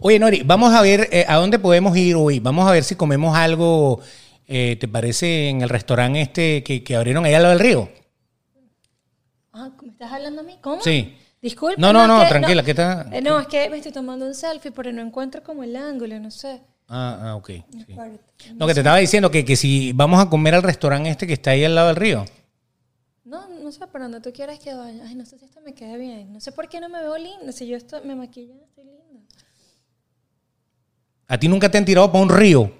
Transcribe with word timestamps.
Oye, 0.00 0.18
Nori, 0.18 0.42
vamos 0.44 0.72
a 0.74 0.82
ver 0.82 1.08
eh, 1.10 1.24
a 1.28 1.36
dónde 1.36 1.58
podemos 1.58 1.96
ir 1.96 2.14
hoy. 2.16 2.38
Vamos 2.40 2.68
a 2.68 2.72
ver 2.72 2.84
si 2.84 2.94
comemos 2.94 3.36
algo, 3.36 4.00
eh, 4.46 4.76
¿te 4.78 4.86
parece? 4.88 5.48
En 5.48 5.62
el 5.62 5.68
restaurante 5.68 6.20
este 6.20 6.62
que, 6.62 6.84
que 6.84 6.96
abrieron 6.96 7.24
allá 7.24 7.38
al 7.38 7.42
lado 7.42 7.54
del 7.56 7.64
río. 7.64 7.88
Ah, 9.52 9.70
¿me 9.82 9.88
estás 9.88 10.12
hablando 10.12 10.42
a 10.42 10.44
mí? 10.44 10.56
¿Cómo? 10.60 10.80
Sí. 10.82 11.16
Disculpe. 11.42 11.80
No, 11.80 11.92
no, 11.92 12.06
no, 12.06 12.20
que- 12.22 12.28
tranquila, 12.28 12.62
¿qué 12.62 12.70
está? 12.72 13.08
Eh, 13.12 13.20
no, 13.20 13.38
es 13.40 13.46
que 13.48 13.68
me 13.70 13.76
estoy 13.76 13.92
tomando 13.92 14.26
un 14.26 14.34
selfie, 14.34 14.70
pero 14.72 14.92
no 14.92 15.02
encuentro 15.02 15.42
como 15.42 15.62
el 15.64 15.74
ángulo, 15.76 16.18
no 16.20 16.30
sé. 16.30 16.60
Ah, 16.88 17.18
ah, 17.22 17.36
ok. 17.36 17.50
sí. 17.86 17.94
No, 18.54 18.66
que 18.66 18.74
te 18.74 18.80
estaba 18.80 18.96
diciendo 18.96 19.30
que, 19.30 19.44
que 19.44 19.56
si 19.56 19.92
vamos 19.92 20.20
a 20.20 20.30
comer 20.30 20.54
al 20.54 20.62
restaurante 20.62 21.10
este 21.10 21.26
que 21.26 21.34
está 21.34 21.50
ahí 21.50 21.64
al 21.64 21.74
lado 21.74 21.88
del 21.88 21.96
río. 21.96 22.24
No, 23.24 23.46
no 23.62 23.70
sé 23.72 23.86
para 23.88 24.04
dónde 24.08 24.20
tú 24.22 24.32
quieras 24.32 24.58
que 24.58 24.72
vaya. 24.74 25.02
Ay, 25.06 25.14
no 25.14 25.26
sé 25.26 25.38
si 25.38 25.44
esto 25.44 25.60
me 25.60 25.74
queda 25.74 25.96
bien. 25.96 26.32
No 26.32 26.40
sé 26.40 26.50
por 26.50 26.68
qué 26.68 26.80
no 26.80 26.88
me 26.88 27.00
veo 27.00 27.18
linda. 27.18 27.52
Si 27.52 27.66
yo 27.66 27.76
esto, 27.76 28.00
me 28.04 28.14
maquillo, 28.16 28.54
estoy 28.64 28.84
linda. 28.84 29.20
¿A 31.30 31.38
ti 31.38 31.46
nunca 31.46 31.70
te 31.70 31.76
han 31.76 31.84
tirado 31.84 32.10
para 32.10 32.24
un 32.24 32.30
río? 32.30 32.72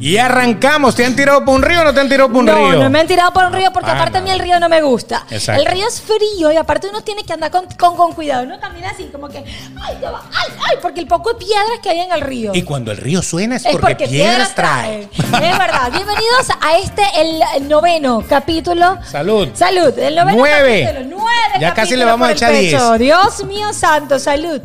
Y 0.00 0.16
arrancamos. 0.16 0.94
¿Te 0.94 1.04
han 1.04 1.14
tirado 1.14 1.44
por 1.44 1.54
un 1.54 1.62
río 1.62 1.82
o 1.82 1.84
no 1.84 1.92
te 1.92 2.00
han 2.00 2.08
tirado 2.08 2.28
por 2.28 2.38
un 2.38 2.46
no, 2.46 2.54
río? 2.56 2.82
no 2.82 2.88
me 2.88 3.00
han 3.00 3.06
tirado 3.06 3.32
por 3.34 3.44
un 3.44 3.52
río 3.52 3.70
porque 3.70 3.90
Ah, 3.90 3.96
aparte 3.96 4.16
a 4.16 4.20
mí 4.22 4.28
no. 4.30 4.34
el 4.34 4.40
río 4.40 4.58
no 4.58 4.68
me 4.70 4.80
gusta. 4.80 5.26
Exacto. 5.28 5.60
El 5.60 5.66
río 5.70 5.86
es 5.86 6.00
frío 6.00 6.50
y 6.50 6.56
aparte 6.56 6.88
uno 6.88 7.02
tiene 7.02 7.22
que 7.22 7.34
andar 7.34 7.50
con, 7.50 7.66
con, 7.78 7.96
con 7.96 8.12
cuidado. 8.14 8.44
Uno 8.44 8.58
camina 8.58 8.88
así 8.90 9.04
como 9.12 9.28
que, 9.28 9.38
ay, 9.38 9.98
ya 10.00 10.10
va, 10.10 10.22
ay, 10.32 10.54
ay, 10.70 10.78
porque 10.80 11.00
el 11.00 11.06
poco 11.06 11.34
de 11.34 11.38
piedras 11.40 11.80
que 11.82 11.90
hay 11.90 12.00
en 12.00 12.12
el 12.12 12.22
río. 12.22 12.52
Y 12.54 12.62
cuando 12.62 12.92
el 12.92 12.96
río 12.96 13.20
suena 13.20 13.56
es 13.56 13.66
Es 13.66 13.72
porque, 13.72 13.88
porque 13.88 14.08
piedras 14.08 14.54
trae. 14.54 15.02
Es 15.12 15.30
verdad. 15.30 15.90
Bienvenidos 15.92 16.48
a 16.62 16.78
este, 16.78 17.02
el, 17.56 17.68
noveno 17.68 18.24
capítulo. 18.26 18.96
Salud. 19.04 19.48
Salud. 19.52 19.98
El 19.98 20.16
noveno 20.16 20.38
Nueve. 20.38 20.84
capítulo. 20.86 21.16
Nueve 21.18 21.54
Ya 21.60 21.74
casi 21.74 21.96
le 21.96 22.06
vamos 22.06 22.26
a 22.26 22.32
echar 22.32 22.52
diez. 22.52 22.80
Dios 22.98 23.44
mío 23.44 23.70
santo, 23.74 24.18
salud. 24.18 24.62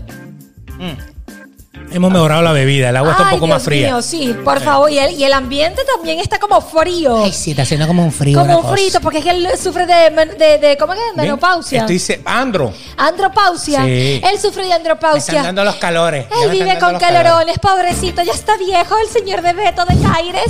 Hemos 1.92 2.12
mejorado 2.12 2.42
la 2.42 2.52
bebida. 2.52 2.90
El 2.90 2.98
agua 2.98 3.12
está 3.12 3.24
un 3.24 3.30
Ay, 3.30 3.36
poco 3.36 3.46
Dios 3.46 3.56
más 3.58 3.64
fría. 3.64 3.88
mío, 3.88 4.02
sí, 4.02 4.36
por 4.44 4.60
favor. 4.62 4.90
Y 4.92 5.00
el, 5.00 5.12
y 5.14 5.24
el 5.24 5.34
ambiente 5.34 5.82
también 5.96 6.20
está 6.20 6.40
como 6.40 6.60
frío. 6.62 7.24
Ay, 7.24 7.32
sí, 7.32 7.52
está 7.52 7.64
haciendo 7.64 7.88
como 7.88 8.04
un 8.04 8.12
frío. 8.12 8.40
como 8.40 8.56
un 8.58 8.62
cosa. 8.64 8.74
frito, 8.74 9.02
porque 9.02 9.20
es 9.20 9.24
que 9.24 9.30
él 9.32 9.48
sufre 9.62 9.86
de, 9.86 10.12
men- 10.12 10.38
de, 10.38 10.58
de 10.58 10.78
¿cómo 10.78 10.94
es? 10.94 11.00
¿Ven? 11.16 11.26
Menopausia. 11.26 11.82
Estoy 11.82 12.00
se- 12.00 12.22
Andro. 12.26 12.74
Andropausia. 12.98 13.84
Sí. 13.86 14.22
Él 14.24 14.40
sufre 14.40 14.64
de 14.64 14.70
Me 14.70 14.76
están 14.76 14.80
andropausia. 14.82 15.44
dando 15.44 15.64
los 15.64 15.76
calores. 15.76 16.26
Ya 16.30 16.36
me 16.36 16.36
Él 16.36 16.42
están 16.42 16.52
vive 16.54 16.66
dando 16.66 16.86
con 16.86 16.94
los 16.94 17.02
calores. 17.02 17.24
calorones, 17.32 17.60
pobrecito, 17.60 18.22
ya 18.24 18.34
está 18.34 18.58
viejo, 18.58 18.96
el 18.98 19.08
señor 19.10 19.42
de 19.42 19.54
Beto 19.54 19.86
de 19.86 19.96
Caires. 20.02 20.44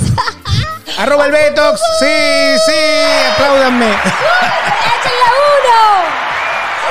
Arroba 0.98 1.26
el 1.26 1.32
Betox. 1.32 1.80
Sí, 2.00 2.06
sí, 2.66 2.72
apláudanme. 3.34 3.86
¡Échale 3.90 5.26
uno! 5.26 6.25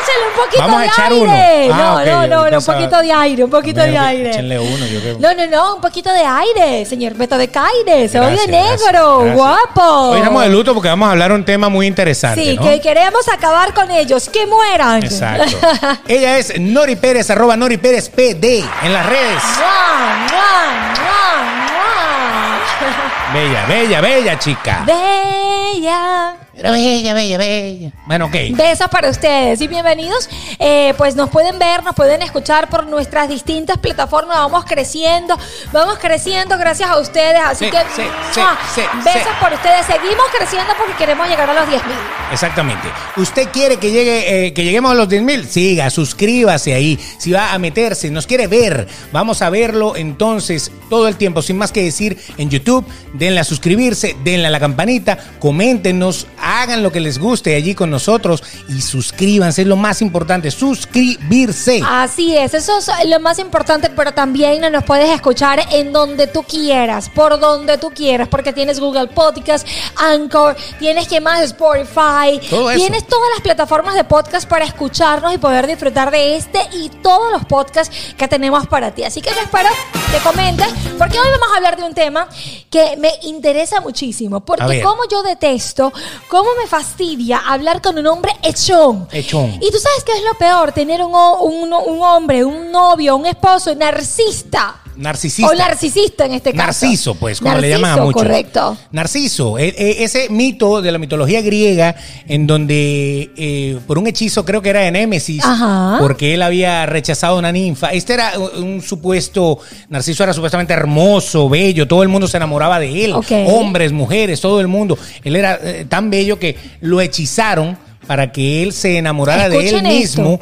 ¡Échale 0.06 0.28
un 0.30 0.36
poquito 0.44 0.62
Vamos 0.62 0.78
a 0.78 0.82
de 0.82 0.88
echar 0.88 1.12
aire! 1.12 1.24
uno. 1.24 1.74
Ah, 1.74 2.04
no, 2.06 2.06
no, 2.06 2.28
no, 2.28 2.50
no, 2.52 2.58
un 2.60 2.64
poquito 2.66 3.02
de 3.02 3.12
aire, 3.12 3.44
un 3.44 3.50
poquito 3.50 3.82
de 3.82 3.98
aire. 3.98 4.30
échenle 4.30 4.60
uno, 4.60 4.86
yo 4.86 5.00
creo. 5.00 5.18
No, 5.20 5.34
no, 5.34 5.48
no, 5.48 5.76
un 5.76 5.82
poquito 5.82 6.12
de 6.14 6.24
aire, 6.24 6.86
señor 6.86 7.14
Beto 7.16 7.38
de 7.38 7.48
Caires. 7.50 8.12
Se 8.12 8.20
oye 8.20 8.48
negro, 8.48 9.20
gracias, 9.20 9.36
guapo. 9.36 10.10
Hoy 10.12 10.18
estamos 10.20 10.44
de 10.44 10.50
luto 10.50 10.74
porque 10.74 10.90
vamos 10.90 11.08
a 11.08 11.12
hablar 11.12 11.32
un 11.32 11.44
tema 11.44 11.70
muy 11.70 11.88
interesante. 11.88 12.44
Sí, 12.44 12.56
¿no? 12.56 12.64
que 12.64 12.80
queremos 12.82 13.28
acabar 13.28 13.74
con 13.74 13.90
ellos, 13.92 14.30
que 14.30 14.46
mueran. 14.46 15.04
Exacto. 15.04 15.58
Ella 16.08 16.38
es 16.38 16.60
Nori 16.60 16.96
Pérez, 16.96 17.30
arroba 17.30 17.56
Nori 17.58 17.78
Pérez 17.78 18.10
PD 18.10 18.64
en 18.84 18.94
las 18.94 19.06
redes. 19.06 19.44
¡Mua, 19.58 20.16
mua, 20.30 20.62
mua, 21.02 21.66
mua! 21.72 23.34
Bella, 23.34 23.66
bella, 23.68 24.02
bella 24.02 24.40
chica. 24.40 24.84
Bella. 24.86 26.36
Pero 26.56 26.72
bella, 26.72 27.14
bella, 27.14 27.38
bella. 27.38 27.92
Bueno, 28.06 28.26
ok. 28.28 28.36
Besos 28.52 28.88
para 28.90 29.10
ustedes 29.10 29.60
y 29.60 29.68
bienvenidos. 29.68 30.30
Eh, 30.58 30.94
pues 30.98 31.18
nos 31.18 31.30
pueden 31.30 31.60
ver, 31.60 31.84
nos 31.84 31.94
pueden 31.96 32.22
escuchar 32.22 32.70
por 32.70 32.88
nuestras 32.88 33.28
distintas 33.28 33.78
plataformas. 33.78 34.38
Vamos 34.38 34.64
creciendo, 34.64 35.38
vamos 35.74 35.98
creciendo 36.00 36.58
gracias 36.58 36.90
a 36.90 36.98
ustedes. 36.98 37.42
Así 37.44 37.66
Sí, 37.66 37.72
que 37.72 37.78
sí, 37.94 38.04
sí, 38.32 38.40
¡mua! 38.40 38.58
sí, 38.74 38.82
besos 39.04 39.22
sí. 39.24 39.30
por 39.42 39.52
ustedes. 39.52 39.86
Seguimos 39.86 40.26
creciendo 40.38 40.74
porque 40.78 40.94
queremos 40.94 41.28
llegar 41.28 41.50
a 41.50 41.54
los 41.56 41.68
10 41.68 41.86
mil. 41.88 41.96
Exactamente. 42.32 42.88
¿Usted 43.18 43.50
quiere 43.50 43.76
que 43.76 43.92
llegue, 43.92 44.46
eh, 44.48 44.54
que 44.54 44.64
lleguemos 44.64 44.92
a 44.94 44.96
los 44.96 45.10
10 45.10 45.24
mil? 45.24 45.46
Siga, 45.46 45.90
suscríbase 45.90 46.74
ahí. 46.74 46.98
Si 47.18 47.34
va 47.34 47.52
a 47.54 47.60
meterse, 47.60 48.10
nos 48.12 48.28
quiere 48.28 48.48
ver, 48.48 48.88
vamos 49.12 49.42
a 49.42 49.50
verlo 49.50 49.98
entonces 49.98 50.72
todo 50.90 51.10
el 51.10 51.18
tiempo. 51.18 51.42
Sin 51.42 51.58
más 51.58 51.74
que 51.74 51.84
decir, 51.84 52.18
en 52.38 52.50
YouTube, 52.50 52.86
denle 53.14 53.42
a 53.42 53.44
suscribirse, 53.44 54.16
denle 54.24 54.48
a 54.48 54.52
la 54.52 54.60
campanita, 54.62 55.18
coméntenos, 55.40 56.28
hagan 56.46 56.84
lo 56.84 56.92
que 56.92 57.00
les 57.00 57.18
guste 57.18 57.56
allí 57.56 57.74
con 57.74 57.90
nosotros 57.90 58.44
y 58.70 58.82
suscríbanse. 58.82 59.64
Es 59.64 59.68
lo 59.68 59.76
más 59.76 60.02
importante, 60.02 60.52
suscribirse. 60.52 61.82
Así 61.90 62.38
es, 62.38 62.54
eso 62.54 62.78
es 62.78 62.88
lo 63.10 63.20
más 63.20 63.40
importante, 63.40 63.90
pero 63.90 64.14
también 64.14 64.62
nos 64.72 64.84
puedes 64.84 65.10
escuchar 65.10 65.60
en 65.72 65.92
donde 65.92 66.28
tú 66.28 66.44
quieras, 66.44 67.10
por 67.10 67.40
donde 67.40 67.78
tú 67.80 67.90
quieras, 67.90 68.28
porque 68.28 68.54
tienes 68.54 68.80
Google 68.80 69.08
Podcast, 69.08 69.68
Anchor, 69.96 70.56
tienes 70.80 71.08
que 71.08 71.20
más 71.20 71.42
Spotify, 71.42 72.40
Todo 72.50 72.70
eso. 72.70 72.80
tienes 72.80 73.08
todas 73.08 73.30
las 73.34 73.42
plataformas 73.42 73.96
de 73.96 74.04
podcast 74.04 74.48
para 74.48 74.66
escucharnos 74.66 75.34
y 75.34 75.38
poder 75.40 75.66
disfrutar 75.66 76.12
de 76.12 76.36
este 76.38 76.60
y 76.74 76.90
todos 77.02 77.32
los 77.32 77.46
podcasts 77.46 78.14
que 78.18 78.28
tenemos 78.28 78.68
para 78.68 78.92
ti. 78.92 79.04
Así 79.04 79.22
que 79.22 79.32
yo 79.32 79.42
espero 79.42 79.70
que 80.12 80.18
comentes, 80.20 80.68
porque 80.98 81.20
hoy 81.20 81.28
vamos 81.32 81.48
a 81.54 81.58
hablar 81.58 81.76
de 81.78 81.84
un 81.84 81.94
tema 81.96 82.28
que 82.70 82.98
me 82.98 83.12
interesa 83.24 83.82
muchísimo, 83.82 84.46
porque 84.46 84.82
como 84.84 85.04
yo 85.10 85.24
detesto, 85.24 85.92
cómo 86.36 86.50
me 86.62 86.68
fastidia 86.68 87.38
hablar 87.48 87.82
con 87.82 87.98
un 87.98 88.06
hombre 88.08 88.34
echón. 88.44 89.08
Echón. 89.12 89.52
Y 89.62 89.72
tú 89.72 89.78
sabes 89.78 90.04
qué 90.06 90.12
es 90.12 90.24
lo 90.30 90.38
peor, 90.38 90.74
tener 90.74 91.02
un, 91.02 91.14
un, 91.14 91.72
un 91.72 92.02
hombre, 92.02 92.44
un 92.44 92.72
novio, 92.74 93.16
un 93.16 93.26
esposo 93.26 93.74
narcisista. 93.74 94.82
Narcisista. 94.98 95.52
O 95.52 95.54
narcisista 95.54 96.26
en 96.26 96.36
este 96.36 96.52
caso. 96.54 96.68
Narciso, 96.68 97.16
pues, 97.16 97.40
como 97.42 97.56
le 97.56 97.68
Narciso, 97.68 97.78
llaman 97.82 98.00
a 98.00 98.04
muchos. 98.04 98.22
correcto. 98.22 98.78
Narciso, 98.92 99.58
e- 99.58 99.76
e- 99.78 100.04
ese 100.06 100.30
mito 100.30 100.82
de 100.82 100.90
la 100.90 100.98
mitología 100.98 101.42
griega 101.42 101.94
en 102.30 102.48
donde 102.48 103.30
eh, 103.36 103.78
por 103.86 103.98
un 103.98 104.08
hechizo 104.08 104.46
creo 104.46 104.62
que 104.62 104.70
era 104.70 104.80
de 104.80 104.92
Némesis, 104.92 105.44
Ajá. 105.44 105.98
porque 106.00 106.34
él 106.34 106.42
había 106.42 106.86
rechazado 106.86 107.36
a 107.36 107.40
una 107.40 107.52
ninfa. 107.52 107.90
Este 107.90 108.14
era 108.14 108.40
un, 108.40 108.82
supuesto, 108.82 109.60
Narciso 109.90 110.24
era 110.24 110.32
supuestamente 110.34 110.72
hermoso, 110.72 111.50
bello, 111.50 111.86
todo 111.90 112.02
el 112.02 112.08
mundo 112.08 112.26
se 112.30 112.38
enamoraba 112.38 112.80
de 112.80 113.04
él, 113.04 113.14
hombres, 113.48 113.92
mujeres, 113.92 114.40
todo 114.40 114.62
el 114.62 114.70
mundo. 114.70 114.98
Él 115.26 115.36
era 115.36 115.60
eh, 115.62 115.86
tan 115.90 116.10
bello 116.10 116.25
que 116.40 116.58
lo 116.82 117.00
hechizaron 117.02 117.78
para 118.08 118.32
que 118.32 118.62
él 118.64 118.74
se 118.74 118.98
enamorara 118.98 119.50
de 119.50 119.58
él 119.70 119.76
esto. 119.76 119.88
mismo 119.88 120.40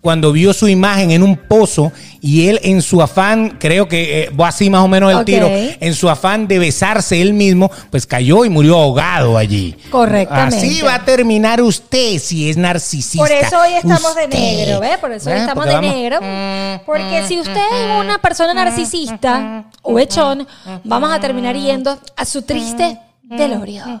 cuando 0.00 0.32
vio 0.32 0.52
su 0.54 0.66
imagen 0.68 1.10
en 1.10 1.22
un 1.22 1.36
pozo 1.36 1.92
y 2.22 2.48
él 2.48 2.58
en 2.62 2.80
su 2.80 3.02
afán, 3.02 3.58
creo 3.60 3.86
que 3.86 4.22
eh, 4.24 4.30
así 4.44 4.70
más 4.70 4.82
o 4.82 4.88
menos 4.88 5.12
el 5.12 5.24
tiro, 5.26 5.48
en 5.50 5.94
su 5.94 6.08
afán 6.08 6.48
de 6.48 6.58
besarse 6.58 7.20
él 7.20 7.34
mismo, 7.34 7.70
pues 7.90 8.06
cayó 8.06 8.44
y 8.44 8.48
murió 8.48 8.78
ahogado 8.78 9.36
allí. 9.36 9.76
Correctamente. 9.90 10.56
Así 10.56 10.80
va 10.80 10.94
a 10.94 11.04
terminar 11.04 11.60
usted 11.60 12.18
si 12.18 12.48
es 12.48 12.56
narcisista. 12.56 13.22
Por 13.26 13.30
eso 13.32 13.60
hoy 13.60 13.74
estamos 13.74 14.14
de 14.16 14.28
negro, 14.28 14.80
¿ves? 14.80 14.98
Por 14.98 15.12
eso 15.12 15.30
hoy 15.30 15.36
estamos 15.36 15.66
Porque 15.66 15.70
de 15.70 15.74
vamos- 15.76 15.94
negro. 15.94 16.18
Porque 16.86 17.24
si 17.28 17.38
usted 17.38 17.52
es 17.54 18.00
una 18.04 18.18
persona 18.18 18.54
narcisista 18.54 19.64
o 19.82 19.98
echón, 19.98 20.46
vamos 20.84 21.12
a 21.12 21.20
terminar 21.20 21.56
yendo 21.56 21.98
a 22.16 22.24
su 22.24 22.40
triste 22.42 22.98
velorio. 23.22 24.00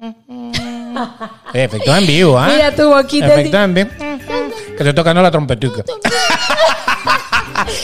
Eh, 0.00 1.64
Efectos 1.64 1.96
en 1.98 2.06
vivo, 2.06 2.38
¿ah? 2.38 2.48
Mira 2.48 2.74
tu 2.74 2.88
boquita. 2.88 3.26
Efectos 3.28 3.60
en 3.60 3.74
vivo. 3.74 3.90
Que 3.98 4.76
estoy 4.78 4.94
tocando 4.94 5.22
la 5.22 5.30
trompetica. 5.30 5.82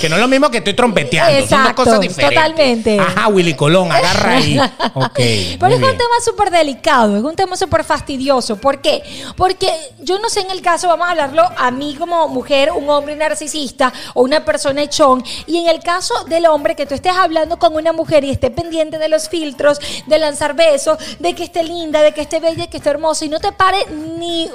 que 0.01 0.09
no 0.09 0.17
es 0.17 0.21
lo 0.21 0.29
mismo 0.29 0.51
que 0.51 0.59
estoy 0.59 0.75
trompeteando. 0.75 1.31
son 1.33 1.41
dos 1.49 1.51
Exacto, 1.61 1.85
cosas 1.85 2.01
diferentes. 2.01 2.37
totalmente. 2.37 2.99
Ajá, 3.01 3.29
Willy 3.29 3.55
Colón, 3.55 3.91
agarra 3.91 4.33
ahí. 4.37 4.59
Ok. 4.95 5.15
Pero 5.59 5.69
es 5.69 5.83
un 5.83 5.93
tema 5.97 6.21
súper 6.23 6.51
delicado, 6.51 7.17
es 7.17 7.23
un 7.23 7.35
tema 7.35 7.57
súper 7.57 7.83
fastidioso. 7.83 8.57
¿Por 8.57 8.81
qué? 8.83 9.03
Porque 9.37 9.71
yo 10.01 10.19
no 10.19 10.29
sé 10.29 10.41
en 10.41 10.51
el 10.51 10.61
caso, 10.61 10.87
vamos 10.89 11.07
a 11.09 11.13
hablarlo 11.13 11.43
a 11.57 11.71
mí 11.71 11.97
como 11.99 12.29
mujer, 12.29 12.73
un 12.73 12.91
hombre 12.91 13.17
narcisista 13.17 13.91
o 14.15 14.23
una 14.23 14.45
persona 14.45 14.83
echón, 14.83 15.25
y 15.47 15.57
en 15.59 15.69
el 15.69 15.83
caso 15.83 16.13
del 16.25 16.45
hombre 16.47 16.77
que 16.77 16.85
tú 16.85 16.95
estés 16.95 17.17
hablando 17.17 17.59
con 17.59 17.75
una 17.75 17.93
mujer 17.95 18.23
y 18.25 18.31
esté 18.31 18.51
pendiente 18.51 18.99
de 18.99 19.09
los 19.09 19.31
filtros, 19.31 19.79
de 20.07 20.19
lanzar 20.19 20.55
besos, 20.55 20.99
de 21.21 21.35
que 21.35 21.45
esté 21.45 21.63
linda, 21.63 22.02
de 22.03 22.13
que 22.13 22.21
esté 22.23 22.41
bella, 22.41 22.67
que 22.69 22.77
esté 22.77 22.91
hermosa, 22.91 23.25
y 23.25 23.29
no 23.29 23.41
te 23.41 23.53
pare 23.53 23.79
ni 24.19 24.49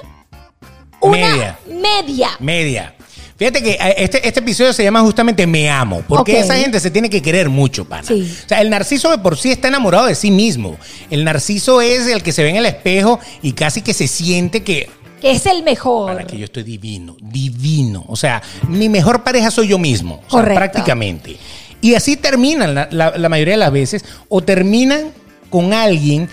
una 1.01 1.11
Media. 1.17 1.59
media. 1.67 2.29
Media. 2.39 2.93
Fíjate 3.37 3.61
que 3.61 3.71
eh, 3.73 3.93
este, 3.97 4.27
este 4.27 4.39
episodio 4.39 4.73
se 4.73 4.83
llama 4.83 5.01
justamente 5.01 5.45
Me 5.45 5.69
Amo, 5.69 6.01
porque 6.07 6.39
esa 6.39 6.55
gente 6.55 6.79
se 6.79 6.89
tiene 6.89 7.07
que 7.09 7.21
querer 7.21 7.49
mucho, 7.49 7.85
pana. 7.85 8.03
Sí. 8.07 8.27
O 8.45 8.49
sea, 8.49 8.61
el 8.61 8.69
narciso 8.71 9.11
de 9.11 9.19
por 9.19 9.37
sí 9.37 9.51
está 9.51 9.67
enamorado 9.67 10.07
de 10.07 10.15
sí 10.15 10.31
mismo. 10.31 10.75
El 11.11 11.23
narciso 11.23 11.81
es 11.81 12.07
el 12.07 12.23
que 12.23 12.31
se 12.31 12.41
ve 12.43 12.49
en 12.49 12.55
el 12.55 12.65
espejo 12.65 13.19
y 13.43 13.51
casi 13.53 13.81
que 13.83 13.93
se 13.93 14.07
siente 14.07 14.63
que, 14.63 14.89
Que 15.21 15.31
es 15.31 15.45
el 15.45 15.61
mejor. 15.61 16.13
para 16.15 16.25
que 16.25 16.35
yo 16.35 16.45
estoy 16.45 16.63
divino, 16.63 17.15
divino. 17.21 18.03
O 18.07 18.15
sea, 18.15 18.41
mi 18.67 18.89
mejor 18.89 19.23
pareja 19.23 19.51
soy 19.51 19.67
yo 19.67 19.77
mismo. 19.77 20.23
O 20.29 20.41
sea, 20.41 20.43
prácticamente. 20.55 21.37
Y 21.79 21.93
así 21.93 22.17
terminan 22.17 22.73
la, 22.73 22.87
la- 22.89 23.17
la 23.19 23.29
mayoría 23.29 23.53
de 23.53 23.59
las 23.59 23.71
veces, 23.71 24.03
o 24.29 24.41
terminan 24.41 25.11
con 25.51 25.73
alguien 25.73 26.27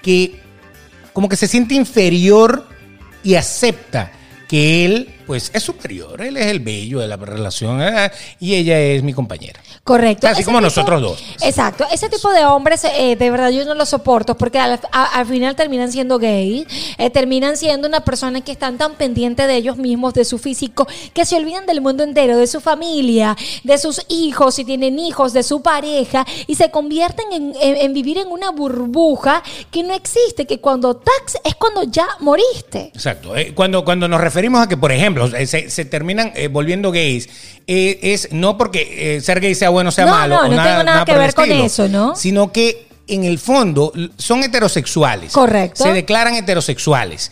que 0.00 0.40
como 1.16 1.30
que 1.30 1.36
se 1.36 1.48
siente 1.48 1.74
inferior 1.74 2.68
y 3.24 3.36
acepta 3.36 4.12
que 4.50 4.84
él 4.84 5.14
pues 5.26 5.50
es 5.54 5.62
superior, 5.62 6.20
él 6.22 6.36
es 6.36 6.46
el 6.46 6.60
bello 6.60 7.00
de 7.00 7.08
la 7.08 7.16
relación 7.16 7.82
eh, 7.82 8.10
y 8.40 8.54
ella 8.54 8.78
es 8.78 9.02
mi 9.02 9.12
compañera. 9.12 9.60
Correcto. 9.84 10.26
Así 10.28 10.40
Ese 10.40 10.44
como 10.46 10.60
nosotros 10.60 11.00
dos. 11.02 11.22
Exacto. 11.42 11.84
Ese 11.92 12.08
tipo 12.08 12.30
de 12.32 12.44
hombres, 12.44 12.84
eh, 12.84 13.16
de 13.16 13.30
verdad, 13.30 13.50
yo 13.50 13.64
no 13.64 13.74
los 13.74 13.88
soporto 13.88 14.36
porque 14.36 14.58
al, 14.58 14.80
a- 14.92 15.04
al 15.18 15.26
final 15.26 15.54
terminan 15.56 15.90
siendo 15.92 16.18
gays, 16.18 16.66
eh, 16.98 17.10
terminan 17.10 17.56
siendo 17.56 17.86
una 17.88 18.00
persona 18.00 18.40
que 18.40 18.52
están 18.52 18.78
tan 18.78 18.94
pendientes 18.94 19.46
de 19.46 19.56
ellos 19.56 19.76
mismos, 19.76 20.14
de 20.14 20.24
su 20.24 20.38
físico, 20.38 20.86
que 21.14 21.24
se 21.24 21.36
olvidan 21.36 21.66
del 21.66 21.80
mundo 21.80 22.02
entero, 22.02 22.36
de 22.36 22.46
su 22.46 22.60
familia, 22.60 23.36
de 23.64 23.78
sus 23.78 24.00
hijos, 24.08 24.54
si 24.56 24.64
tienen 24.64 24.98
hijos, 24.98 25.32
de 25.32 25.42
su 25.42 25.62
pareja, 25.62 26.26
y 26.46 26.54
se 26.56 26.70
convierten 26.70 27.26
en, 27.32 27.54
en- 27.60 27.76
en 27.76 27.92
vivir 27.94 28.18
en 28.18 28.28
una 28.28 28.50
burbuja 28.50 29.42
que 29.70 29.82
no 29.82 29.94
existe, 29.94 30.46
que 30.46 30.60
cuando 30.60 30.96
tax 30.96 31.38
es 31.44 31.54
cuando 31.54 31.82
ya 31.84 32.06
moriste. 32.20 32.90
Exacto. 32.94 33.36
Eh, 33.36 33.52
cuando, 33.54 33.84
cuando 33.84 34.08
nos 34.08 34.20
referimos 34.20 34.60
a 34.62 34.68
que, 34.68 34.76
por 34.76 34.92
ejemplo, 34.92 35.15
eh, 35.24 35.46
se, 35.46 35.70
se 35.70 35.84
terminan 35.84 36.32
eh, 36.34 36.48
volviendo 36.48 36.92
gays, 36.92 37.28
eh, 37.66 37.98
es 38.02 38.28
no 38.32 38.58
porque 38.58 39.16
eh, 39.16 39.20
ser 39.20 39.40
gay 39.40 39.54
sea 39.54 39.70
bueno 39.70 39.88
o 39.88 39.92
sea 39.92 40.04
No, 40.04 40.10
malo. 40.12 40.36
no, 40.36 40.42
no 40.54 40.62
tengo 40.62 40.82
nada 40.82 41.04
que 41.04 41.12
por 41.12 41.20
el 41.20 41.26
ver 41.26 41.34
con 41.34 41.50
eso, 41.50 41.88
¿no? 41.88 42.14
Sino 42.14 42.52
que 42.52 42.86
en 43.08 43.24
el 43.24 43.38
fondo 43.38 43.92
son 44.18 44.42
heterosexuales. 44.42 45.32
Correcto. 45.32 45.84
Se 45.84 45.92
declaran 45.92 46.34
heterosexuales. 46.34 47.30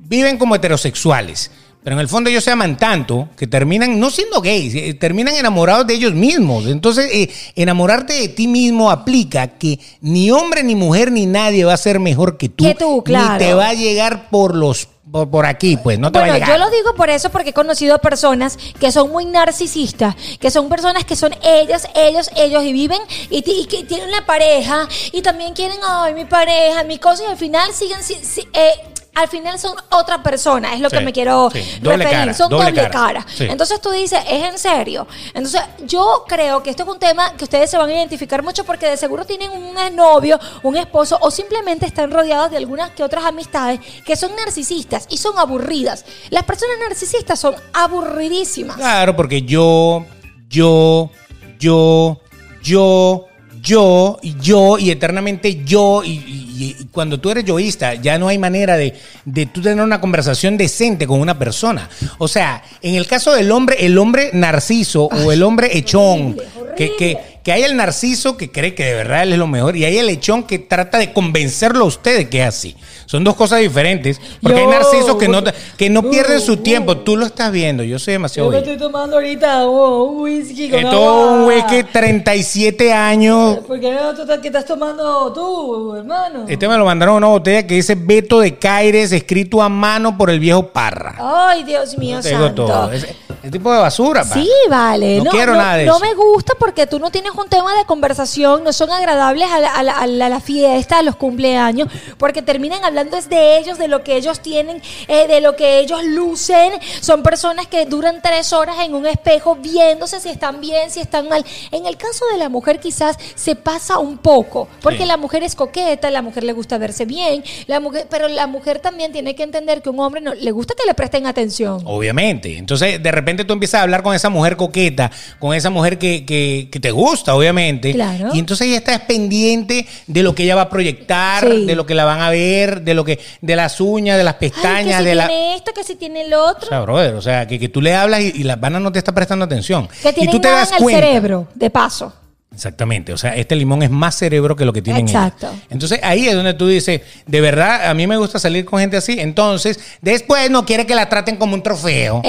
Viven 0.00 0.38
como 0.38 0.54
heterosexuales. 0.56 1.50
Pero 1.84 1.96
en 1.96 2.00
el 2.00 2.08
fondo 2.08 2.30
ellos 2.30 2.42
se 2.42 2.50
aman 2.50 2.78
tanto 2.78 3.28
que 3.36 3.46
terminan 3.46 4.00
no 4.00 4.08
siendo 4.10 4.40
gays, 4.40 4.74
eh, 4.74 4.94
terminan 4.94 5.34
enamorados 5.34 5.86
de 5.86 5.92
ellos 5.92 6.14
mismos. 6.14 6.66
Entonces, 6.66 7.10
eh, 7.12 7.30
enamorarte 7.56 8.14
de 8.14 8.28
ti 8.28 8.48
mismo 8.48 8.90
aplica 8.90 9.48
que 9.48 9.78
ni 10.00 10.30
hombre, 10.30 10.64
ni 10.64 10.74
mujer, 10.76 11.12
ni 11.12 11.26
nadie 11.26 11.62
va 11.66 11.74
a 11.74 11.76
ser 11.76 12.00
mejor 12.00 12.38
que 12.38 12.48
tú. 12.48 12.64
Que 12.64 12.74
tú, 12.74 13.04
claro. 13.04 13.34
Ni 13.34 13.38
te 13.38 13.52
va 13.52 13.68
a 13.68 13.74
llegar 13.74 14.30
por 14.30 14.54
los 14.56 14.88
por, 15.10 15.30
por 15.30 15.46
aquí, 15.46 15.76
pues, 15.76 15.98
no 15.98 16.10
te 16.10 16.18
va 16.18 16.24
Bueno, 16.24 16.34
a 16.34 16.38
llegar. 16.38 16.58
yo 16.58 16.64
lo 16.64 16.70
digo 16.70 16.94
por 16.94 17.10
eso, 17.10 17.30
porque 17.30 17.50
he 17.50 17.52
conocido 17.52 17.98
personas 17.98 18.56
que 18.80 18.90
son 18.90 19.10
muy 19.10 19.24
narcisistas, 19.26 20.14
que 20.40 20.50
son 20.50 20.68
personas 20.68 21.04
que 21.04 21.14
son 21.14 21.34
ellas, 21.42 21.88
ellos, 21.94 22.30
ellos, 22.36 22.62
y 22.64 22.72
viven 22.72 23.00
y 23.30 23.42
que 23.66 23.84
tienen 23.84 24.08
una 24.08 24.24
pareja 24.26 24.88
y 25.12 25.22
también 25.22 25.52
quieren, 25.54 25.78
ay, 25.86 26.14
mi 26.14 26.24
pareja, 26.24 26.84
mi 26.84 26.98
cosa, 26.98 27.22
y 27.24 27.26
al 27.26 27.36
final 27.36 27.72
siguen, 27.72 28.02
si- 28.02 28.24
si- 28.24 28.48
eh, 28.54 28.72
al 29.14 29.28
final 29.28 29.58
son 29.58 29.76
otra 29.90 30.22
persona, 30.22 30.74
es 30.74 30.80
lo 30.80 30.90
Sí, 30.90 30.96
que 30.98 31.04
me 31.04 31.12
quiero 31.12 31.50
sí. 31.52 31.60
Referir, 31.82 32.08
cara, 32.10 32.34
son 32.34 32.50
doble 32.50 32.64
doble, 32.66 32.82
cara. 32.82 32.90
cara. 32.90 33.26
Sí. 33.34 33.44
Entonces 33.48 33.80
tú 33.80 33.90
dices, 33.90 34.20
¿es 34.28 34.44
en 34.44 34.58
serio? 34.58 35.06
Entonces 35.34 35.60
yo 35.86 36.24
creo 36.26 36.62
que 36.62 36.70
esto 36.70 36.82
es 36.82 36.88
un 36.88 36.98
tema 36.98 37.32
que 37.36 37.44
ustedes 37.44 37.70
se 37.70 37.78
van 37.78 37.88
a 37.90 37.94
identificar 37.94 38.42
mucho 38.42 38.64
porque 38.64 38.86
de 38.86 38.96
seguro 38.96 39.24
tienen 39.24 39.50
un 39.50 39.74
novio, 39.96 40.38
un 40.62 40.76
esposo 40.76 41.18
o 41.20 41.30
simplemente 41.30 41.86
están 41.86 42.10
rodeados 42.10 42.50
de 42.50 42.56
algunas 42.56 42.90
que 42.90 43.02
otras 43.02 43.24
amistades 43.24 43.80
que 44.04 44.16
son 44.16 44.34
narcisistas 44.36 45.06
y 45.10 45.16
son 45.18 45.38
aburridas. 45.38 46.04
Las 46.30 46.44
personas 46.44 46.76
narcisistas 46.88 47.38
son 47.38 47.54
aburridísimas. 47.72 48.76
Claro, 48.76 49.14
porque 49.16 49.42
yo, 49.42 50.04
yo, 50.48 51.10
yo, 51.58 52.20
yo, 52.62 53.26
yo, 53.60 54.18
y 54.22 54.36
yo, 54.40 54.78
y 54.78 54.90
eternamente 54.90 55.62
yo, 55.64 56.02
y, 56.04 56.10
y- 56.10 56.43
y 56.56 56.86
cuando 56.92 57.18
tú 57.20 57.30
eres 57.30 57.44
yoísta, 57.44 57.94
ya 57.94 58.18
no 58.18 58.28
hay 58.28 58.38
manera 58.38 58.76
de, 58.76 58.94
de 59.24 59.46
tú 59.46 59.60
tener 59.60 59.84
una 59.84 60.00
conversación 60.00 60.56
decente 60.56 61.06
con 61.06 61.20
una 61.20 61.38
persona. 61.38 61.88
O 62.18 62.28
sea, 62.28 62.62
en 62.80 62.94
el 62.94 63.06
caso 63.06 63.32
del 63.32 63.50
hombre, 63.50 63.84
el 63.84 63.98
hombre 63.98 64.30
narciso 64.32 65.04
o 65.04 65.32
el 65.32 65.42
hombre 65.42 65.76
echón, 65.76 66.36
que, 66.76 66.94
que, 66.96 67.33
que 67.44 67.52
hay 67.52 67.62
el 67.62 67.76
narciso 67.76 68.36
que 68.36 68.50
cree 68.50 68.74
que 68.74 68.84
de 68.84 68.94
verdad 68.94 69.22
él 69.22 69.34
es 69.34 69.38
lo 69.38 69.46
mejor, 69.46 69.76
y 69.76 69.84
hay 69.84 69.98
el 69.98 70.08
echón 70.08 70.42
que 70.44 70.58
trata 70.58 70.98
de 70.98 71.12
convencerlo 71.12 71.84
a 71.84 71.88
usted 71.88 72.16
de 72.16 72.28
que 72.28 72.40
es 72.42 72.48
así. 72.48 72.76
Son 73.06 73.22
dos 73.22 73.34
cosas 73.36 73.60
diferentes, 73.60 74.18
porque 74.42 74.60
hay 74.60 74.66
narcisos 74.66 75.16
que 75.16 75.28
no, 75.28 75.42
que 75.76 75.90
no 75.90 76.02
pierden 76.10 76.40
su 76.40 76.52
Uh, 76.54 76.56
tiempo. 76.56 76.96
Tú 76.96 77.16
lo 77.16 77.26
estás 77.26 77.52
viendo, 77.52 77.82
yo 77.82 77.98
soy 77.98 78.12
demasiado 78.12 78.48
Yo 78.50 78.52
me 78.52 78.58
estoy 78.62 78.78
tomando 78.78 79.16
ahorita 79.16 79.66
oh, 79.66 80.04
un 80.04 80.22
whisky 80.22 80.70
con 80.70 80.78
Esto 80.80 80.96
es 81.26 81.30
un 81.30 81.44
whisky 81.44 81.82
37 81.92 82.92
años. 82.92 83.58
¿Por 83.66 83.78
qué 83.78 83.92
no 83.92 84.14
tú 84.14 84.22
estás- 84.22 84.64
tomando 84.64 85.32
tú, 85.32 85.94
hermano? 85.96 86.46
Este 86.48 86.66
me 86.66 86.78
lo 86.78 86.86
mandaron 86.86 87.16
una 87.16 87.26
botella 87.26 87.66
que 87.66 87.74
dice 87.74 87.94
Beto 87.94 88.40
de 88.40 88.56
Caires, 88.58 89.12
escrito 89.12 89.60
a 89.62 89.68
mano 89.68 90.16
por 90.16 90.30
el 90.30 90.40
viejo 90.40 90.68
Parra. 90.68 91.16
Ay, 91.20 91.64
Dios 91.64 91.98
mío, 91.98 92.20
Te 92.22 92.30
digo 92.30 92.46
santo. 92.46 92.64
todo. 92.66 92.90
Ese 92.92 93.50
tipo 93.50 93.70
de 93.72 93.78
basura, 93.80 94.24
pa. 94.24 94.34
Sí, 94.34 94.48
vale. 94.70 95.18
No 95.22 95.30
quiero 95.30 95.54
nada 95.54 95.76
de 95.76 95.84
no 95.84 95.96
eso. 95.96 96.04
me 96.04 96.14
gusta 96.14 96.54
porque 96.58 96.86
tú 96.86 96.98
no 96.98 97.10
tienes 97.10 97.32
un 97.42 97.48
tema 97.48 97.74
de 97.76 97.84
conversación, 97.84 98.62
no 98.64 98.72
son 98.72 98.90
agradables 98.90 99.48
a 99.50 99.58
la, 99.60 99.74
a 99.74 99.82
la- 99.82 99.96
a 99.98 100.06
la- 100.06 100.40
fiesta, 100.40 100.98
a 100.98 101.02
los 101.02 101.16
cumpleaños, 101.16 101.88
porque 102.18 102.42
terminan 102.42 102.84
hablando 102.84 103.16
es 103.16 103.28
de 103.28 103.56
ellos, 103.58 103.78
de 103.78 103.88
lo 103.88 104.02
que 104.02 104.16
ellos 104.16 104.40
tienen, 104.40 104.82
eh, 105.08 105.26
de 105.28 105.40
lo 105.40 105.54
que 105.56 105.78
ellos 105.78 106.04
lucen. 106.04 106.72
Son 107.00 107.22
personas 107.22 107.66
que 107.66 107.86
duran 107.86 108.20
tres 108.22 108.52
horas 108.52 108.76
en 108.84 108.94
un 108.94 109.06
espejo 109.06 109.54
viéndose 109.56 110.20
si 110.20 110.28
están 110.28 110.60
bien, 110.60 110.90
si 110.90 111.00
están 111.00 111.28
mal. 111.28 111.44
En 111.70 111.86
el 111.86 111.96
caso 111.96 112.24
de 112.32 112.38
la 112.38 112.48
mujer 112.48 112.80
quizás 112.80 113.16
se 113.36 113.54
pasa 113.54 113.98
un 113.98 114.18
poco, 114.18 114.68
porque 114.82 114.98
Sí. 115.00 115.04
la 115.06 115.16
mujer 115.16 115.42
es 115.44 115.54
coqueta, 115.54 116.10
la 116.10 116.20
mujer 116.22 116.44
le 116.44 116.52
gusta 116.52 116.78
verse 116.78 117.04
bien, 117.04 117.42
la 117.66 117.80
mujer, 117.80 118.06
pero 118.10 118.28
la 118.28 118.46
mujer 118.46 118.80
también 118.80 119.12
tiene 119.12 119.34
que 119.34 119.44
entender 119.44 119.80
que 119.82 119.88
un 119.90 120.00
hombre 120.00 120.20
no, 120.20 120.34
le 120.34 120.50
gusta 120.50 120.74
que 120.76 120.84
le 120.86 120.94
presten 120.94 121.26
atención. 121.26 121.80
Obviamente. 121.84 122.58
Entonces, 122.58 123.02
de 123.02 123.10
repente 123.12 123.44
tú 123.44 123.52
empiezas 123.52 123.78
a 123.80 123.82
hablar 123.84 124.02
con 124.02 124.14
esa 124.14 124.28
mujer 124.30 124.56
coqueta, 124.56 125.10
con 125.38 125.54
esa 125.54 125.70
mujer 125.70 125.96
que, 125.98 126.26
que- 126.26 126.68
que 126.70 126.80
te 126.80 126.90
gusta, 126.90 127.23
obviamente. 127.32 127.92
Claro. 127.92 128.30
Y 128.34 128.38
entonces 128.38 128.66
ella 128.66 128.76
está 128.78 129.06
pendiente 129.06 129.86
de 130.06 130.22
lo 130.22 130.34
que 130.34 130.42
ella 130.44 130.54
va 130.56 130.62
a 130.62 130.68
proyectar, 130.68 131.44
Sí. 131.48 131.64
de 131.64 131.74
lo 131.76 131.86
que 131.86 131.94
la 131.94 132.04
van 132.04 132.20
a 132.20 132.30
ver, 132.30 132.82
de 132.82 132.94
lo 132.94 133.04
que, 133.04 133.18
de 133.40 133.56
las 133.56 133.80
uñas, 133.80 134.16
de 134.18 134.24
las 134.24 134.34
Ay, 134.34 134.38
que 134.40 134.50
pestañas, 134.50 134.98
si 134.98 135.04
de 135.04 135.14
la. 135.14 135.26
tiene 135.28 135.54
esto, 135.56 135.72
que 135.74 135.84
si 135.84 135.94
tiene 135.96 136.22
el 136.22 136.34
otro. 136.34 136.66
O 136.66 136.68
sea, 136.68 136.80
brother, 136.80 137.14
o 137.14 137.22
sea, 137.22 137.46
que, 137.46 137.58
que 137.58 137.68
tú 137.68 137.80
le 137.80 137.94
hablas 137.94 138.20
y, 138.20 138.32
y 138.36 138.42
la 138.44 138.58
pana 138.60 138.80
no 138.80 138.90
te 138.92 138.98
está 138.98 139.12
prestando 139.12 139.44
atención. 139.44 139.88
que 140.02 140.10
y 140.10 140.12
tienen 140.12 140.30
tú 140.32 140.40
te 140.40 140.48
das 140.48 140.70
en 140.70 140.76
el 140.76 140.82
cuenta. 140.82 141.00
cerebro, 141.00 141.48
de 141.54 141.70
paso. 141.70 142.12
Exactamente, 142.54 143.12
o 143.12 143.18
sea, 143.18 143.34
este 143.34 143.56
limón 143.56 143.82
es 143.82 143.90
más 143.90 144.14
cerebro 144.14 144.54
que 144.54 144.64
lo 144.64 144.72
que 144.72 144.80
tienen 144.80 145.08
ellos. 145.08 145.20
Exacto. 145.20 145.50
Entonces 145.70 145.98
ahí 146.04 146.28
es 146.28 146.34
donde 146.36 146.54
tú 146.54 146.68
dices, 146.68 147.00
de 147.26 147.40
verdad, 147.40 147.88
a 147.90 147.94
mí 147.94 148.06
me 148.06 148.16
gusta 148.16 148.38
salir 148.38 148.64
con 148.64 148.78
gente 148.78 148.96
así, 148.96 149.16
entonces 149.18 149.80
después 150.00 150.48
no 150.52 150.64
quiere 150.64 150.86
que 150.86 150.94
la 150.94 151.08
traten 151.08 151.34
como 151.34 151.54
un 151.54 151.64
trofeo. 151.64 152.22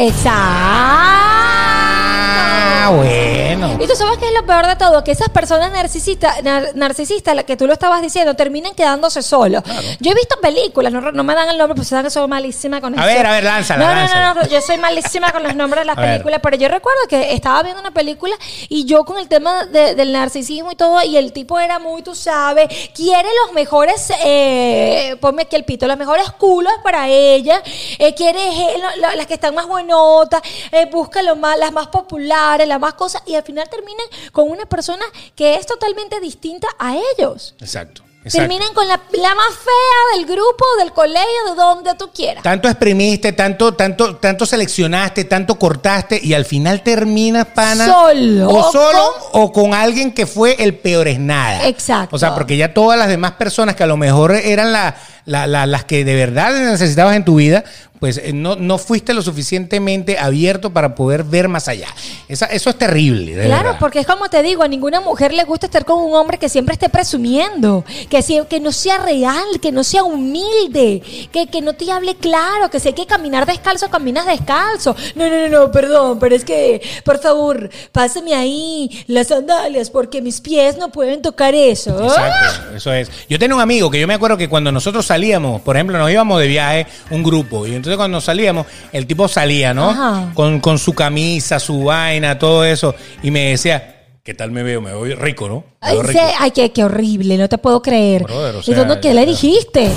Ah, 2.85 2.89
bueno. 2.91 3.77
Y 3.83 3.87
tú 3.87 3.95
sabes 3.95 4.17
que 4.19 4.27
es 4.27 4.33
lo 4.33 4.45
peor 4.45 4.67
de 4.67 4.75
todo, 4.75 5.03
que 5.03 5.11
esas 5.11 5.29
personas 5.29 5.71
narcisistas, 5.71 6.43
nar- 6.43 6.71
narcisistas, 6.75 7.43
que 7.43 7.57
tú 7.57 7.65
lo 7.65 7.73
estabas 7.73 8.01
diciendo, 8.01 8.35
terminan 8.35 8.73
quedándose 8.75 9.23
solos. 9.23 9.63
Yo 9.99 10.11
he 10.11 10.13
visto 10.13 10.35
películas, 10.41 10.93
no, 10.93 11.01
no 11.01 11.23
me 11.23 11.33
dan 11.33 11.49
el 11.49 11.57
nombre, 11.57 11.75
pues 11.75 11.87
saben 11.87 12.05
que 12.05 12.09
soy 12.11 12.27
malísima 12.27 12.81
con 12.81 12.97
A 12.97 13.05
eso. 13.05 13.17
ver, 13.17 13.25
a 13.25 13.31
ver, 13.31 13.43
lánzala, 13.43 13.83
No, 13.85 13.89
no, 13.93 13.99
lánzala. 14.01 14.33
no, 14.35 14.41
no, 14.43 14.47
yo 14.47 14.61
soy 14.61 14.77
malísima 14.77 15.31
con 15.31 15.41
los 15.43 15.55
nombres 15.55 15.81
de 15.81 15.85
las 15.85 15.97
A 15.97 16.01
ver. 16.01 16.09
películas, 16.11 16.39
pero 16.43 16.57
yo 16.57 16.67
recuerdo 16.69 17.01
que 17.09 17.33
estaba 17.33 17.63
viendo 17.63 17.81
una 17.81 17.91
película 17.91 18.35
y 18.69 18.85
yo 18.85 19.03
con 19.03 19.17
el 19.17 19.27
tema 19.27 19.65
de- 19.65 19.95
del 19.95 20.11
narcisismo 20.11 20.71
y 20.71 20.75
todo, 20.75 21.01
y 21.03 21.17
el 21.17 21.33
tipo 21.33 21.59
era 21.59 21.79
muy, 21.79 22.03
tú 22.03 22.13
sabes, 22.13 22.67
quiere 22.93 23.27
los 23.45 23.53
mejores, 23.53 24.11
eh, 24.23 25.15
ponme 25.19 25.43
aquí 25.43 25.55
el 25.55 25.63
pito, 25.65 25.87
los 25.87 25.97
mejores 25.97 26.29
culos 26.31 26.73
para 26.83 27.07
ella, 27.09 27.61
eh, 27.97 28.13
quiere 28.13 28.39
eh, 28.47 28.77
lo- 28.79 29.07
lo- 29.09 29.15
las 29.15 29.25
que 29.25 29.33
están 29.33 29.55
más 29.55 29.65
buenotas, 29.65 30.41
eh, 30.71 30.85
busca 30.91 31.21
lo 31.23 31.35
más, 31.35 31.57
las 31.57 31.71
más 31.71 31.87
populares, 31.87 32.67
las 32.67 32.74
más 32.79 32.93
cosas, 32.95 33.21
y 33.25 33.35
al 33.35 33.43
final 33.43 33.67
terminan 33.69 34.05
con 34.31 34.49
una 34.49 34.65
persona 34.65 35.05
que 35.35 35.55
es 35.55 35.65
totalmente 35.65 36.19
distinta 36.19 36.67
a 36.79 36.95
ellos. 36.95 37.55
Exacto. 37.59 38.03
exacto. 38.23 38.39
Terminan 38.39 38.73
con 38.73 38.87
la, 38.87 38.99
la 39.13 39.35
más 39.35 39.49
fea 39.49 40.17
del 40.17 40.25
grupo, 40.25 40.65
del 40.79 40.91
colegio, 40.93 41.49
de 41.49 41.55
donde 41.55 41.93
tú 41.95 42.09
quieras. 42.13 42.43
Tanto 42.43 42.67
exprimiste, 42.67 43.33
tanto, 43.33 43.73
tanto, 43.75 44.15
tanto 44.17 44.45
seleccionaste, 44.45 45.25
tanto 45.25 45.59
cortaste 45.59 46.19
y 46.21 46.33
al 46.33 46.45
final 46.45 46.81
terminas, 46.81 47.45
pana. 47.47 47.85
Solo. 47.85 48.49
O 48.49 48.71
solo 48.71 49.13
o 49.33 49.51
con 49.51 49.73
alguien 49.75 50.11
que 50.11 50.25
fue 50.25 50.55
el 50.63 50.75
peor 50.77 51.07
es 51.07 51.19
nada. 51.19 51.67
Exacto. 51.67 52.15
O 52.15 52.19
sea, 52.19 52.33
porque 52.33 52.57
ya 52.57 52.73
todas 52.73 52.97
las 52.97 53.07
demás 53.09 53.33
personas 53.33 53.75
que 53.75 53.83
a 53.83 53.87
lo 53.87 53.97
mejor 53.97 54.31
eran 54.33 54.71
la- 54.71 54.95
la- 55.25 55.65
las 55.65 55.85
que 55.85 56.03
de 56.05 56.15
verdad 56.15 56.53
necesitabas 56.53 57.15
en 57.15 57.25
tu 57.25 57.35
vida, 57.35 57.63
pues 57.99 58.17
eh, 58.17 58.31
no, 58.33 58.55
no 58.55 58.77
fuiste 58.77 59.13
lo 59.13 59.21
suficientemente 59.21 60.17
abierto 60.19 60.71
para 60.71 60.95
poder 60.95 61.23
ver 61.23 61.47
más 61.47 61.67
allá. 61.67 61.87
Esa- 62.27 62.47
eso 62.47 62.69
es 62.69 62.77
terrible. 62.77 63.35
de 63.35 63.45
Claro, 63.45 63.63
verdad. 63.65 63.79
porque 63.79 63.99
es 63.99 64.07
como 64.07 64.29
te 64.29 64.41
digo, 64.43 64.63
a 64.63 64.67
ninguna 64.67 64.99
mujer 65.01 65.33
le 65.33 65.43
gusta 65.43 65.65
estar 65.67 65.85
con 65.85 66.01
un 66.03 66.13
hombre 66.13 66.37
que 66.37 66.49
siempre 66.49 66.73
esté 66.73 66.89
presumiendo, 66.89 67.83
que, 68.09 68.21
que 68.49 68.59
no 68.59 68.71
sea 68.71 68.97
real, 68.97 69.43
que 69.61 69.71
no 69.71 69.83
sea 69.83 70.03
humilde, 70.03 71.01
que, 71.31 71.47
que 71.47 71.61
no 71.61 71.73
te 71.73 71.91
hable 71.91 72.15
claro, 72.15 72.69
que 72.69 72.79
si 72.79 72.89
hay 72.89 72.93
que 72.93 73.05
caminar 73.05 73.45
descalzo, 73.45 73.89
caminas 73.89 74.25
descalzo. 74.25 74.95
No, 75.15 75.29
no, 75.29 75.47
no, 75.47 75.49
no, 75.49 75.71
perdón, 75.71 76.19
pero 76.19 76.35
es 76.35 76.43
que, 76.43 76.81
por 77.03 77.19
favor, 77.19 77.69
pásame 77.91 78.33
ahí 78.35 79.03
las 79.07 79.27
sandalias 79.27 79.89
porque 79.89 80.21
mis 80.21 80.41
pies 80.41 80.77
no 80.77 80.89
pueden 80.89 81.21
tocar 81.21 81.55
eso. 81.55 82.03
Exacto, 82.03 82.75
eso 82.75 82.93
es. 82.93 83.09
Yo 83.29 83.39
tenía 83.39 83.55
un 83.55 83.61
amigo 83.61 83.89
que 83.89 83.99
yo 83.99 84.07
me 84.07 84.13
acuerdo 84.13 84.37
que 84.37 84.49
cuando 84.49 84.71
nosotros 84.71 85.05
salíamos, 85.05 85.61
por 85.61 85.75
ejemplo, 85.75 85.97
nos 85.97 86.11
íbamos 86.11 86.39
de 86.39 86.47
viaje, 86.47 86.87
un 87.09 87.23
grupo, 87.23 87.65
y 87.65 87.75
entonces 87.75 87.94
cuando 87.97 88.19
salíamos, 88.21 88.65
el 88.91 89.05
tipo 89.07 89.27
salía, 89.27 89.73
¿no? 89.73 89.89
Ajá. 89.89 90.31
Con, 90.33 90.59
con 90.59 90.77
su 90.79 90.93
camisa, 90.93 91.59
su 91.59 91.83
vaina, 91.85 92.37
todo 92.39 92.63
eso, 92.65 92.95
y 93.23 93.31
me 93.31 93.51
decía, 93.51 93.91
¿Qué 94.23 94.33
tal 94.33 94.49
me 94.49 94.63
veo? 94.63 94.81
Me 94.81 94.91
veo 94.91 95.15
rico, 95.17 95.47
¿no? 95.47 95.55
Me 95.57 95.63
Ay, 95.81 95.97
veo 95.97 96.05
se- 96.07 96.11
rico. 96.13 96.23
ay, 96.39 96.49
qué, 96.49 96.71
qué 96.71 96.83
horrible, 96.83 97.37
no 97.37 97.47
te 97.47 97.59
puedo 97.59 97.81
creer. 97.83 98.23
Brother, 98.23 98.55
o 98.55 98.59
¿Y 98.59 98.63
sea, 98.63 98.75
dónde- 98.77 98.99
qué 98.99 99.13
le 99.13 99.23
dijiste? 99.23 99.91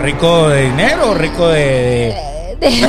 ¿Rico 0.00 0.48
de 0.48 0.62
dinero 0.70 1.10
o 1.10 1.14
rico 1.14 1.48
de...? 1.48 2.14
de- 2.60 2.70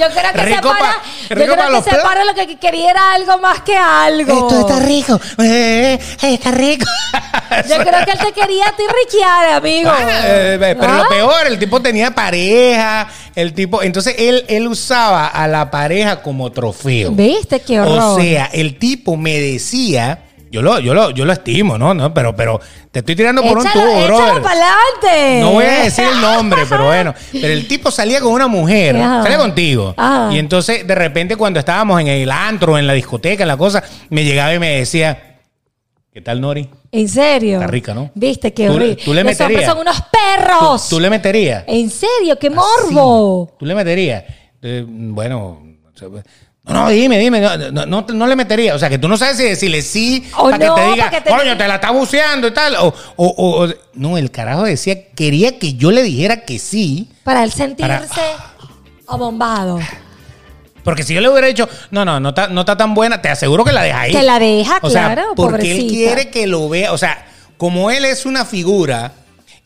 yo 0.00 0.06
creo 0.10 0.32
que 0.32 0.38
se 0.38 0.44
Rico 0.46 0.68
para, 0.68 0.80
pa- 0.80 1.02
yo 1.28 1.36
creo 1.36 1.56
que 1.56 1.72
los 1.72 1.84
se 1.84 1.90
pla- 1.90 2.02
para 2.02 2.24
lo 2.24 2.34
que 2.34 2.56
quería 2.58 2.90
era 2.90 3.12
algo 3.12 3.38
más 3.38 3.60
que 3.60 3.76
algo. 3.76 4.48
Esto 4.48 4.60
está 4.68 4.80
rico. 4.80 5.20
Eh, 5.42 5.98
está 6.22 6.50
rico. 6.50 6.86
Yo 7.68 7.76
creo 7.78 8.04
que 8.04 8.12
él 8.12 8.18
te 8.18 8.32
quería 8.32 8.64
a 8.68 8.76
ti 8.76 8.82
riquear, 9.04 9.52
amigo. 9.54 9.90
Ah, 9.92 10.06
eh, 10.24 10.56
pero 10.78 10.92
¿Ah? 10.92 10.98
lo 10.98 11.08
peor, 11.08 11.46
el 11.48 11.58
tipo 11.58 11.82
tenía 11.82 12.12
pareja, 12.12 13.08
el 13.34 13.52
tipo, 13.54 13.82
entonces 13.82 14.14
él, 14.18 14.44
él 14.48 14.68
usaba 14.68 15.26
a 15.26 15.48
la 15.48 15.70
pareja 15.70 16.22
como 16.22 16.52
trofeo. 16.52 17.10
¿Viste 17.10 17.60
qué 17.60 17.80
horror? 17.80 17.98
O 17.98 18.20
sea, 18.20 18.48
el 18.52 18.78
tipo 18.78 19.16
me 19.16 19.38
decía, 19.40 20.20
yo 20.50 20.62
lo, 20.62 20.80
yo 20.80 20.94
lo, 20.94 21.10
yo 21.10 21.24
lo 21.24 21.32
estimo, 21.32 21.78
¿no? 21.78 21.94
no 21.94 22.12
pero, 22.12 22.34
pero 22.34 22.60
te 22.90 22.98
estoy 22.98 23.14
tirando 23.14 23.42
por 23.42 23.58
un 23.58 23.64
tubo, 23.64 24.04
brother. 24.04 24.42
No 25.40 25.52
voy 25.52 25.64
a 25.64 25.84
decir 25.84 26.04
el 26.04 26.20
nombre, 26.20 26.62
pero 26.68 26.84
bueno. 26.86 27.14
Pero 27.32 27.48
el 27.48 27.68
tipo 27.68 27.90
salía 27.90 28.20
con 28.20 28.32
una 28.32 28.48
mujer, 28.48 28.96
Ajá. 28.96 29.22
salía 29.22 29.38
contigo. 29.38 29.94
Ajá. 29.96 30.32
Y 30.34 30.38
entonces, 30.38 30.86
de 30.86 30.94
repente, 30.94 31.36
cuando 31.36 31.60
estábamos 31.60 32.00
en 32.00 32.08
el 32.08 32.30
antro, 32.30 32.76
en 32.78 32.86
la 32.86 32.92
discoteca, 32.94 33.44
en 33.44 33.48
la 33.48 33.56
cosa, 33.56 33.82
me 34.08 34.24
llegaba 34.24 34.52
y 34.52 34.58
me 34.58 34.70
decía, 34.78 35.38
¿qué 36.12 36.20
tal, 36.20 36.40
Nori? 36.40 36.68
En 36.92 37.08
serio. 37.08 37.60
Está 37.60 37.68
rica, 37.68 37.94
¿no? 37.94 38.10
Viste 38.16 38.52
qué 38.52 38.68
horrible. 38.68 38.96
tú 38.96 39.14
le 39.14 39.22
Los 39.22 39.38
meterías. 39.38 39.70
son 39.70 39.78
unos 39.78 40.02
perros. 40.10 40.88
¿Tú, 40.88 40.96
tú 40.96 41.00
le 41.00 41.10
meterías? 41.10 41.62
En 41.68 41.88
serio, 41.88 42.36
qué 42.38 42.50
morbo. 42.50 43.54
¿Tú 43.56 43.64
le 43.64 43.74
meterías? 43.76 44.24
Eh, 44.62 44.84
bueno, 44.86 45.62
no, 46.72 46.88
dime, 46.88 47.18
dime, 47.18 47.40
no, 47.40 47.86
no, 47.86 48.06
no, 48.08 48.26
le 48.26 48.36
metería. 48.36 48.74
O 48.74 48.78
sea, 48.78 48.88
que 48.88 48.98
tú 48.98 49.08
no 49.08 49.16
sabes 49.16 49.36
si 49.36 49.44
decirle 49.44 49.82
sí 49.82 50.28
O 50.36 50.50
para 50.50 50.66
no, 50.66 50.74
que 50.74 50.80
te 50.82 50.90
diga, 50.92 51.10
que 51.10 51.20
te- 51.20 51.30
coño, 51.30 51.56
te 51.56 51.68
la 51.68 51.74
está 51.76 51.90
buceando 51.90 52.48
y 52.48 52.50
tal. 52.52 52.76
O, 52.76 52.86
o, 52.88 52.94
o- 53.26 53.64
o- 53.66 53.74
no, 53.94 54.16
el 54.18 54.30
carajo 54.30 54.62
decía, 54.64 55.08
quería 55.10 55.58
que 55.58 55.74
yo 55.74 55.90
le 55.90 56.02
dijera 56.02 56.44
que 56.44 56.58
sí. 56.58 57.08
Para 57.24 57.44
él 57.44 57.52
sentirse 57.52 58.06
Para- 58.08 58.54
abombado. 59.06 59.78
Porque 60.82 61.02
si 61.02 61.12
yo 61.14 61.20
le 61.20 61.28
hubiera 61.28 61.46
dicho, 61.46 61.68
no, 61.90 62.04
no, 62.04 62.20
no 62.20 62.30
está, 62.30 62.48
no 62.48 62.60
está 62.60 62.76
tan 62.76 62.94
buena, 62.94 63.20
te 63.20 63.28
aseguro 63.28 63.64
que 63.64 63.72
la 63.72 63.82
deja 63.82 64.00
ahí. 64.00 64.12
Que 64.12 64.22
la 64.22 64.38
deja, 64.38 64.78
o 64.82 64.88
sea, 64.90 65.06
claro, 65.12 65.32
porque 65.36 65.72
él 65.76 65.86
quiere 65.88 66.30
que 66.30 66.46
lo 66.46 66.68
vea. 66.70 66.92
O 66.92 66.98
sea, 66.98 67.26
como 67.58 67.90
él 67.90 68.04
es 68.06 68.24
una 68.24 68.44
figura 68.46 69.12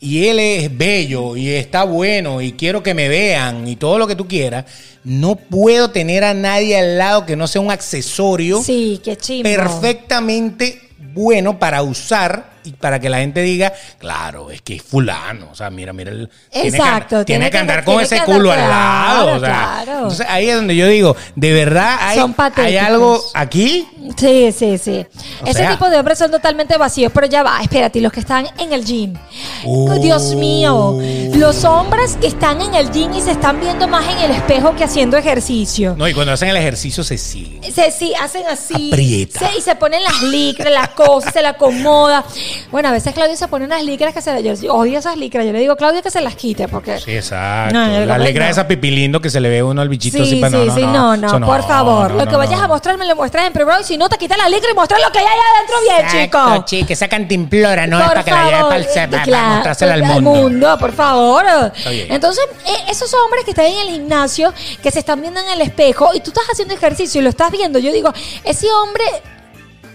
y 0.05 0.27
él 0.27 0.37
es 0.37 0.77
bello 0.77 1.35
y 1.35 1.49
está 1.49 1.83
bueno 1.83 2.39
y 2.39 2.51
quiero 2.51 2.83
que 2.83 2.93
me 2.93 3.09
vean 3.09 3.67
y 3.67 3.75
todo 3.75 3.97
lo 3.97 4.05
que 4.05 4.15
tú 4.15 4.27
quieras, 4.27 4.65
no 5.03 5.35
puedo 5.35 5.89
tener 5.89 6.23
a 6.23 6.35
nadie 6.35 6.77
al 6.77 6.99
lado 6.99 7.25
que 7.25 7.35
no 7.35 7.47
sea 7.47 7.61
un 7.61 7.71
accesorio 7.71 8.61
Sí, 8.61 9.01
qué 9.03 9.17
perfectamente 9.41 10.79
bueno 11.15 11.57
para 11.57 11.81
usar 11.81 12.54
y 12.65 12.71
para 12.73 12.99
que 12.99 13.09
la 13.09 13.17
gente 13.19 13.41
diga, 13.41 13.73
claro, 13.97 14.51
es 14.51 14.61
que 14.61 14.75
es 14.75 14.81
fulano, 14.83 15.49
o 15.51 15.55
sea, 15.55 15.69
mira, 15.69 15.93
mira, 15.93 16.11
el, 16.11 16.29
tiene 16.51 16.71
que- 16.71 16.77
Exacto, 16.77 17.25
tiene, 17.25 17.49
que 17.51 17.57
andar 17.57 17.83
con 17.83 17.99
ese 18.01 18.15
andar- 18.17 18.25
culo 18.25 18.51
al 18.51 18.57
claro, 18.57 18.69
lado, 18.69 19.35
o 19.35 19.39
sea, 19.39 19.81
claro. 19.83 19.91
entonces 20.03 20.25
ahí 20.29 20.49
es 20.49 20.55
donde 20.55 20.75
yo 20.75 20.87
digo, 20.87 21.15
de 21.35 21.53
verdad 21.53 21.97
hay, 22.01 22.17
Son 22.19 22.35
hay 22.57 22.77
algo 22.77 23.21
aquí, 23.33 23.87
Sí, 24.17 24.51
sí, 24.51 24.77
sí. 24.77 25.05
O 25.41 25.45
Ese 25.47 25.59
sea- 25.59 25.71
tipo 25.71 25.89
de 25.89 25.97
hombres 25.97 26.19
son 26.19 26.29
totalmente 26.29 26.77
vacíos, 26.77 27.11
pero 27.13 27.25
ya 27.27 27.41
va, 27.41 27.59
espérate, 27.61 27.99
los 28.01 28.11
que 28.11 28.19
están 28.19 28.45
en 28.59 28.71
el 28.71 28.85
gym. 28.85 29.15
Uh. 29.63 29.99
Dios 29.99 30.35
mío, 30.35 30.99
los 31.33 31.63
hombres 31.63 32.17
que 32.21 32.27
están 32.27 32.61
en 32.61 32.75
el 32.75 32.91
gym 32.91 33.11
y 33.13 33.21
se 33.21 33.31
están 33.31 33.59
viendo 33.59 33.87
más 33.87 34.05
en 34.07 34.19
el 34.19 34.31
espejo 34.31 34.75
que 34.75 34.83
haciendo 34.83 35.17
ejercicio. 35.17 35.95
no, 35.97 36.07
y 36.07 36.13
cuando 36.13 36.33
hacen 36.33 36.49
el 36.49 36.57
ejercicio 36.57 37.03
se 37.03 37.17
siguen. 37.17 37.63
Se, 37.73 37.89
sí, 37.91 38.13
hacen 38.19 38.43
así. 38.47 38.89
Aprieta. 38.91 39.39
Se- 39.39 39.57
y 39.57 39.61
se 39.61 39.75
ponen 39.75 40.03
las 40.03 40.21
licras, 40.21 40.71
las 40.71 40.89
cosas, 40.89 41.33
se 41.33 41.41
la 41.41 41.49
acomoda. 41.49 42.23
Bueno, 42.71 42.89
a 42.89 42.91
veces 42.91 43.13
Claudia 43.13 43.35
se 43.35 43.47
pone 43.47 43.65
unas 43.65 43.83
licras 43.83 44.13
que 44.13 44.21
se 44.21 44.33
la. 44.33 44.39
Yo 44.39 44.73
odio 44.73 44.99
esas 44.99 45.17
licras. 45.17 45.45
Yo 45.45 45.51
le 45.51 45.59
digo 45.59 45.73
a 45.73 45.77
Claudia 45.77 46.01
que 46.01 46.11
se 46.11 46.21
las 46.21 46.35
quite 46.35 46.67
porque. 46.67 46.99
Sí, 46.99 47.11
exacto. 47.15 47.73
No, 47.73 48.05
la 48.05 48.15
alegra 48.15 48.45
no. 48.45 48.51
esa 48.51 48.67
pipilindo 48.67 49.19
que 49.21 49.29
se 49.29 49.39
le 49.39 49.49
ve 49.49 49.63
uno 49.63 49.81
al 49.81 49.89
bichito 49.89 50.17
Sí, 50.17 50.23
así, 50.23 50.31
sí, 50.35 50.41
pero 50.41 50.57
no, 50.59 50.65
no, 50.65 50.75
sí, 50.75 50.81
no, 50.81 51.17
no, 51.17 51.27
eso 51.27 51.39
por 51.39 51.67
favor. 51.67 52.11
no, 52.11 52.17
lo 52.17 52.25
no, 52.25 52.31
que 52.31 52.37
vayas 52.37 52.59
no. 52.59 52.65
a 52.65 52.67
mostrarme 52.67 53.05
lo 53.05 53.15
muestras 53.15 53.47
en 53.47 53.53
privado 53.53 53.81
y 53.81 53.83
si 53.83 53.97
no 53.97 54.09
te 54.09 54.17
quitas 54.17 54.37
la 54.37 54.49
licra 54.49 54.69
y 54.71 54.73
muestras 54.75 55.01
lo 55.01 55.11
que 55.11 55.19
hay 55.19 55.25
allá 55.25 55.41
adentro 55.55 55.75
bien, 56.11 56.23
chico. 56.25 56.65
chica, 56.65 56.93
esa 56.93 57.07
cantimplora 57.07 57.87
no 57.87 57.97
es 57.99 58.03
Por 58.05 58.13
para 58.13 58.23
que 58.23 58.31
la 58.31 58.45
lleve 58.45 58.61
para, 58.61 58.75
el, 58.77 58.85
para, 58.85 59.09
para 59.09 59.23
claro, 59.23 59.53
mostrársela 59.55 59.93
al 59.93 60.21
mundo. 60.21 60.77
por 60.79 60.91
favor. 60.93 61.45
Entonces, 61.85 62.43
eh, 62.65 62.71
esos 62.89 63.13
hombres 63.13 63.43
que 63.43 63.51
están 63.51 63.65
en 63.65 63.77
el 63.79 63.87
gimnasio, 63.89 64.53
que 64.81 64.91
se 64.91 64.99
están 64.99 65.21
viendo 65.21 65.39
en 65.39 65.49
el 65.49 65.61
espejo 65.61 66.11
y 66.13 66.19
tú 66.19 66.29
estás 66.31 66.45
haciendo 66.51 66.73
ejercicio 66.73 67.21
y 67.21 67.23
lo 67.23 67.29
estás 67.29 67.51
viendo, 67.51 67.79
yo 67.79 67.91
digo, 67.91 68.11
ese 68.43 68.67
hombre 68.71 69.03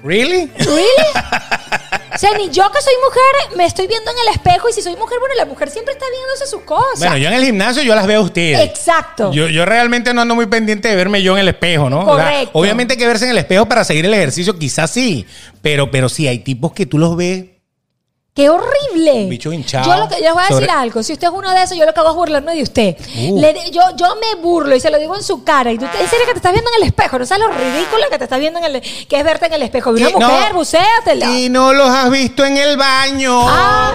¿Really? 0.02 0.50
¿Really? 0.58 0.86
O 2.12 2.18
sea, 2.18 2.36
ni 2.36 2.50
yo 2.50 2.70
que 2.70 2.82
soy 2.82 2.92
mujer 3.04 3.56
me 3.56 3.64
estoy 3.64 3.86
viendo 3.86 4.10
en 4.10 4.16
el 4.18 4.34
espejo 4.34 4.68
y 4.68 4.72
si 4.72 4.82
soy 4.82 4.96
mujer, 4.96 5.18
bueno, 5.20 5.34
la 5.36 5.46
mujer 5.46 5.70
siempre 5.70 5.94
está 5.94 6.04
viéndose 6.10 6.46
sus 6.48 6.62
cosas. 6.62 6.98
Bueno, 6.98 7.16
yo 7.16 7.28
en 7.28 7.34
el 7.34 7.44
gimnasio 7.44 7.82
yo 7.82 7.94
las 7.94 8.06
veo 8.06 8.20
a 8.20 8.24
ustedes. 8.24 8.60
Exacto. 8.60 9.32
Yo, 9.32 9.48
yo 9.48 9.64
realmente 9.64 10.12
no 10.12 10.20
ando 10.20 10.34
muy 10.34 10.46
pendiente 10.46 10.88
de 10.88 10.96
verme 10.96 11.22
yo 11.22 11.34
en 11.34 11.40
el 11.40 11.48
espejo, 11.48 11.88
¿no? 11.88 12.00
O 12.00 12.16
sea, 12.16 12.24
Correcto. 12.24 12.58
obviamente 12.58 12.94
hay 12.94 12.98
que 12.98 13.06
verse 13.06 13.24
en 13.24 13.30
el 13.30 13.38
espejo 13.38 13.66
para 13.66 13.84
seguir 13.84 14.04
el 14.04 14.12
ejercicio, 14.14 14.58
quizás 14.58 14.90
sí. 14.90 15.24
Pero, 15.62 15.90
pero 15.90 16.08
sí, 16.08 16.26
hay 16.26 16.40
tipos 16.40 16.72
que 16.72 16.84
tú 16.84 16.98
los 16.98 17.16
ves. 17.16 17.44
¡Qué 18.40 18.48
horrible! 18.48 19.26
Bicho 19.28 19.52
hinchado. 19.52 19.84
Yo, 19.92 20.00
lo 20.00 20.08
que, 20.08 20.14
yo 20.16 20.22
les 20.22 20.32
voy 20.32 20.40
a 20.40 20.46
decir 20.48 20.56
Sobre- 20.66 20.70
algo. 20.70 21.02
Si 21.02 21.12
usted 21.12 21.26
es 21.26 21.32
uno 21.34 21.50
de 21.50 21.62
esos, 21.62 21.76
yo 21.76 21.84
lo 21.84 21.92
que 21.92 22.00
hago 22.00 22.08
es 22.08 22.14
burlarme 22.16 22.54
de 22.54 22.62
usted. 22.62 22.96
Uh. 23.28 23.38
Le- 23.38 23.70
yo, 23.70 23.82
yo 23.96 24.06
me 24.16 24.40
burlo 24.40 24.74
y 24.74 24.80
se 24.80 24.88
lo 24.90 24.98
digo 24.98 25.14
en 25.14 25.22
su 25.22 25.44
cara. 25.44 25.70
Y 25.72 25.76
tú, 25.78 25.84
en 25.84 26.08
serio 26.08 26.24
que 26.24 26.32
te 26.32 26.38
estás 26.38 26.52
viendo 26.52 26.70
en 26.74 26.82
el 26.82 26.88
espejo. 26.88 27.18
No 27.18 27.26
sabes 27.26 27.44
lo 27.46 27.52
ridículo 27.52 28.04
que 28.10 28.16
te 28.16 28.24
estás 28.24 28.40
viendo 28.40 28.58
en 28.60 28.64
el... 28.76 28.80
Que 28.80 29.18
es 29.18 29.24
verte 29.24 29.44
en 29.46 29.52
el 29.52 29.62
espejo. 29.62 29.92
De 29.92 30.06
una 30.06 30.10
no- 30.18 30.30
mujer, 30.32 30.54
bucéatela. 30.54 31.26
Y 31.36 31.50
no 31.50 31.74
los 31.74 31.90
has 31.90 32.10
visto 32.10 32.42
en 32.46 32.56
el 32.56 32.78
baño. 32.78 33.42
Ay, 33.46 33.94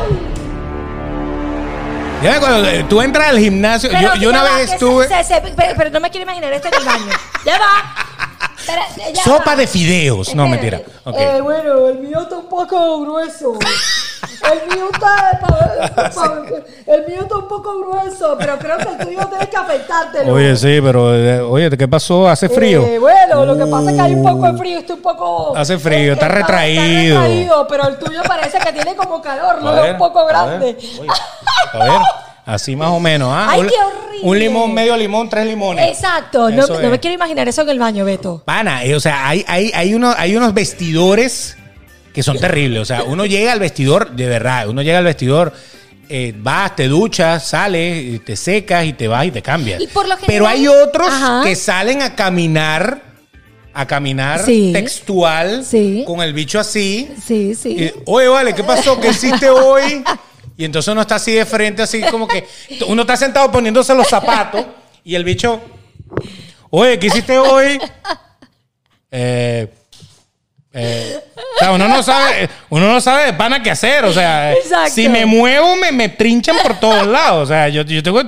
Ya 2.24 2.30
ves, 2.32 2.40
cuando 2.40 2.68
eh, 2.70 2.86
tú 2.90 3.02
entras 3.02 3.30
al 3.30 3.40
gimnasio, 3.40 3.90
yo, 3.90 3.98
pero 4.00 4.16
yo 4.16 4.30
una 4.30 4.44
ya 4.48 4.56
vez 4.58 4.72
estuve. 4.74 5.08
se- 5.08 5.24
se- 5.24 5.42
pero, 5.56 5.74
pero 5.78 5.90
no 5.90 6.00
me 6.00 6.10
quiero 6.12 6.24
imaginar 6.24 6.54
esto 6.54 6.68
en 6.68 6.74
el 6.76 6.84
baño. 6.86 7.12
Ya 7.46 7.60
va. 7.60 8.08
Ya 9.14 9.24
Sopa 9.24 9.56
de 9.56 9.68
fideos. 9.68 10.34
No, 10.36 10.48
mentira. 10.48 10.82
Eh, 11.18 11.40
bueno, 11.42 11.88
el 11.88 12.00
mío 12.00 12.22
está 12.22 12.38
un 12.38 12.48
poco 12.48 13.00
grueso. 13.02 13.54
El 14.52 14.76
mío 14.76 14.88
está, 14.92 15.40
pa- 15.40 16.10
pa- 16.10 16.44
el 16.88 17.06
mío 17.08 17.22
está 17.22 17.36
un 17.38 17.48
poco 17.48 17.78
grueso, 17.80 18.36
pero 18.40 18.58
creo 18.58 18.78
que 18.78 18.84
el 18.90 18.98
tuyo 18.98 19.28
tienes 19.28 19.50
que 19.50 19.58
afectártelo. 19.58 20.34
Oye, 20.34 20.56
sí, 20.56 20.80
pero 20.82 21.16
eh, 21.16 21.42
oye, 21.42 21.70
¿qué 21.78 21.88
pasó? 21.88 22.28
¿Hace 22.28 22.50
frío? 22.50 22.84
Eh, 22.86 22.98
bueno, 23.00 23.46
lo 23.46 23.56
que 23.58 23.66
pasa 23.70 23.92
es 23.92 23.96
que 23.96 24.02
hay 24.02 24.14
un 24.16 24.24
poco 24.24 24.52
de 24.52 24.58
frío, 24.58 24.80
estoy 24.80 24.96
un 24.98 25.02
poco... 25.02 25.56
Hace 25.56 25.78
frío, 25.78 26.14
está 26.14 26.26
Está 26.28 26.38
retraído. 26.40 27.22
retraído, 27.22 27.68
pero 27.68 27.88
el 27.88 27.98
tuyo 27.98 28.22
parece 28.28 28.58
que 28.60 28.74
tiene 28.74 28.96
como 28.96 29.22
calor, 29.22 29.62
veo 29.64 29.74
ver, 29.74 29.92
un 29.94 29.98
poco 29.98 30.20
a 30.20 30.26
ver, 30.26 30.34
grande. 30.36 30.78
oye, 31.00 31.10
A 31.74 31.78
ver, 31.84 31.92
así 32.46 32.76
más 32.76 32.90
o 32.90 33.00
menos. 33.00 33.30
¿ah? 33.32 33.48
Ay, 33.52 33.62
Un- 33.62 33.68
qué 33.68 33.74
horrible. 33.76 34.06
Un 34.30 34.40
limón, 34.40 34.74
medio 34.74 34.96
limón, 34.98 35.30
tres 35.30 35.46
limones. 35.46 35.90
Exacto, 35.90 36.50
no, 36.50 36.68
me 36.90 37.00
quiero 37.00 37.14
imaginar 37.16 37.48
eso 37.48 37.62
en 37.64 37.70
el 37.70 37.80
baño, 37.80 38.06
Beto. 38.06 38.42
Pana, 38.46 38.84
eh, 38.86 38.96
o 38.96 39.00
sea, 39.00 39.28
hay, 39.28 39.44
hay, 39.48 39.72
hay, 39.74 39.94
unos, 39.94 40.16
hay 40.18 40.36
unos 40.36 40.54
vestidores 40.54 41.58
que 42.14 42.24
son 42.24 42.38
terribles. 42.40 42.82
O 42.82 42.86
sea, 42.86 43.04
uno 43.04 43.26
llega 43.26 43.52
al 43.52 43.60
vestidor, 43.60 44.12
de 44.12 44.26
verdad, 44.28 44.70
uno 44.70 44.82
llega 44.82 45.00
al 45.00 45.04
vestidor, 45.04 45.52
eh, 46.08 46.34
vas, 46.38 46.76
te 46.78 46.88
duchas, 46.88 47.46
sales, 47.46 48.24
te 48.24 48.36
secas 48.38 48.86
y 48.86 48.94
te 48.94 49.08
vas 49.10 49.26
y 49.26 49.32
te 49.32 49.42
cambias. 49.42 49.82
Y 49.82 49.88
por 49.88 50.08
lo 50.08 50.16
Pero 50.26 50.48
hay 50.48 50.66
otros 50.68 51.10
Ajá. 51.10 51.42
que 51.44 51.56
salen 51.58 52.02
a 52.02 52.16
caminar, 52.16 53.02
a 53.74 53.86
caminar 53.86 54.46
Sí. 54.46 54.72
textual, 54.72 55.66
Sí. 55.66 56.04
con 56.08 56.22
el 56.22 56.34
bicho 56.34 56.58
así. 56.60 57.12
Sí, 57.24 57.54
sí. 57.54 57.70
Y, 57.78 57.92
Oye, 58.06 58.30
vale, 58.30 58.56
¿qué 58.56 58.64
pasó? 58.64 59.00
¿Qué 59.00 59.10
hiciste 59.10 59.50
hoy? 59.50 60.04
Y 60.58 60.64
entonces 60.66 60.92
uno 60.92 61.02
está 61.02 61.16
así 61.16 61.34
de 61.34 61.46
frente, 61.46 61.82
así 61.82 62.02
como 62.04 62.28
que 62.28 62.48
uno 62.88 63.02
está 63.02 63.18
sentado 63.18 63.52
poniéndose 63.52 63.94
los 63.94 64.08
zapatos 64.08 64.66
y 65.04 65.16
el 65.16 65.24
bicho, 65.24 65.60
oye, 66.70 66.98
¿qué 66.98 67.08
hiciste 67.08 67.38
hoy? 67.38 67.80
Eh, 69.12 69.68
eh, 70.74 71.20
o 71.36 71.60
sea, 71.60 71.72
uno 71.72 71.88
no 71.88 72.04
sabe, 72.04 72.50
uno 72.70 72.88
no 72.92 73.00
sabe 73.02 73.26
de 73.28 73.34
pana 73.34 73.62
qué 73.64 73.72
hacer. 73.72 74.04
O 74.06 74.14
sea, 74.14 74.54
Exacto. 74.54 74.92
si 74.94 75.08
me 75.10 75.26
muevo, 75.26 75.76
me, 75.78 75.92
me 75.92 76.10
trinchan 76.10 76.58
por 76.64 76.80
todos 76.80 77.08
lados. 77.08 77.44
O 77.44 77.46
sea, 77.48 77.70
yo, 77.70 77.82
yo 77.84 78.04
tengo. 78.04 78.22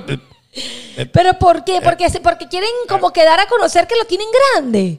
¿Pero 1.12 1.34
por 1.38 1.58
Eh. 1.58 1.62
qué? 1.66 1.80
Porque, 1.82 2.06
porque 2.22 2.48
quieren 2.48 2.70
como 2.88 3.12
quedar 3.12 3.38
a 3.40 3.46
conocer 3.46 3.86
que 3.86 3.96
lo 3.96 4.04
tienen 4.06 4.28
grande. 4.54 4.98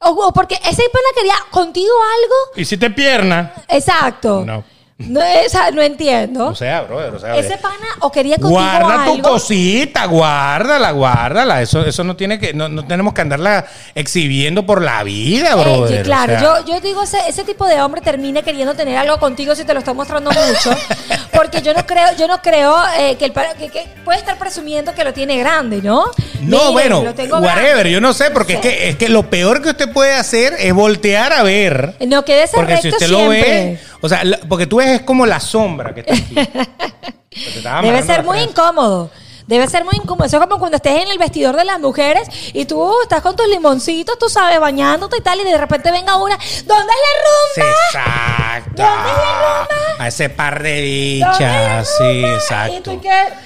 O, 0.00 0.08
o 0.10 0.32
porque 0.32 0.54
ese 0.54 0.82
pana 0.90 1.08
quería 1.14 1.34
contigo 1.50 1.92
algo. 2.22 2.34
¿Hiciste 2.60 2.90
pierna? 2.90 3.52
Exacto. 3.68 4.44
No. 4.46 4.64
No, 5.08 5.22
esa- 5.22 5.70
no 5.70 5.80
entiendo. 5.82 6.48
O 6.48 6.54
sea, 6.54 6.82
brother, 6.82 7.14
o 7.14 7.18
sea. 7.18 7.36
ese 7.36 7.56
pana 7.56 7.86
o 8.00 8.12
quería 8.12 8.36
contigo 8.36 8.60
Guarda 8.60 9.04
tu 9.06 9.22
cosita, 9.22 10.04
guárdala, 10.06 10.90
guárdala. 10.90 11.62
Eso, 11.62 11.84
eso 11.84 12.04
no 12.04 12.16
tiene 12.16 12.38
que, 12.38 12.52
no, 12.52 12.68
no 12.68 12.86
tenemos 12.86 13.14
que 13.14 13.22
andarla 13.22 13.64
exhibiendo 13.94 14.64
por 14.66 14.82
la 14.82 15.02
vida, 15.02 15.52
Eh, 15.52 15.54
brother. 15.54 16.02
claro, 16.04 16.34
O 16.34 16.38
sea, 16.38 16.60
yo, 16.66 16.74
yo 16.74 16.80
digo, 16.80 17.02
ese, 17.02 17.18
ese 17.28 17.44
tipo 17.44 17.66
de 17.66 17.80
hombre 17.80 18.00
termina 18.00 18.42
queriendo 18.42 18.74
tener 18.74 18.96
algo 18.98 19.18
contigo 19.18 19.54
si 19.54 19.64
te 19.64 19.72
lo 19.72 19.78
está 19.80 19.94
mostrando 19.94 20.30
mucho. 20.30 20.70
porque 21.32 21.62
yo 21.62 21.72
no 21.74 21.86
creo, 21.86 22.08
yo 22.18 22.26
no 22.28 22.40
creo 22.42 22.76
eh, 22.98 23.16
que 23.16 23.24
el 23.26 23.32
pa- 23.32 23.54
que, 23.58 23.68
que 23.68 23.86
puede 24.04 24.18
estar 24.18 24.36
presumiendo 24.38 24.94
que 24.94 25.04
lo 25.04 25.12
tiene 25.12 25.38
grande, 25.38 25.80
¿no? 25.82 26.06
No, 26.42 26.72
Miren, 26.72 26.72
bueno, 26.72 27.00
whatever, 27.00 27.72
grande. 27.74 27.90
yo 27.92 28.00
no 28.00 28.12
sé, 28.12 28.30
porque 28.30 28.54
es, 28.54 28.60
que, 28.60 28.88
es 28.90 28.96
que 28.96 29.08
lo 29.08 29.28
peor 29.30 29.62
que 29.62 29.70
usted 29.70 29.90
puede 29.92 30.14
hacer 30.14 30.54
es 30.58 30.72
voltear 30.74 31.32
a 31.32 31.42
ver. 31.42 31.94
No 32.06 32.24
quédese 32.24 32.56
Porque 32.56 32.76
si 32.78 32.88
usted 32.88 33.08
lo 33.08 33.28
ve, 33.28 33.78
o 34.00 34.08
sea, 34.08 34.22
porque 34.48 34.66
tú 34.66 34.76
ves 34.76 35.00
es 35.00 35.02
como 35.02 35.26
la 35.26 35.40
sombra 35.40 35.94
que 35.94 36.00
está 36.00 36.14
aquí. 36.14 36.34
Debe 37.82 38.02
ser 38.02 38.24
muy 38.24 38.40
incómodo. 38.40 39.10
Debe 39.46 39.66
ser 39.68 39.84
muy 39.84 39.94
incómodo. 39.96 40.26
Eso 40.26 40.36
es 40.36 40.42
como 40.42 40.58
cuando 40.58 40.76
estés 40.76 41.02
en 41.02 41.08
el 41.08 41.18
vestidor 41.18 41.56
de 41.56 41.64
las 41.64 41.80
mujeres 41.80 42.28
y 42.52 42.66
tú 42.66 42.92
estás 43.02 43.20
con 43.20 43.34
tus 43.34 43.48
limoncitos, 43.48 44.18
tú 44.18 44.28
sabes, 44.28 44.60
bañándote 44.60 45.16
y 45.18 45.20
tal, 45.22 45.40
y 45.40 45.44
de 45.44 45.58
repente 45.58 45.90
venga 45.90 46.16
una, 46.16 46.36
¿dónde 46.36 46.92
es 46.92 47.00
la 47.06 47.64
rumba? 47.64 47.74
exacto. 47.88 48.82
¿Dónde 48.82 49.10
es 49.10 49.16
la 49.16 49.66
rumba? 49.66 49.89
A 50.02 50.08
ese 50.08 50.30
par 50.30 50.62
de 50.62 51.18
¿Dónde 51.20 51.34
es 51.34 51.40
la 51.40 51.76
dichas, 51.82 51.88
sí, 51.98 52.24
exacto. 52.24 53.00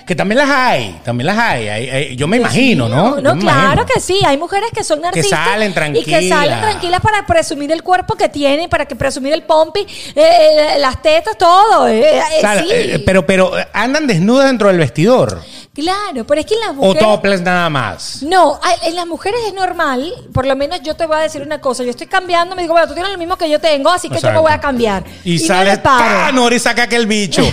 Que 0.07 0.15
también 0.15 0.39
las 0.39 0.49
hay, 0.51 1.01
también 1.05 1.27
las 1.27 1.37
hay. 1.37 1.69
hay- 1.69 1.91
hay- 1.91 2.17
yo 2.17 2.29
me 2.29 2.37
imagino, 2.37 2.89
¿no? 2.89 3.17
No, 3.17 3.37
claro 3.37 3.73
imagino. 3.73 3.87
que 3.87 3.99
sí. 4.01 4.21
Hay 4.25 4.39
mujeres 4.39 4.71
que 4.73 4.85
son 4.85 5.01
narcisistas. 5.01 5.45
salen 5.47 5.71
Y 5.97 6.05
que 6.05 6.11
salen 6.13 6.29
tranquilas. 6.29 6.61
tranquilas 6.61 7.01
para 7.01 7.27
presumir 7.27 7.73
el 7.73 7.83
cuerpo 7.83 8.15
que 8.15 8.29
tienen, 8.29 8.71
para 8.71 8.87
que 8.87 8.95
presumir 8.95 9.33
el 9.33 9.43
pompi, 9.43 9.81
eh, 9.81 9.87
eh, 10.15 10.79
las 10.79 11.03
tetas, 11.03 11.37
todo. 11.37 11.89
eh, 11.89 12.19
eh, 12.19 12.23
sí. 12.61 12.69
eh, 12.71 13.03
pero, 13.05 13.27
pero 13.27 13.51
andan 13.73 14.07
desnudas 14.07 14.47
dentro 14.47 14.69
del 14.69 14.79
vestidor. 14.79 15.43
Claro, 15.75 16.25
pero 16.25 16.40
es 16.40 16.47
que 16.47 16.54
en 16.54 16.61
las 16.61 16.71
O 16.71 16.75
mujeres... 16.75 17.02
topless 17.02 17.40
nada 17.40 17.69
más. 17.69 18.23
No, 18.23 18.61
en 18.85 18.95
las 18.95 19.07
mujeres 19.07 19.40
es 19.49 19.54
normal, 19.54 20.12
por 20.33 20.47
lo 20.47 20.54
menos 20.54 20.81
yo 20.83 20.95
te 20.95 21.04
voy 21.04 21.16
a 21.16 21.21
decir 21.21 21.43
una 21.43 21.61
cosa, 21.61 21.83
yo 21.83 21.90
estoy 21.90 22.07
cambiando, 22.07 22.54
me 22.54 22.62
digo, 22.62 22.75
bueno, 22.75 22.87
tú 22.87 22.95
tienes 22.95 23.11
lo 23.11 23.19
mismo 23.19 23.37
que 23.37 23.50
yo 23.50 23.61
tengo, 23.61 23.90
así 23.90 24.09
que 24.09 24.21
yo 24.21 24.31
me 24.31 24.38
voy 24.38 24.52
a 24.52 24.61
cambiar. 24.61 25.04
Y, 25.25 25.38
no 25.38 25.47
sale. 25.47 25.81
¡Ah, 25.85 26.31
Nori 26.33 26.61
saca 26.61 26.85
aquel 26.85 27.07
bicho. 27.07 27.43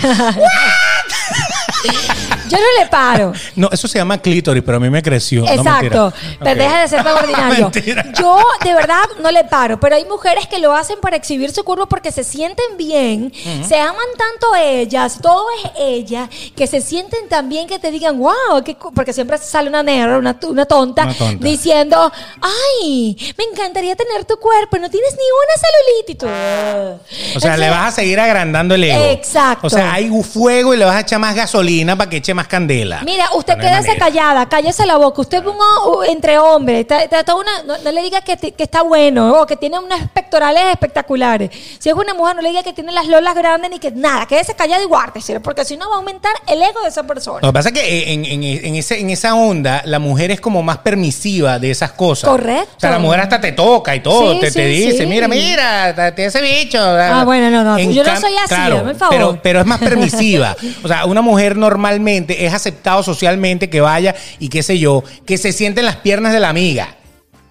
Yo 2.52 2.58
no 2.58 2.82
le 2.82 2.88
paro. 2.88 3.32
no, 3.56 3.68
eso 3.72 3.88
se 3.88 3.98
llama 3.98 4.18
clítoris, 4.18 4.62
pero 4.64 4.76
a 4.76 4.80
mí 4.80 4.90
me 4.90 5.02
creció. 5.02 5.46
Exacto, 5.48 6.12
pero 6.40 6.62
deja 6.62 6.80
de 6.82 6.88
ser 6.88 7.02
tan 7.04 7.16
ordinario. 7.22 7.70
Yo 8.18 8.38
de 8.64 8.74
verdad 8.74 9.04
no 9.22 9.30
le 9.30 9.44
paro, 9.44 9.78
pero 9.80 9.96
hay 9.96 10.04
mujeres 10.04 10.46
que 10.46 10.58
lo 10.58 10.74
hacen 10.74 10.98
para 11.00 11.16
exhibir 11.16 11.50
su 11.52 11.64
cuerpo 11.64 11.86
porque 11.88 12.12
se 12.12 12.24
sienten 12.24 12.76
bien, 12.76 13.32
se 13.66 13.78
aman 13.78 13.96
tanto 14.16 14.54
ellas, 14.56 15.18
todo 15.22 15.46
es 15.64 15.70
ella, 15.78 16.28
que 16.56 16.66
se 16.66 16.80
sienten 16.80 17.28
tan 17.28 17.48
bien 17.48 17.66
que 17.66 17.78
te 17.78 17.90
digan, 17.90 18.18
wow, 18.18 18.62
qué 18.64 18.74
cu-", 18.76 18.92
porque 18.92 19.12
siempre 19.12 19.38
sale 19.38 19.68
una 19.68 19.82
negra, 19.82 20.18
una, 20.18 20.38
una 20.46 20.66
tonta, 20.66 21.04
Una 21.04 21.14
tonta. 21.14 21.44
diciendo, 21.44 22.12
ay, 22.40 23.16
me 23.38 23.44
encantaría 23.44 23.96
tener 23.96 24.24
tu 24.24 24.36
cuerpo, 24.36 24.78
no 24.78 24.90
tienes 24.90 25.12
ni 25.12 25.24
una 25.42 25.54
celulitis. 25.62 27.36
O 27.36 27.40
sea, 27.40 27.56
le 27.56 27.70
vas 27.70 27.88
a 27.88 27.96
seguir 27.96 28.20
agrandando 28.20 28.74
el 28.74 28.84
ego. 28.84 29.04
Exacto. 29.04 29.66
O 29.66 29.70
sea, 29.70 29.92
hay 29.94 30.10
fuego 30.22 30.74
y 30.74 30.76
le 30.76 30.84
vas 30.84 30.96
a 30.96 31.00
echar 31.00 31.18
más 31.18 31.34
gasolina 31.34 31.96
para 31.96 32.10
que 32.10 32.18
eche 32.18 32.34
más 32.34 32.41
candela. 32.48 33.00
Mira, 33.04 33.26
usted 33.34 33.58
quédese 33.58 33.96
callada, 33.96 34.48
cállese 34.48 34.86
la 34.86 34.96
boca. 34.96 35.20
Usted 35.20 35.42
ponga 35.42 35.64
uh, 35.86 36.02
entre 36.04 36.38
hombres, 36.38 36.86
trata 36.86 37.34
una, 37.34 37.62
no, 37.66 37.78
no 37.78 37.92
le 37.92 38.02
diga 38.02 38.20
que, 38.22 38.36
que 38.36 38.62
está 38.62 38.82
bueno 38.82 39.40
o 39.40 39.46
que 39.46 39.56
tiene 39.56 39.78
unas 39.78 40.08
pectorales 40.10 40.62
espectaculares. 40.70 41.50
Si 41.78 41.88
es 41.88 41.94
una 41.94 42.14
mujer, 42.14 42.36
no 42.36 42.42
le 42.42 42.48
diga 42.50 42.62
que 42.62 42.72
tiene 42.72 42.92
las 42.92 43.06
lolas 43.06 43.34
grandes 43.34 43.70
ni 43.70 43.78
que 43.78 43.90
nada. 43.90 44.26
Quédese 44.26 44.54
callada 44.54 44.82
y 44.82 44.86
guárdese, 44.86 45.40
porque 45.40 45.64
si 45.64 45.76
no 45.76 45.88
va 45.88 45.96
a 45.96 45.98
aumentar 45.98 46.32
el 46.46 46.62
ego 46.62 46.80
de 46.82 46.88
esa 46.88 47.02
persona. 47.04 47.40
Lo 47.42 47.48
que 47.48 47.52
pasa 47.52 47.68
es 47.70 47.74
que 47.74 48.12
en, 48.12 48.24
en- 48.24 48.42
en 48.42 48.74
ese, 48.76 49.00
en 49.00 49.10
esa 49.10 49.34
onda, 49.34 49.82
la 49.84 49.98
mujer 49.98 50.30
es 50.30 50.40
como 50.40 50.62
más 50.62 50.78
permisiva 50.78 51.58
de 51.58 51.70
esas 51.70 51.92
cosas. 51.92 52.28
Correcto. 52.30 52.74
O 52.76 52.80
sea, 52.80 52.90
la 52.90 52.98
mujer 52.98 53.20
hasta 53.20 53.40
te 53.40 53.52
toca 53.52 53.94
y 53.94 54.00
todo, 54.00 54.32
Sí, 54.34 54.40
te, 54.40 54.48
sí, 54.50 54.54
te 54.54 54.66
dice, 54.66 54.98
sí. 54.98 55.06
mira, 55.06 55.28
mira, 55.28 56.12
te 56.14 56.24
ese 56.24 56.40
bicho. 56.40 56.78
Ah, 56.80 57.22
bueno, 57.24 57.50
no, 57.50 57.64
no, 57.64 57.78
En 57.78 57.92
yo 57.92 58.04
no 58.04 58.20
soy 58.20 58.36
así, 58.36 58.48
claro, 58.48 58.94
favor. 58.94 59.08
Pero, 59.10 59.38
pero 59.42 59.60
es 59.60 59.66
más 59.66 59.78
permisiva. 59.78 60.56
O 60.84 60.88
sea, 60.88 61.04
una 61.06 61.22
mujer 61.22 61.56
normalmente 61.56 62.21
es 62.28 62.52
aceptado 62.54 63.02
socialmente 63.02 63.68
que 63.70 63.80
vaya 63.80 64.14
y 64.38 64.48
qué 64.48 64.62
sé 64.62 64.78
yo, 64.78 65.02
que 65.26 65.38
se 65.38 65.52
siente 65.52 65.80
en 65.80 65.86
las 65.86 65.96
piernas 65.96 66.32
de 66.32 66.40
la 66.40 66.48
amiga. 66.48 66.96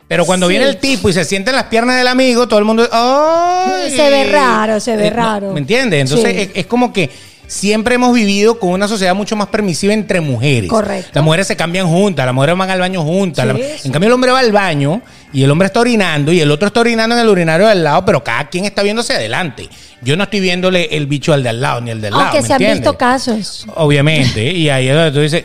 Pero 0.07 0.25
cuando 0.25 0.47
Sí. 0.47 0.51
viene 0.51 0.65
el 0.65 0.77
tipo 0.77 1.07
y 1.09 1.13
se 1.13 1.23
siente 1.23 1.51
en 1.51 1.55
las 1.55 1.65
piernas 1.67 1.95
del 1.97 2.07
amigo, 2.07 2.47
todo 2.47 2.59
el 2.59 2.65
mundo. 2.65 2.87
¡ay! 2.91 3.91
Se 3.95 4.09
ve 4.09 4.25
raro, 4.31 4.79
se 4.79 4.95
ve 4.97 5.07
Eh, 5.07 5.09
raro. 5.09 5.53
¿Me 5.53 5.59
entiendes? 5.61 6.01
Entonces 6.01 6.33
Sí. 6.33 6.41
es, 6.41 6.50
es 6.53 6.65
como 6.65 6.91
que 6.91 7.09
siempre 7.51 7.96
hemos 7.96 8.14
vivido 8.14 8.57
con 8.59 8.70
una 8.70 8.87
sociedad 8.87 9.14
mucho 9.14 9.35
más 9.35 9.50
permisiva 9.50 9.94
entre 9.94 10.22
mujeres. 10.22 10.70
Correcto. 10.70 11.11
Las 11.14 11.24
mujeres 11.24 11.48
se 11.48 11.57
cambian 11.57 11.85
juntas, 11.85 12.25
las 12.25 12.33
mujeres 12.33 12.57
van 12.57 12.70
al 12.70 12.79
baño 12.79 13.03
juntas. 13.03 13.46
Sí, 13.46 13.59
la-. 13.61 13.66
En 13.83 13.92
cambio, 13.92 14.07
el 14.07 14.14
hombre 14.14 14.31
va 14.31 14.40
al 14.40 14.53
baño 14.53 15.01
y 15.33 15.44
el 15.44 15.51
hombre 15.51 15.66
está 15.66 15.81
orinando 15.81 16.31
y 16.31 16.40
el 16.40 16.50
otro 16.50 16.68
está 16.68 16.79
orinando 16.79 17.14
en 17.14 17.22
el 17.22 17.27
urinario 17.27 17.68
del 17.68 17.83
lado, 17.83 18.05
pero 18.05 18.24
cada 18.24 18.48
quien 18.48 18.64
está 18.64 18.83
viéndose 18.83 19.14
adelante. 19.14 19.68
Yo 20.01 20.16
no 20.16 20.24
estoy 20.24 20.40
viéndole 20.40 20.96
el 20.96 21.07
bicho 21.07 21.33
al 21.33 21.44
de 21.44 21.50
al 21.50 21.59
lado 21.59 21.81
ni 21.81 21.92
el 21.92 22.00
del 22.00 22.11
lado. 22.11 22.24
Aunque 22.24 22.42
¿me 22.42 22.48
se 22.48 22.53
han 22.53 22.61
entiendes? 22.61 22.79
visto 22.79 22.98
casos. 22.98 23.68
Obviamente. 23.75 24.50
Y 24.53 24.70
ahí 24.70 24.87
es 24.87 24.96
donde 24.96 25.11
tú 25.11 25.20
dices, 25.20 25.44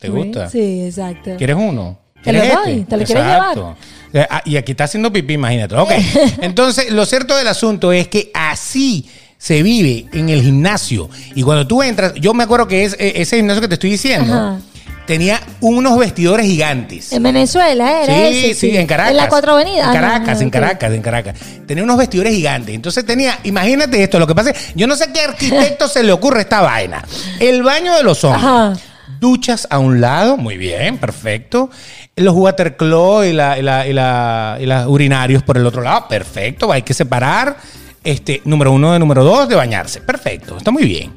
¿te 0.00 0.08
gusta? 0.08 0.50
Sí, 0.50 0.86
exacto. 0.86 1.36
¿Quieres 1.38 1.54
uno? 1.56 2.00
Te 2.20 2.32
lo 2.32 2.40
¿Quieres 2.40 2.58
doy, 2.64 2.80
te 2.80 2.96
lo 2.96 3.04
quieres 3.04 3.24
Exacto. 3.24 3.76
Eh, 4.12 4.26
ah, 4.28 4.42
Y 4.44 4.56
aquí 4.56 4.72
está 4.72 4.84
haciendo 4.84 5.12
pipí, 5.12 5.34
imagínate. 5.34 5.76
Ok. 5.76 5.92
Entonces, 6.42 6.90
lo 6.90 7.06
cierto 7.06 7.36
del 7.36 7.46
asunto 7.46 7.92
es 7.92 8.08
que 8.08 8.32
así 8.34 9.08
se 9.38 9.62
vive 9.62 10.06
en 10.12 10.28
el 10.28 10.42
gimnasio. 10.42 11.08
Y 11.34 11.42
cuando 11.42 11.66
tú 11.66 11.82
entras, 11.82 12.12
yo 12.16 12.34
me 12.34 12.44
acuerdo 12.44 12.66
que 12.68 12.84
es, 12.84 12.94
eh, 12.98 13.12
ese 13.16 13.36
gimnasio 13.36 13.60
que 13.62 13.68
te 13.68 13.74
estoy 13.74 13.90
diciendo 13.90 14.34
Ajá. 14.34 14.58
tenía 15.06 15.40
unos 15.60 15.96
vestidores 15.96 16.44
gigantes. 16.44 17.12
En 17.12 17.22
Venezuela, 17.22 17.90
¿eh? 17.92 18.04
Era 18.04 18.14
Sí, 18.30 18.44
ese, 18.50 18.54
sí, 18.54 18.76
en 18.76 18.86
Caracas. 18.86 19.12
En 19.12 19.16
la 19.16 19.28
Cuatro 19.28 19.52
Avenidas. 19.52 19.84
En 19.84 19.90
Ah, 19.90 19.92
Caracas, 20.00 20.36
no, 20.38 20.42
en. 20.42 20.50
Caracas, 20.50 20.92
en 20.92 21.02
Caracas. 21.02 21.38
Tenía 21.66 21.84
unos 21.84 21.96
vestidores 21.96 22.34
gigantes. 22.34 22.74
Entonces 22.74 23.06
tenía, 23.06 23.38
imagínate 23.44 24.02
esto, 24.02 24.18
lo 24.18 24.26
que 24.26 24.34
pasa 24.34 24.50
es, 24.50 24.72
yo 24.74 24.86
no 24.86 24.96
sé 24.96 25.10
qué 25.14 25.20
arquitecto 25.22 25.88
se 25.88 26.02
le 26.02 26.12
ocurre 26.12 26.40
esta 26.42 26.60
vaina. 26.60 27.02
El 27.38 27.62
baño 27.62 27.94
de 27.96 28.02
los 28.02 28.22
hombres. 28.24 28.44
Ajá. 28.44 28.72
Duchas 29.20 29.66
a 29.70 29.78
un 29.78 30.00
lado, 30.00 30.36
muy 30.36 30.56
bien, 30.56 30.98
perfecto. 30.98 31.70
Los 32.14 32.34
waterclaw 32.34 33.24
y, 33.24 33.32
la, 33.32 33.58
y, 33.58 33.62
la, 33.62 33.86
y, 33.86 33.92
la- 33.92 34.58
y 34.60 34.66
las 34.66 34.86
urinarios 34.86 35.42
por 35.42 35.56
el 35.56 35.64
otro 35.66 35.82
lado, 35.82 36.06
perfecto. 36.08 36.70
Hay 36.70 36.82
que 36.82 36.92
separar, 36.94 37.56
este, 38.04 38.40
número 38.44 38.72
uno 38.72 38.92
de 38.92 38.98
número 38.98 39.24
dos, 39.24 39.48
de 39.48 39.54
bañarse. 39.54 40.00
Perfecto, 40.00 40.56
está 40.58 40.70
muy 40.70 40.84
bien. 40.84 41.12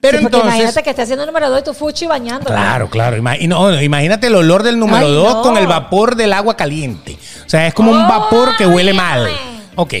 Pero 0.00 0.18
Sí, 0.18 0.24
entonces... 0.24 0.48
imagínate 0.48 0.82
que 0.82 0.90
esté 0.90 1.02
haciendo 1.02 1.22
el 1.22 1.28
número 1.28 1.48
2 1.48 1.60
y 1.60 1.62
tu 1.62 1.74
fuchi 1.74 2.06
bañando. 2.06 2.46
Claro, 2.46 2.90
claro. 2.90 3.16
Ima- 3.16 3.38
no, 3.46 3.80
imagínate 3.80 4.26
el 4.26 4.34
olor 4.34 4.64
del 4.64 4.76
número 4.76 5.06
Ay, 5.06 5.14
2 5.14 5.34
no. 5.34 5.42
con 5.42 5.56
el 5.56 5.68
vapor 5.68 6.16
del 6.16 6.32
agua 6.32 6.56
caliente. 6.56 7.16
O 7.46 7.48
sea, 7.48 7.68
es 7.68 7.74
como 7.74 7.92
un 7.92 8.08
vapor 8.08 8.56
que 8.56 8.66
huele 8.66 8.92
mal. 8.92 9.28
Ok. 9.76 9.94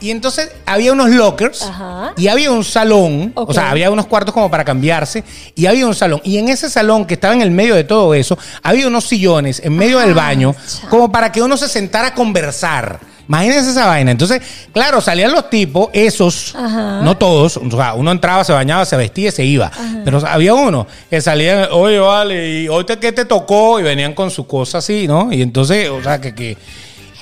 Y 0.00 0.10
entonces 0.10 0.50
había 0.64 0.92
unos 0.94 1.10
lockers 1.10 1.62
Ajá. 1.64 2.14
y 2.16 2.26
había 2.28 2.50
un 2.50 2.64
salón, 2.64 3.30
o 3.36 3.52
sea, 3.52 3.70
había 3.70 3.88
unos 3.90 4.06
cuartos 4.06 4.32
como 4.34 4.50
para 4.50 4.64
cambiarse 4.64 5.22
y 5.54 5.66
había 5.66 5.86
un 5.86 5.94
salón. 5.94 6.20
Y 6.24 6.38
en 6.38 6.48
ese 6.48 6.68
salón 6.70 7.04
que 7.04 7.14
estaba 7.14 7.34
en 7.34 7.42
el 7.42 7.50
medio 7.52 7.74
de 7.76 7.84
todo 7.84 8.14
eso, 8.14 8.36
había 8.64 8.88
unos 8.88 9.04
sillones 9.04 9.60
en 9.62 9.76
medio 9.76 9.98
del 10.00 10.14
baño 10.14 10.56
cha. 10.66 10.88
como 10.88 11.12
para 11.12 11.30
que 11.30 11.40
uno 11.42 11.56
se 11.58 11.68
sentara 11.68 12.08
a 12.08 12.14
conversar. 12.14 12.98
Imagínense 13.32 13.70
esa 13.70 13.86
vaina. 13.86 14.10
Entonces, 14.10 14.42
claro, 14.74 15.00
salían 15.00 15.32
los 15.32 15.48
tipos, 15.48 15.88
esos, 15.94 16.54
Ajá. 16.54 17.00
no 17.02 17.16
todos, 17.16 17.56
o 17.56 17.70
sea, 17.70 17.94
uno 17.94 18.12
entraba, 18.12 18.44
se 18.44 18.52
bañaba, 18.52 18.84
se 18.84 18.94
vestía 18.94 19.30
y 19.30 19.32
se 19.32 19.42
iba. 19.42 19.70
Pero 20.04 20.20
había 20.28 20.52
uno 20.52 20.86
que 21.08 21.18
salía, 21.22 21.70
oye, 21.72 21.98
vale, 21.98 22.60
y 22.60 22.68
hoy 22.68 22.84
te, 22.84 22.98
¿qué 22.98 23.10
te 23.10 23.24
tocó? 23.24 23.80
Y 23.80 23.84
venían 23.84 24.12
con 24.12 24.30
su 24.30 24.46
cosa 24.46 24.78
así, 24.78 25.08
¿no? 25.08 25.32
Y 25.32 25.40
entonces, 25.40 25.88
o 25.88 26.02
sea, 26.02 26.20
que... 26.20 26.34
que 26.34 26.58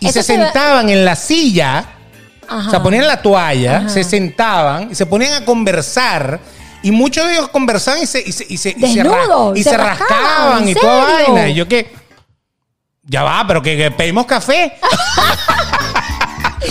y 0.00 0.06
Eso 0.06 0.14
se 0.14 0.22
sentaban 0.24 0.88
en 0.88 1.04
la 1.04 1.14
silla, 1.14 1.84
Ajá. 2.48 2.66
o 2.66 2.70
sea, 2.70 2.82
ponían 2.82 3.06
la 3.06 3.22
toalla, 3.22 3.88
se 3.88 4.02
sentaban 4.02 4.88
y 4.90 4.96
se 4.96 5.06
ponían 5.06 5.40
a 5.40 5.44
conversar. 5.44 6.40
Y 6.82 6.90
muchos 6.90 7.24
de 7.24 7.34
ellos 7.34 7.48
conversaban 7.50 8.02
y 8.02 8.06
se, 8.06 8.20
y 8.20 8.32
se, 8.32 8.46
y 8.48 8.56
se, 8.56 8.70
y 8.76 8.94
se 8.94 9.04
ra- 9.04 9.52
y 9.54 9.62
se 9.62 9.76
rascaban, 9.76 10.08
rascaban 10.08 10.62
¿en 10.64 10.68
y 10.70 10.74
toda 10.74 11.04
vaina. 11.04 11.48
Y 11.50 11.54
yo 11.54 11.68
que... 11.68 12.00
Ya 13.04 13.22
va, 13.24 13.44
pero 13.46 13.60
que, 13.60 13.76
que 13.76 13.90
pedimos 13.90 14.24
café. 14.26 14.72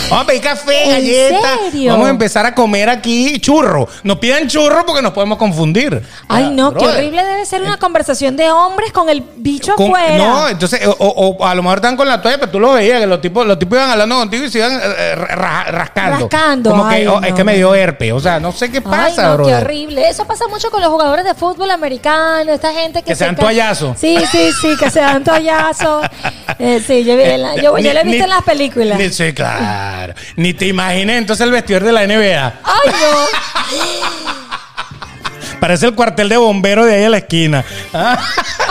Vamos 0.08 0.24
a 0.24 0.26
pedir 0.26 0.42
café, 0.42 0.84
¿En 0.84 0.90
galletas. 0.90 1.58
serio? 1.70 1.92
Vamos 1.92 2.06
a 2.06 2.10
empezar 2.10 2.46
a 2.46 2.54
comer 2.54 2.88
aquí 2.88 3.38
churro. 3.40 3.88
Nos 4.04 4.18
pidan 4.18 4.46
churro 4.48 4.84
porque 4.86 5.02
nos 5.02 5.12
podemos 5.12 5.36
confundir. 5.38 6.02
Ay, 6.28 6.44
Ah, 6.46 6.50
no, 6.52 6.72
qué 6.74 6.86
horrible 6.86 7.24
debe 7.24 7.44
ser 7.46 7.62
una 7.62 7.76
conversación 7.76 8.36
de 8.36 8.50
hombres 8.50 8.92
con 8.92 9.08
el 9.08 9.22
bicho 9.36 9.74
Con- 9.74 9.86
afuera. 9.86 10.16
no, 10.16 10.48
entonces, 10.48 10.80
o, 10.98 11.36
a 11.44 11.54
lo 11.54 11.62
mejor 11.62 11.78
están 11.78 11.96
con 11.96 12.06
la 12.08 12.20
toalla, 12.22 12.38
pero 12.38 12.52
tú 12.52 12.60
lo 12.60 12.72
veías, 12.72 13.00
que 13.00 13.06
los 13.06 13.20
tipos, 13.20 13.46
los 13.46 13.58
tipos 13.58 13.78
iban 13.78 13.90
hablando 13.90 14.16
contigo 14.16 14.44
y 14.44 14.50
se 14.50 14.58
iban 14.58 14.80
eh, 14.82 15.14
ra- 15.16 15.64
rascando. 15.64 16.18
Rascando, 16.28 16.70
Como 16.70 16.88
que, 16.88 16.94
ay, 16.94 17.06
oh, 17.06 17.20
es 17.22 17.30
no. 17.30 17.36
que 17.36 17.44
me 17.44 17.56
dio 17.56 17.74
herpes. 17.74 18.12
O 18.12 18.20
sea, 18.20 18.38
no 18.40 18.52
sé 18.52 18.70
qué 18.70 18.78
Ay, 18.78 18.82
pasa, 18.84 19.36
no, 19.36 19.44
qué 19.44 19.54
horrible. 19.54 20.08
Eso 20.08 20.24
pasa 20.26 20.46
mucho 20.48 20.70
con 20.70 20.80
los 20.80 20.90
jugadores 20.90 21.24
de 21.24 21.34
fútbol 21.34 21.70
americano, 21.70 22.52
esta 22.52 22.72
gente 22.72 23.00
que, 23.02 23.06
Que 23.10 23.16
se 23.16 23.24
dan 23.24 23.34
ca- 23.34 23.42
toallazos. 23.42 23.98
Sí, 23.98 24.16
sí, 24.30 24.50
sí, 24.60 24.76
que 24.78 24.90
se 24.90 25.00
dan 25.00 25.24
toallazos. 25.24 26.06
Eh, 26.58 26.82
sí, 26.86 27.04
yo, 27.04 27.16
vi 27.16 27.22
en 27.22 27.42
la- 27.42 27.56
yo, 27.56 27.78
yo 27.78 27.92
lo 27.92 28.00
he 28.00 28.04
visto 28.04 28.18
ni- 28.18 28.18
en 28.24 28.28
las 28.30 28.42
películas. 28.42 28.98
ni- 28.98 29.10
sí, 29.10 29.32
claro. 29.32 30.14
Ni 30.36 30.52
te 30.54 30.66
imaginé 30.66 31.16
entonces 31.18 31.44
el 31.44 31.52
vestidor 31.52 31.84
de 31.84 31.92
la 31.92 32.02
NBA. 32.06 32.54
Ay, 32.64 32.90
no. 33.00 34.30
Parece 35.60 35.86
el 35.86 35.94
cuartel 35.94 36.28
de 36.28 36.36
bomberos 36.38 36.86
de 36.86 36.94
ahí 36.94 37.04
a 37.04 37.10
la 37.10 37.18
esquina. 37.18 37.64
Ah. 37.92 38.18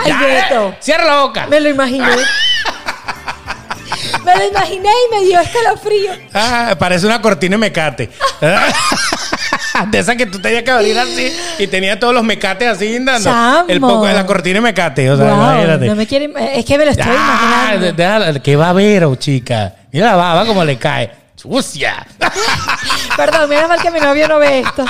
Ay, 0.03 0.13
Beto. 0.13 0.75
Cierra 0.79 1.03
la 1.05 1.21
boca. 1.21 1.45
Me 1.47 1.59
lo 1.59 1.69
imaginé. 1.69 2.07
Me 4.23 4.35
lo 4.37 4.47
imaginé 4.47 4.89
y 4.89 5.15
me 5.15 5.25
dio 5.25 5.39
escalofrío. 5.41 6.11
Ah, 6.33 6.75
parece 6.79 7.05
una 7.05 7.21
cortina 7.21 7.55
de 7.55 7.57
mecate. 7.57 8.09
De 9.91 9.99
esa 9.99 10.15
que 10.15 10.25
tú 10.25 10.39
tenías 10.39 10.63
que 10.63 10.71
abrir 10.71 10.97
así 10.97 11.31
y 11.59 11.67
tenía 11.67 11.99
todos 11.99 12.13
los 12.13 12.23
mecates 12.23 12.67
así 12.67 12.97
dando. 13.03 13.29
Chamo. 13.29 13.65
El 13.67 13.79
poco 13.79 14.05
de 14.05 14.13
la 14.13 14.25
cortina 14.25 14.59
y 14.59 14.61
mecate. 14.61 15.09
O 15.11 15.17
sea, 15.17 15.25
Wow, 15.33 15.43
imagínate. 15.53 15.85
no 15.87 15.95
me 15.95 16.07
quiere, 16.07 16.29
es 16.55 16.65
que 16.65 16.77
me 16.77 16.85
lo 16.85 16.91
estoy 16.91 17.05
Ah, 17.09 17.73
imaginando. 17.75 18.41
¿Qué 18.41 18.55
va 18.55 18.69
a 18.69 18.73
ver, 18.73 19.03
oh, 19.05 19.15
chica? 19.15 19.73
Mira 19.91 20.07
la 20.07 20.15
baba 20.15 20.45
como 20.45 20.63
le 20.63 20.77
cae. 20.77 21.11
¡Sucia! 21.35 22.05
Perdón, 23.15 23.49
mira 23.49 23.67
mal 23.67 23.81
que 23.81 23.89
mi 23.91 23.99
novio 23.99 24.27
no 24.27 24.39
ve 24.39 24.59
esto. 24.59 24.83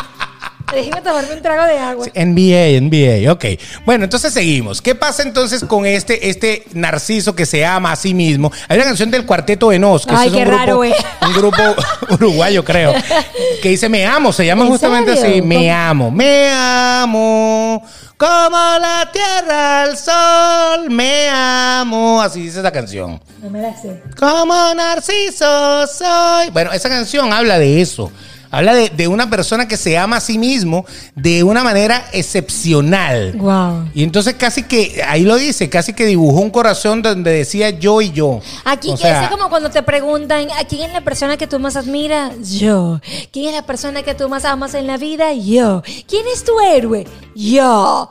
Déjeme 0.74 1.02
tomarme 1.02 1.34
un 1.34 1.42
trago 1.42 1.66
de 1.66 1.78
agua. 1.80 2.06
NBA, 2.16 2.80
NBA, 2.82 3.32
ok. 3.32 3.46
Bueno, 3.86 4.04
entonces 4.04 4.34
seguimos. 4.34 4.82
¿Qué 4.82 4.96
pasa 4.96 5.24
entonces 5.24 5.64
con 5.64 5.86
este, 5.86 6.30
este 6.30 6.64
narciso 6.74 7.36
que 7.36 7.46
se 7.46 7.66
ama 7.66 7.92
a 7.92 7.96
sí 7.96 8.14
mismo? 8.14 8.52
Hay 8.68 8.78
una 8.78 8.86
canción 8.86 9.10
del 9.12 9.26
Cuarteto 9.26 9.70
de 9.70 9.80
Nos, 9.80 10.06
que 10.06 10.14
Ay, 10.16 10.28
es 10.28 10.34
qué 10.34 10.42
un 10.44 10.48
raro, 10.48 10.64
grupo, 10.66 10.78
güey. 10.78 10.94
un 11.26 11.34
grupo 11.34 11.62
uruguayo, 12.10 12.64
creo, 12.64 12.94
que 13.62 13.70
dice 13.70 13.90
Me 13.90 14.06
amo, 14.06 14.32
se 14.32 14.46
llama 14.46 14.64
¿En 14.64 14.70
justamente 14.70 15.16
serio? 15.16 15.32
así, 15.38 15.42
Me 15.42 15.56
¿Cómo? 15.68 15.72
amo, 15.74 16.12
me 16.12 16.50
amo, 16.52 17.84
como 18.18 18.58
la 18.80 19.10
tierra 19.12 19.84
al 19.84 19.98
sol, 19.98 20.90
me 20.90 21.30
amo, 21.30 22.22
así 22.22 22.42
dice 22.44 22.60
esa 22.60 22.72
canción. 22.72 23.20
No 23.42 23.50
me 23.50 23.62
la 23.62 23.76
sé. 23.80 24.02
Como 24.18 24.74
narciso 24.76 25.88
soy. 25.88 26.50
Bueno, 26.52 26.72
esa 26.74 26.90
canción 26.90 27.32
habla 27.34 27.58
de 27.60 27.82
eso. 27.82 28.12
Habla 28.52 28.74
de, 28.74 28.90
de 28.90 29.08
una 29.08 29.30
persona 29.30 29.68
que 29.68 29.78
se 29.78 29.98
ama 29.98 30.18
a 30.18 30.22
sí 30.22 30.38
mismo 30.38 30.86
de 31.16 31.44
una 31.44 31.64
manera 31.64 32.06
excepcional. 32.14 33.34
Wow. 33.38 33.90
Y 33.94 34.04
entonces 34.04 34.36
casi 34.36 34.64
que, 34.64 35.04
ahí 35.08 35.24
lo 35.24 35.36
dice, 35.36 35.70
casi 35.70 35.94
que 35.94 36.06
dibujó 36.06 36.40
un 36.40 36.50
corazón 36.50 37.02
donde 37.02 37.32
decía 37.32 37.70
yo 37.70 38.02
y 38.02 38.12
yo. 38.12 38.40
Aquí 38.66 38.90
O 38.90 38.96
que 38.96 39.04
sea, 39.04 39.26
es 39.26 39.30
como 39.30 39.50
cuando 39.50 39.70
te 39.70 39.84
preguntan, 39.84 40.48
¿a 40.60 40.66
quién 40.66 40.82
es 40.90 40.94
la 40.94 41.02
persona 41.02 41.38
que 41.38 41.48
tú 41.48 41.60
más 41.60 41.76
admiras? 41.76 42.50
Yo. 42.50 43.00
¿Quién 43.32 43.50
es 43.50 43.54
la 43.56 43.66
persona 43.66 44.02
que 44.04 44.16
tú 44.16 44.28
más 44.30 44.46
amas 44.46 44.74
en 44.74 44.88
la 44.88 44.98
vida? 44.98 45.34
Yo. 45.34 45.84
¿Quién 46.08 46.26
es 46.34 46.44
tu 46.44 46.60
héroe? 46.60 47.06
Yo. 47.36 48.10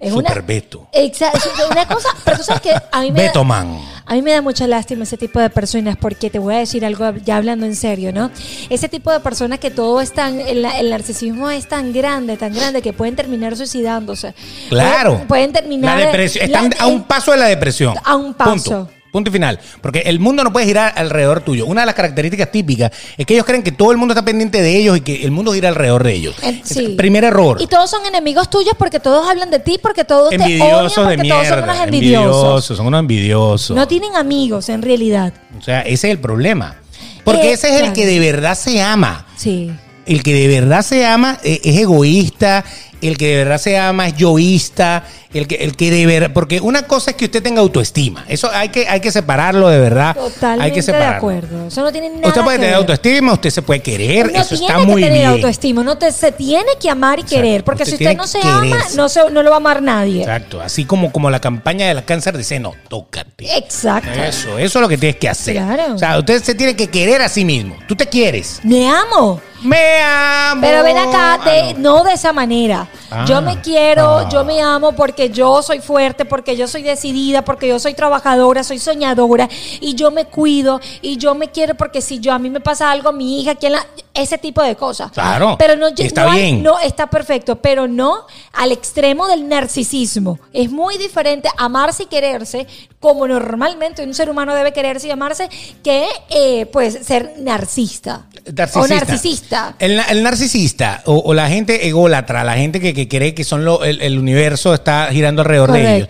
Es 0.00 0.12
Super 0.12 0.42
Beto. 0.42 0.88
Exacto. 0.92 1.48
Una 1.70 1.86
cosa, 1.86 2.08
pero 2.24 2.38
tú 2.38 2.42
sabes 2.42 2.60
que 2.62 2.72
a 2.90 3.00
mí 3.02 3.12
me 3.12 3.20
da- 3.20 3.26
Beto 3.28 3.44
Man. 3.44 3.78
A 4.06 4.14
mí 4.14 4.22
me 4.22 4.32
da 4.32 4.42
mucha 4.42 4.66
lástima 4.66 5.04
ese 5.04 5.16
tipo 5.16 5.38
de 5.38 5.48
personas 5.50 5.96
porque 5.96 6.28
te 6.30 6.38
voy 6.38 6.54
a 6.54 6.58
decir 6.58 6.84
algo 6.84 7.12
ya 7.24 7.36
hablando 7.36 7.66
en 7.66 7.76
serio, 7.76 8.12
¿no? 8.12 8.30
Ese 8.68 8.88
tipo 8.88 9.10
de 9.12 9.20
personas 9.20 9.58
que 9.58 9.70
todo 9.70 10.00
es 10.00 10.12
tan, 10.12 10.40
el, 10.40 10.64
el 10.64 10.90
narcisismo 10.90 11.50
es 11.50 11.68
tan 11.68 11.92
grande, 11.92 12.36
tan 12.36 12.52
grande 12.54 12.82
que 12.82 12.92
pueden 12.92 13.14
terminar 13.16 13.56
suicidándose. 13.56 14.34
Claro. 14.68 15.10
Pueden, 15.12 15.28
pueden 15.28 15.52
terminar. 15.52 15.98
La 15.98 16.06
depresión. 16.06 16.50
la- 16.50 16.62
Están 16.62 16.74
a 16.80 16.86
un 16.86 17.04
paso 17.04 17.30
de 17.32 17.38
la 17.38 17.46
depresión. 17.46 17.94
A 18.04 18.16
un 18.16 18.34
paso. 18.34 18.52
Punto. 18.52 18.90
Punto 19.12 19.28
y 19.28 19.32
final. 19.34 19.60
Porque 19.82 20.00
el 20.06 20.18
mundo 20.18 20.42
no 20.42 20.52
puede 20.52 20.64
girar 20.64 20.94
alrededor 20.96 21.42
tuyo. 21.42 21.66
Una 21.66 21.82
de 21.82 21.86
las 21.86 21.94
características 21.94 22.50
típicas 22.50 22.90
es 23.18 23.26
que 23.26 23.34
ellos 23.34 23.44
creen 23.44 23.62
que 23.62 23.70
todo 23.70 23.92
el 23.92 23.98
mundo 23.98 24.14
está 24.14 24.24
pendiente 24.24 24.62
de 24.62 24.74
ellos 24.76 24.96
y 24.96 25.00
que 25.02 25.22
el 25.22 25.30
mundo 25.30 25.52
gira 25.52 25.68
alrededor 25.68 26.02
de 26.02 26.14
ellos. 26.14 26.34
Eh, 26.42 26.62
sí. 26.64 26.94
primer 26.96 27.22
error. 27.24 27.58
Y 27.60 27.66
todos 27.66 27.90
son 27.90 28.06
enemigos 28.06 28.48
tuyos 28.48 28.74
porque 28.78 29.00
todos 29.00 29.28
hablan 29.28 29.50
de 29.50 29.58
ti, 29.58 29.78
porque 29.80 30.04
todos 30.04 30.30
te 30.30 30.36
odian, 30.36 30.48
porque 30.48 30.64
de 30.64 30.70
todos 30.70 30.92
son 30.94 31.04
unos 31.04 31.14
envidiosos. 31.14 31.82
Envidiosos, 31.84 32.76
son 32.78 32.86
unos 32.86 33.00
envidiosos. 33.00 33.76
No 33.76 33.86
tienen 33.86 34.16
amigos 34.16 34.70
en 34.70 34.80
realidad. 34.80 35.34
O 35.58 35.62
sea, 35.62 35.82
ese 35.82 36.08
es 36.08 36.12
el 36.14 36.18
problema. 36.18 36.76
Porque 37.22 37.50
Eh, 37.50 37.52
ese 37.52 37.68
es 37.76 37.82
el 37.82 37.92
que 37.92 38.06
de 38.06 38.18
verdad 38.18 38.54
se 38.54 38.80
ama. 38.80 39.26
Sí. 39.36 39.70
El 40.06 40.22
que 40.22 40.34
de 40.34 40.48
verdad 40.48 40.82
se 40.82 41.04
ama 41.04 41.38
eh, 41.44 41.60
es 41.62 41.76
egoísta. 41.76 42.64
El 43.02 43.16
que 43.18 43.26
de 43.28 43.36
verdad 43.38 43.58
se 43.58 43.76
ama 43.76 44.06
es 44.08 44.16
yoísta. 44.16 45.04
El 45.34 45.46
que, 45.48 45.56
el 45.56 45.76
que 45.76 45.90
de 45.90 46.04
verdad. 46.06 46.30
Porque 46.34 46.60
una 46.60 46.82
cosa 46.82 47.10
es 47.12 47.16
que 47.16 47.24
usted 47.24 47.42
tenga 47.42 47.60
autoestima. 47.62 48.24
Eso 48.28 48.50
hay 48.52 48.68
que, 48.68 48.86
hay 48.86 49.00
que 49.00 49.10
separarlo 49.10 49.68
de 49.68 49.80
verdad. 49.80 50.14
Totalmente 50.14 50.64
hay 50.64 50.70
que 50.70 50.76
de 50.76 50.82
separarlo. 50.82 51.16
acuerdo. 51.16 51.66
Eso 51.68 51.80
no 51.82 51.90
tiene 51.90 52.10
nada 52.10 52.28
Usted 52.28 52.42
puede 52.42 52.56
que 52.56 52.60
tener 52.60 52.70
ver. 52.70 52.78
autoestima, 52.80 53.32
usted 53.32 53.50
se 53.50 53.62
puede 53.62 53.80
querer. 53.80 54.28
Uno 54.28 54.38
eso 54.40 54.48
tiene 54.50 54.66
está 54.66 54.78
que 54.80 54.86
muy 54.86 55.02
tener 55.02 55.18
bien. 55.18 55.30
autoestima, 55.30 55.80
uno 55.80 55.96
te, 55.98 56.12
se 56.12 56.32
tiene 56.32 56.72
que 56.80 56.90
amar 56.90 57.18
y 57.18 57.22
Exacto. 57.22 57.36
querer, 57.42 57.64
porque 57.64 57.82
Usted 57.84 57.90
si 57.90 58.04
usted 58.04 58.04
tiene 58.10 58.16
no 58.20 58.26
se 58.26 58.40
que 58.40 58.46
ama, 58.48 58.78
no, 58.94 59.08
se, 59.08 59.30
no 59.30 59.42
lo 59.42 59.50
va 59.50 59.56
a 59.56 59.58
amar 59.58 59.80
nadie. 59.82 60.20
Exacto. 60.20 60.60
Así 60.60 60.84
como, 60.84 61.10
como 61.12 61.30
la 61.30 61.40
campaña 61.40 61.88
del 61.88 62.04
cáncer 62.04 62.36
dice, 62.36 62.60
no, 62.60 62.74
tócate. 62.88 63.56
Exacto. 63.56 64.10
Eso, 64.10 64.58
eso 64.58 64.78
es 64.78 64.82
lo 64.82 64.88
que 64.88 64.98
tienes 64.98 65.16
que 65.16 65.28
hacer. 65.30 65.56
Claro. 65.56 65.94
O 65.94 65.98
sea, 65.98 66.18
usted 66.18 66.42
se 66.42 66.54
tiene 66.54 66.76
que 66.76 66.88
querer 66.88 67.22
a 67.22 67.28
sí 67.30 67.44
mismo. 67.44 67.74
Tú 67.88 67.96
te 67.96 68.06
quieres. 68.06 68.60
Me 68.64 68.88
amo. 68.88 69.40
Me 69.62 70.02
amo. 70.02 70.60
Pero 70.60 70.82
ven 70.82 70.98
acá, 70.98 71.34
Ah, 71.40 71.44
de- 71.44 71.74
no. 71.74 71.98
no. 71.98 72.04
de 72.04 72.12
esa 72.14 72.32
manera. 72.32 72.88
Ah. 73.10 73.24
yo 73.28 73.42
me 73.42 73.60
quiero, 73.60 74.18
Ah. 74.18 74.28
yo 74.30 74.44
me 74.44 74.60
amo 74.60 74.92
porque 74.92 75.30
yo 75.30 75.62
soy 75.62 75.80
fuerte, 75.80 76.24
porque 76.24 76.56
yo 76.56 76.66
soy 76.68 76.82
decidida, 76.82 77.42
porque 77.44 77.68
yo 77.68 77.78
soy 77.78 77.94
trabajadora, 77.94 78.64
soy 78.64 78.78
soñadora 78.78 79.48
y 79.80 79.94
yo 79.94 80.10
me 80.10 80.24
cuido 80.26 80.80
y 81.00 81.16
yo 81.16 81.34
me 81.34 81.50
quiero 81.50 81.74
porque 81.74 82.00
si 82.00 82.18
yo 82.20 82.32
a 82.32 82.38
mí 82.38 82.50
me 82.50 82.60
pasa 82.60 82.90
algo, 82.90 83.12
mi 83.12 83.40
hija, 83.40 83.54
¿quién 83.54 83.72
la, 83.72 83.86
ese 84.14 84.36
tipo 84.38 84.62
de 84.62 84.76
cosas. 84.76 85.10
Claro. 85.12 85.56
Pero 85.58 85.76
no, 85.76 85.88
está 85.96 86.24
no 86.24 86.30
hay- 86.32 86.42
bien. 86.42 86.62
no 86.62 86.78
está 86.78 87.08
perfecto, 87.08 87.56
pero 87.56 87.88
no 87.88 88.26
al 88.52 88.70
extremo 88.72 89.26
del 89.26 89.48
narcisismo. 89.48 90.38
Es 90.52 90.70
muy 90.70 90.98
diferente 90.98 91.48
amarse 91.56 92.02
y 92.04 92.06
quererse 92.06 92.66
como 93.00 93.26
normalmente 93.26 94.04
un 94.04 94.12
ser 94.14 94.28
humano 94.30 94.54
debe 94.54 94.72
quererse 94.72 95.08
y 95.08 95.10
amarse 95.10 95.48
que 95.82 96.06
eh, 96.30 96.66
pues 96.66 96.98
ser 97.06 97.34
narcisista. 97.38 98.26
O 98.74 98.86
narcisista. 98.86 99.74
El, 99.78 100.00
el 100.08 100.22
narcisista 100.22 101.02
o, 101.06 101.16
o 101.18 101.34
la 101.34 101.48
gente 101.48 101.86
ególatra, 101.88 102.44
la 102.44 102.54
gente 102.54 102.80
que, 102.82 102.92
que 102.94 103.08
cree 103.08 103.34
que 103.34 103.44
son 103.44 103.64
lo- 103.64 103.84
el, 103.84 104.00
el 104.02 104.18
universo 104.18 104.74
está 104.74 105.08
girando 105.12 105.42
alrededor 105.42 105.72
de 105.72 105.96
ellos, 105.96 106.08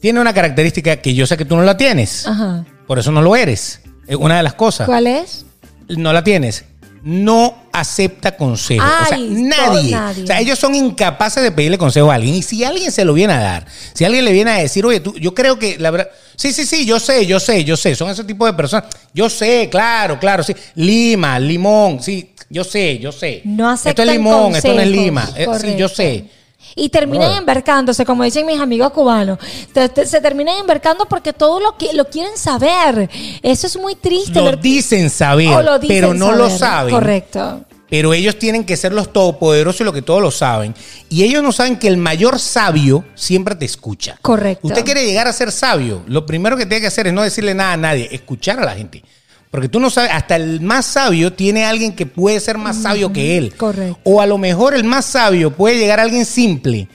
tiene 0.00 0.20
una 0.20 0.34
característica 0.34 0.96
que 0.96 1.14
yo 1.14 1.26
sé 1.26 1.36
que 1.36 1.44
tú 1.44 1.56
no 1.56 1.62
la 1.62 1.76
tienes. 1.76 2.26
Ajá. 2.26 2.64
Por 2.86 2.98
eso 2.98 3.10
no 3.12 3.22
lo 3.22 3.34
eres. 3.36 3.80
Es 4.06 4.16
una 4.16 4.36
de 4.36 4.42
las 4.42 4.54
cosas. 4.54 4.86
¿Cuál 4.86 5.06
es? 5.06 5.46
No 5.88 6.12
la 6.12 6.22
tienes. 6.24 6.64
No 7.04 7.64
acepta 7.72 8.36
consejos. 8.36 8.84
o 9.02 9.06
sea, 9.06 9.16
Ay, 9.16 9.28
nadie. 9.30 9.90
nadie. 9.90 10.22
O 10.24 10.26
sea, 10.26 10.40
ellos 10.40 10.58
son 10.58 10.74
incapaces 10.74 11.42
de 11.42 11.50
pedirle 11.50 11.78
consejo 11.78 12.10
a 12.12 12.14
alguien. 12.14 12.34
Y 12.34 12.42
si 12.42 12.62
alguien 12.64 12.92
se 12.92 13.04
lo 13.04 13.12
viene 13.14 13.32
a 13.32 13.40
dar, 13.40 13.66
si 13.92 14.04
alguien 14.04 14.24
le 14.24 14.32
viene 14.32 14.50
a 14.52 14.54
decir, 14.58 14.84
oye, 14.86 15.00
tú, 15.00 15.14
yo 15.18 15.34
creo 15.34 15.58
que 15.58 15.78
la 15.78 15.90
verdad. 15.90 16.08
Sí, 16.36 16.52
sí, 16.52 16.64
sí, 16.64 16.84
yo 16.86 16.98
sé, 16.98 17.26
yo 17.26 17.38
sé, 17.40 17.64
yo 17.64 17.76
sé. 17.76 17.94
Son 17.94 18.08
ese 18.10 18.24
tipo 18.24 18.46
de 18.46 18.52
personas. 18.54 18.86
Yo 19.14 19.28
sé, 19.30 19.68
claro, 19.70 20.18
claro, 20.18 20.42
sí. 20.42 20.54
Lima, 20.76 21.38
limón, 21.38 22.02
sí, 22.02 22.31
yo 22.52 22.64
sé, 22.64 22.98
yo 22.98 23.10
sé. 23.12 23.40
No 23.44 23.68
aceptan 23.70 23.90
Esto 23.90 24.02
es 24.02 24.18
limón, 24.18 24.54
esto 24.56 24.74
no 24.74 24.80
es 24.80 24.88
lima. 24.88 25.28
Eh, 25.36 25.46
sí, 25.60 25.74
yo 25.76 25.88
sé. 25.88 26.26
Y 26.76 26.88
terminan 26.90 27.26
Brother. 27.26 27.38
embarcándose, 27.40 28.04
como 28.04 28.24
dicen 28.24 28.46
mis 28.46 28.60
amigos 28.60 28.92
cubanos. 28.92 29.38
Te- 29.72 29.88
te- 29.88 30.06
se 30.06 30.20
terminan 30.20 30.58
embarcando 30.58 31.06
porque 31.06 31.32
todo 31.32 31.60
lo 31.60 31.76
que 31.76 31.92
lo 31.92 32.04
quieren 32.08 32.36
saber. 32.36 33.10
Eso 33.42 33.66
es 33.66 33.76
muy 33.76 33.94
triste. 33.94 34.40
Lo 34.40 34.56
dicen 34.56 35.10
saber, 35.10 35.48
o 35.48 35.62
lo 35.62 35.78
dicen 35.78 35.96
pero 35.96 36.14
no 36.14 36.32
lo 36.32 36.48
saben. 36.50 36.94
Correcto. 36.94 37.64
Pero 37.90 38.14
ellos 38.14 38.38
tienen 38.38 38.64
que 38.64 38.76
ser 38.78 38.92
los 38.92 39.12
todopoderosos 39.12 39.82
y 39.82 39.84
lo 39.84 39.92
que 39.92 40.00
todos 40.00 40.22
lo 40.22 40.30
saben. 40.30 40.74
Y 41.10 41.24
ellos 41.24 41.42
no 41.42 41.52
saben 41.52 41.78
que 41.78 41.88
el 41.88 41.98
mayor 41.98 42.38
sabio 42.38 43.04
siempre 43.14 43.54
te 43.54 43.66
escucha. 43.66 44.18
Correcto. 44.22 44.66
Usted 44.68 44.82
quiere 44.84 45.04
llegar 45.04 45.28
a 45.28 45.32
ser 45.34 45.52
sabio. 45.52 46.02
Lo 46.06 46.24
primero 46.24 46.56
que 46.56 46.64
tiene 46.64 46.80
que 46.80 46.86
hacer 46.86 47.06
es 47.06 47.12
no 47.12 47.22
decirle 47.22 47.54
nada 47.54 47.72
a 47.74 47.76
nadie, 47.76 48.08
escuchar 48.10 48.58
a 48.60 48.64
la 48.64 48.74
gente. 48.74 49.02
Porque 49.52 49.68
tú 49.68 49.80
no 49.80 49.90
sabes, 49.90 50.10
hasta 50.12 50.36
el 50.36 50.62
más 50.62 50.86
sabio 50.86 51.34
tiene 51.34 51.66
alguien 51.66 51.94
que 51.94 52.06
puede 52.06 52.40
ser 52.40 52.56
más 52.56 52.74
sabio 52.74 53.12
que 53.12 53.36
él. 53.36 53.54
correcto. 53.54 54.00
O 54.02 54.22
a 54.22 54.26
lo 54.26 54.38
mejor 54.38 54.74
el 54.74 54.82
más 54.82 55.04
sabio 55.04 55.50
puede 55.50 55.76
llegar 55.76 56.00
a 56.00 56.04
alguien 56.04 56.24
simple, 56.24 56.88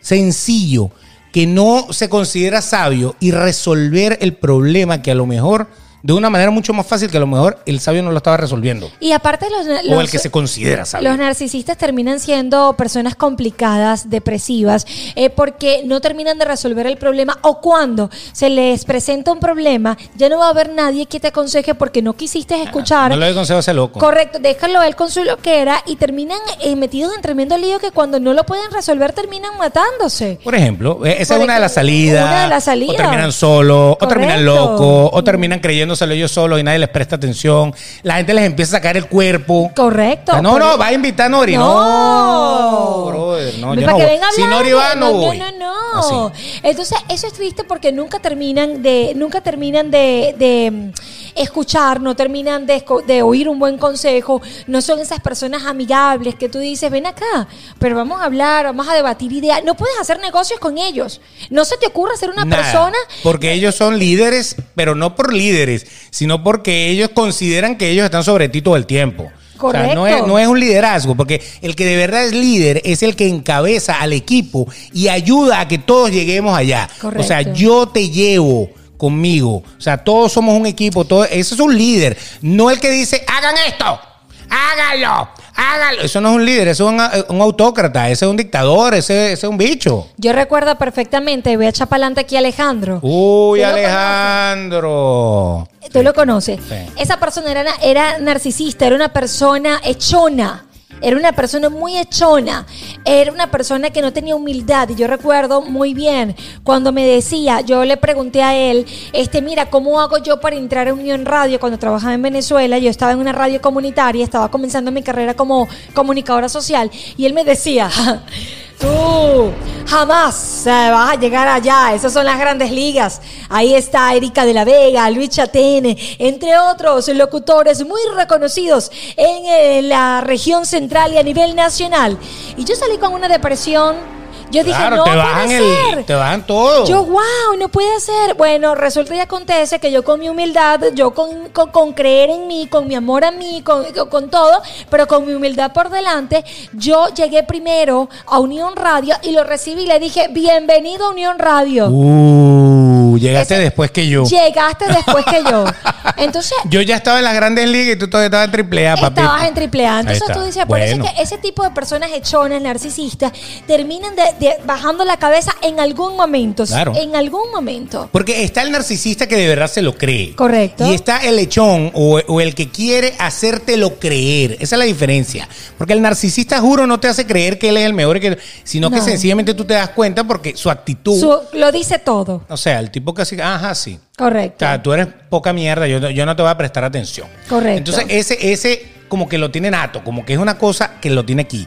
sencillo, 0.00 0.90
que 1.32 1.46
no 1.46 1.86
se 1.92 2.10
considera 2.10 2.60
sabio 2.60 3.16
y 3.20 3.30
resolver 3.30 4.18
el 4.20 4.34
problema 4.34 5.00
que 5.00 5.12
a 5.12 5.14
lo 5.14 5.24
mejor 5.24 5.68
de 6.04 6.12
una 6.12 6.28
manera 6.28 6.50
mucho 6.50 6.74
más 6.74 6.86
fácil 6.86 7.10
que 7.10 7.16
a 7.16 7.20
lo 7.20 7.26
mejor 7.26 7.58
el 7.64 7.80
sabio 7.80 8.02
no 8.02 8.10
lo 8.10 8.18
estaba 8.18 8.36
resolviendo. 8.36 8.90
Y 9.00 9.12
aparte 9.12 9.46
los, 9.48 9.66
o 9.90 10.00
el 10.02 10.10
que 10.10 10.18
se 10.18 10.30
considera 10.30 10.84
sabio. 10.84 11.08
Los 11.08 11.16
narcisistas 11.16 11.78
terminan 11.78 12.20
siendo 12.20 12.74
personas 12.76 13.14
complicadas, 13.14 14.10
depresivas, 14.10 14.86
eh, 15.16 15.30
porque 15.30 15.80
no 15.86 16.02
terminan 16.02 16.36
de 16.38 16.44
resolver 16.44 16.86
el 16.86 16.98
problema 16.98 17.38
o 17.40 17.58
cuando 17.62 18.10
se 18.32 18.50
les 18.50 18.84
presenta 18.84 19.32
un 19.32 19.40
problema, 19.40 19.96
ya 20.14 20.28
no 20.28 20.40
va 20.40 20.48
a 20.48 20.50
haber 20.50 20.74
nadie 20.74 21.06
que 21.06 21.20
te 21.20 21.28
aconseje 21.28 21.74
porque 21.74 22.02
no 22.02 22.12
quisiste 22.12 22.62
escuchar. 22.62 23.06
Ah, 23.10 23.14
No 23.14 23.16
le 23.16 23.24
doy 23.24 23.34
consejo 23.34 23.56
a 23.56 23.60
ese 23.60 23.72
loco. 23.72 23.98
Correcto, 23.98 24.38
déjalo 24.40 24.82
él 24.82 24.96
con 24.96 25.10
su 25.10 25.24
loquera 25.24 25.82
y 25.86 25.96
terminan 25.96 26.38
eh, 26.60 26.76
metidos 26.76 27.14
en 27.16 27.22
tremendo 27.22 27.56
lío 27.56 27.78
que 27.78 27.92
cuando 27.92 28.20
no 28.20 28.34
lo 28.34 28.44
pueden 28.44 28.70
resolver 28.72 29.14
terminan 29.14 29.56
matándose. 29.56 30.38
Por 30.44 30.54
ejemplo, 30.54 31.00
eh, 31.06 31.16
esa 31.20 31.36
Por 31.36 31.40
es 31.40 31.44
una 31.44 31.54
de 31.54 31.60
las 31.60 31.72
salidas. 31.72 32.24
una 32.26 32.42
de 32.42 32.48
las 32.48 32.64
salidas. 32.64 32.94
O 32.94 32.96
terminan 32.98 33.32
solos, 33.32 33.96
o 33.98 34.06
terminan 34.06 34.44
locos, 34.44 35.10
o 35.10 35.24
terminan 35.24 35.60
creyéndoselo 35.96 36.12
ellos 36.14 36.30
solos 36.32 36.60
y 36.60 36.62
nadie 36.62 36.78
les 36.78 36.88
presta 36.88 37.16
atención. 37.16 37.74
La 38.02 38.16
gente 38.16 38.34
les 38.34 38.44
empieza 38.44 38.76
a 38.76 38.78
sacar 38.78 38.96
el 38.96 39.06
cuerpo. 39.06 39.70
Correcto. 39.74 40.32
O 40.32 40.34
sea, 40.34 40.42
no, 40.42 40.52
Por- 40.52 40.60
no, 40.60 40.78
va 40.78 40.86
a 40.86 40.92
invitar 40.92 41.26
a 41.26 41.28
Nori. 41.30 41.56
No, 41.56 41.64
No, 41.64 43.04
brother, 43.06 43.58
no, 43.58 43.74
yo 43.74 43.80
Para 43.80 43.92
no 43.92 43.98
que 43.98 44.04
voy. 44.04 44.12
venga 44.12 44.28
a 44.28 44.32
Si 44.32 44.42
Nori 44.42 44.72
va, 44.72 44.94
no 44.94 45.12
voy. 45.12 45.38
No, 45.38 45.50
no, 45.52 45.58
no. 45.58 46.32
Así. 46.32 46.58
Entonces, 46.62 46.98
eso 47.08 47.26
es 47.26 47.32
triste 47.32 47.64
porque 47.64 47.92
nunca 47.92 48.18
terminan 48.18 48.82
de, 48.82 49.12
nunca 49.16 49.40
terminan 49.40 49.90
de, 49.90 50.34
de, 50.38 50.92
escuchar, 51.34 52.00
no 52.00 52.14
terminan 52.16 52.66
de, 52.66 53.22
oír 53.22 53.48
un 53.48 53.58
buen 53.58 53.78
consejo, 53.78 54.40
no 54.66 54.82
son 54.82 55.00
esas 55.00 55.20
personas 55.20 55.64
amigables 55.64 56.34
que 56.34 56.48
tú 56.48 56.58
dices, 56.58 56.90
ven 56.90 57.06
acá, 57.06 57.48
pero 57.78 57.96
vamos 57.96 58.20
a 58.20 58.24
hablar, 58.24 58.66
vamos 58.66 58.88
a 58.88 58.94
debatir 58.94 59.32
ideas. 59.32 59.62
No 59.64 59.74
puedes 59.74 59.98
hacer 60.00 60.20
negocios 60.20 60.60
con 60.60 60.78
ellos. 60.78 61.20
No 61.50 61.64
se 61.64 61.76
te 61.76 61.86
ocurra 61.86 62.16
ser 62.16 62.30
una 62.30 62.44
Nada, 62.44 62.62
persona 62.62 62.96
Porque 63.22 63.52
ellos 63.52 63.74
son 63.74 63.98
líderes, 63.98 64.56
pero 64.74 64.94
no 64.94 65.14
por 65.14 65.32
líderes, 65.32 65.86
sino 66.10 66.42
porque 66.42 66.88
ellos 66.88 67.10
consideran 67.14 67.76
que 67.76 67.90
ellos 67.90 68.04
están 68.04 68.24
sobre 68.24 68.48
ti 68.48 68.62
todo 68.62 68.76
el 68.76 68.86
tiempo. 68.86 69.30
O 69.60 69.70
sea, 69.70 69.94
no, 69.94 70.00
Correcto. 70.00 70.24
es, 70.24 70.26
no 70.26 70.38
es 70.38 70.46
un 70.46 70.60
liderazgo, 70.60 71.14
porque 71.14 71.40
el 71.62 71.74
que 71.76 71.86
de 71.86 71.96
verdad 71.96 72.24
es 72.24 72.32
líder 72.32 72.82
es 72.84 73.02
el 73.02 73.16
que 73.16 73.28
encabeza 73.28 74.00
al 74.00 74.12
equipo 74.12 74.68
y 74.92 75.08
ayuda 75.08 75.60
a 75.60 75.68
que 75.68 75.78
todos 75.78 76.10
lleguemos 76.10 76.56
allá. 76.56 76.88
Correcto. 77.00 77.24
O 77.24 77.26
sea, 77.26 77.40
yo 77.40 77.86
te 77.86 78.10
llevo 78.10 78.70
conmigo. 79.04 79.62
O 79.76 79.80
sea, 79.80 79.98
todos 79.98 80.32
somos 80.32 80.58
un 80.58 80.64
equipo. 80.64 81.04
Todo, 81.04 81.24
eso 81.24 81.54
es 81.54 81.60
un 81.60 81.76
líder. 81.76 82.16
No 82.40 82.70
el 82.70 82.80
que 82.80 82.90
dice, 82.90 83.22
hagan 83.28 83.54
esto, 83.66 84.00
háganlo, 84.48 85.28
háganlo. 85.54 86.02
Eso 86.02 86.22
no 86.22 86.30
es 86.30 86.36
un 86.36 86.46
líder, 86.46 86.68
eso 86.68 86.88
es 86.88 86.94
un, 87.28 87.34
un 87.36 87.42
autócrata, 87.42 88.08
ese 88.08 88.24
es 88.24 88.30
un 88.30 88.38
dictador, 88.38 88.94
ese, 88.94 89.32
ese 89.32 89.46
es 89.46 89.50
un 89.50 89.58
bicho. 89.58 90.08
Yo 90.16 90.32
recuerdo 90.32 90.76
perfectamente, 90.78 91.54
voy 91.58 91.66
a 91.66 91.68
echar 91.68 91.86
para 91.86 91.98
adelante 91.98 92.22
aquí 92.22 92.36
a 92.36 92.38
Alejandro. 92.38 93.00
Uy, 93.02 93.58
¿Tú 93.58 93.66
lo 93.66 93.72
Alejandro. 93.72 95.68
Tú 95.92 96.02
lo 96.02 96.14
conoces. 96.14 96.60
Sí. 96.66 96.76
Esa 96.96 97.18
persona 97.18 97.50
era, 97.50 97.74
era 97.82 98.18
narcisista, 98.20 98.86
era 98.86 98.96
una 98.96 99.12
persona 99.12 99.82
echona. 99.84 100.64
Era 101.00 101.16
una 101.16 101.32
persona 101.32 101.68
muy 101.68 101.96
echona. 101.98 102.66
Era 103.04 103.32
una 103.32 103.50
persona 103.50 103.90
que 103.90 104.02
no 104.02 104.12
tenía 104.12 104.36
humildad. 104.36 104.88
Y 104.88 104.94
yo 104.94 105.06
recuerdo 105.06 105.62
muy 105.62 105.94
bien 105.94 106.34
cuando 106.62 106.92
me 106.92 107.06
decía, 107.06 107.60
yo 107.60 107.84
le 107.84 107.96
pregunté 107.96 108.42
a 108.42 108.54
él, 108.54 108.86
este, 109.12 109.42
mira, 109.42 109.70
¿cómo 109.70 110.00
hago 110.00 110.18
yo 110.18 110.40
para 110.40 110.56
entrar 110.56 110.88
a 110.88 110.94
Unión 110.94 111.24
Radio? 111.24 111.60
Cuando 111.60 111.78
trabajaba 111.78 112.14
en 112.14 112.22
Venezuela, 112.22 112.78
yo 112.78 112.90
estaba 112.90 113.12
en 113.12 113.18
una 113.18 113.32
radio 113.32 113.60
comunitaria, 113.60 114.24
estaba 114.24 114.50
comenzando 114.50 114.90
mi 114.90 115.02
carrera 115.02 115.34
como 115.34 115.68
comunicadora 115.94 116.48
social. 116.48 116.90
Y 117.16 117.26
él 117.26 117.34
me 117.34 117.44
decía, 117.44 117.90
Tú 118.84 119.50
jamás 119.86 120.62
vas 120.66 121.10
a 121.10 121.14
llegar 121.18 121.48
allá. 121.48 121.94
Esas 121.94 122.12
son 122.12 122.26
las 122.26 122.38
grandes 122.38 122.70
ligas. 122.70 123.22
Ahí 123.48 123.74
está 123.74 124.12
Erika 124.14 124.44
de 124.44 124.52
la 124.52 124.64
Vega, 124.64 125.08
Luis 125.10 125.30
Chatene, 125.30 125.96
entre 126.18 126.58
otros 126.58 127.08
locutores 127.08 127.82
muy 127.86 128.00
reconocidos 128.14 128.92
en 129.16 129.46
eh, 129.46 129.82
la 129.82 130.20
región 130.20 130.66
central 130.66 131.14
y 131.14 131.16
a 131.16 131.22
nivel 131.22 131.56
nacional. 131.56 132.18
Y 132.58 132.64
yo 132.64 132.76
salí 132.76 132.98
con 132.98 133.14
una 133.14 133.26
depresión. 133.26 134.13
Yo 134.54 134.64
dije, 134.64 134.76
Claro, 134.78 134.96
no 134.96 135.04
te 135.04 135.10
puede 135.10 135.22
bajan 135.22 135.48
ser. 135.48 135.98
el, 135.98 136.04
te 136.04 136.14
bajan 136.14 136.46
todo. 136.46 136.86
Yo, 136.86 137.04
wow, 137.04 137.56
no 137.58 137.68
puede 137.68 138.00
ser. 138.00 138.34
Bueno, 138.36 138.74
resulta 138.74 139.14
y 139.14 139.20
acontece 139.20 139.78
que 139.78 139.90
yo 139.92 140.02
con 140.04 140.20
mi 140.20 140.28
humildad, 140.28 140.80
yo 140.94 141.12
con, 141.14 141.48
con, 141.50 141.70
con 141.70 141.92
creer 141.92 142.30
en 142.30 142.46
mí, 142.46 142.66
con 142.68 142.86
mi 142.86 142.94
amor 142.94 143.24
a 143.24 143.30
mí, 143.30 143.62
con, 143.62 143.84
con- 144.08 144.30
todo, 144.30 144.62
pero 144.90 145.06
con 145.06 145.26
mi 145.26 145.32
humildad 145.34 145.72
por 145.72 145.90
delante, 145.90 146.44
yo 146.72 147.08
llegué 147.14 147.42
primero 147.42 148.08
a 148.26 148.38
Unión 148.38 148.74
Radio 148.76 149.14
y 149.22 149.32
lo 149.32 149.44
recibí 149.44 149.82
y 149.82 149.86
le 149.86 149.98
dije, 149.98 150.28
bienvenido 150.30 151.06
a 151.06 151.10
Unión 151.10 151.38
Radio. 151.38 151.88
Uh, 151.88 153.18
llegaste 153.18 153.54
Ese- 153.54 153.62
después 153.64 153.90
que 153.90 154.08
yo. 154.08 154.24
Llegaste 154.24 154.86
después 154.86 155.24
que 155.26 155.42
yo. 155.44 155.64
Entonces, 156.16 156.56
Yo 156.68 156.80
ya 156.80 156.96
estaba 156.96 157.18
en 157.18 157.24
las 157.24 157.34
grandes 157.34 157.68
ligas 157.68 157.96
y 157.96 157.98
tú 157.98 158.08
todavía 158.08 158.26
estabas 158.26 158.46
en 158.46 158.52
triple 158.52 158.88
A, 158.88 158.96
papi. 158.96 159.20
Estabas 159.20 159.44
en 159.48 159.54
triple 159.54 159.86
A. 159.86 160.00
Entonces 160.00 160.26
tú 160.32 160.40
dices, 160.42 160.64
por 160.66 160.78
Bueno. 160.78 160.84
eso 160.84 161.02
es 161.04 161.12
que 161.12 161.22
ese 161.22 161.38
tipo 161.38 161.62
de 161.62 161.70
personas 161.70 162.10
hechonas, 162.12 162.60
narcisistas, 162.62 163.32
terminan 163.66 164.14
de, 164.16 164.22
de- 164.44 164.56
bajando 164.66 165.04
la 165.04 165.16
cabeza 165.16 165.54
en 165.62 165.80
algún 165.80 166.16
momento. 166.16 166.64
Claro. 166.64 166.92
En 166.96 167.14
algún 167.16 167.50
momento. 167.52 168.08
Porque 168.12 168.44
está 168.44 168.62
el 168.62 168.70
narcisista 168.72 169.26
que 169.26 169.36
de 169.36 169.46
verdad 169.48 169.66
se 169.68 169.82
lo 169.82 169.94
cree. 169.96 170.34
Correcto. 170.34 170.86
Y 170.90 170.94
está 170.94 171.18
el 171.18 171.36
lechón 171.36 171.90
o, 171.94 172.20
o 172.26 172.40
el 172.40 172.54
que 172.54 172.68
quiere 172.70 173.14
hacértelo 173.18 173.98
creer. 173.98 174.52
Esa 174.60 174.76
es 174.76 174.78
la 174.78 174.84
diferencia. 174.84 175.48
Porque 175.78 175.92
el 175.92 176.02
narcisista, 176.02 176.60
juro, 176.60 176.86
no 176.86 177.00
te 177.00 177.08
hace 177.08 177.26
creer 177.26 177.58
que 177.58 177.68
él 177.70 177.76
es 177.76 177.84
el 177.86 177.92
mejor, 177.94 178.20
que, 178.20 178.38
sino 178.64 178.90
que 178.90 179.00
sencillamente 179.00 179.54
tú 179.54 179.64
te 179.64 179.74
das 179.74 179.90
cuenta 179.90 180.24
porque 180.24 180.56
su 180.56 180.70
actitud. 180.70 181.18
Su- 181.20 181.58
lo 181.58 181.72
dice 181.72 181.98
todo. 181.98 182.44
O 182.48 182.56
sea, 182.56 182.80
el 182.80 182.90
tipo 182.90 183.12
casi, 183.14 183.40
ajá, 183.40 183.74
sí. 183.74 183.98
O 184.14 184.18
Correcto. 184.18 184.64
sea, 184.64 184.82
tú 184.82 184.92
eres 184.92 185.08
poca 185.28 185.52
mierda, 185.52 185.86
yo, 185.88 185.98
no- 186.00 186.10
yo 186.10 186.24
no 186.24 186.36
te 186.36 186.42
voy 186.42 186.50
a 186.50 186.56
prestar 186.56 186.84
atención. 186.84 187.26
Correcto. 187.48 187.90
Entonces, 187.90 188.04
ese, 188.08 188.52
ese 188.52 188.86
como 189.08 189.28
que 189.28 189.38
lo 189.38 189.50
tiene 189.50 189.70
nato, 189.70 190.02
como 190.04 190.24
que 190.24 190.32
es 190.32 190.38
una 190.38 190.56
cosa 190.58 191.00
que 191.00 191.10
lo 191.10 191.24
tiene 191.24 191.42
aquí. 191.42 191.66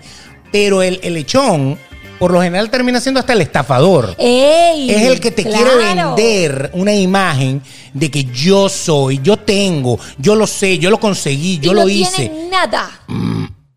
Pero 0.51 0.81
el, 0.81 0.99
el 1.03 1.13
lechón, 1.13 1.77
por 2.19 2.31
lo 2.31 2.41
general, 2.41 2.69
termina 2.69 2.99
siendo 2.99 3.19
hasta 3.19 3.33
el 3.33 3.41
estafador. 3.41 4.15
Ey, 4.17 4.89
Es 4.89 5.03
el 5.03 5.19
que 5.19 5.31
te 5.31 5.43
claro. 5.43 5.65
quiere 5.77 5.93
vender 5.95 6.71
una 6.73 6.93
imagen 6.93 7.61
de 7.93 8.11
que 8.11 8.25
yo 8.25 8.69
soy, 8.69 9.19
yo 9.23 9.37
tengo, 9.37 9.99
yo 10.17 10.35
lo 10.35 10.47
sé, 10.47 10.77
yo 10.79 10.89
lo 10.89 10.99
conseguí, 10.99 11.59
yo 11.59 11.71
y 11.71 11.75
lo 11.75 11.89
hice. 11.89 12.29
tienen 12.29 12.49
nada. 12.49 12.89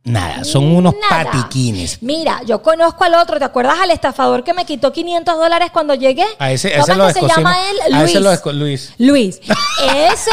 Nada, 0.03 0.45
son 0.45 0.65
unos 0.65 0.95
Nada. 1.11 1.31
patiquines. 1.31 1.99
Mira, 2.03 2.41
yo 2.47 2.63
conozco 2.63 3.05
al 3.05 3.15
otro. 3.15 3.39
¿Te 3.39 3.45
acuerdas 3.45 3.79
al 3.81 3.91
estafador 3.91 4.43
que 4.43 4.55
me 4.55 4.65
quitó 4.65 4.93
500 4.93 5.37
dólares 5.37 5.69
cuando 5.73 5.95
llegué? 5.95 6.25
A 6.39 6.51
ese, 6.51 6.69
a 6.75 6.81
¿Cómo 6.81 6.85
ese 6.85 6.93
es 6.93 6.99
lo 6.99 7.07
que 7.07 7.13
se 7.13 7.27
llama 7.29 7.57
él? 7.71 7.77
A 7.95 7.99
Luis. 8.01 8.11
ese 8.11 8.21
lo 8.21 8.53
Luis. 8.55 8.95
Luis. 8.99 9.41
Ese, 9.83 10.31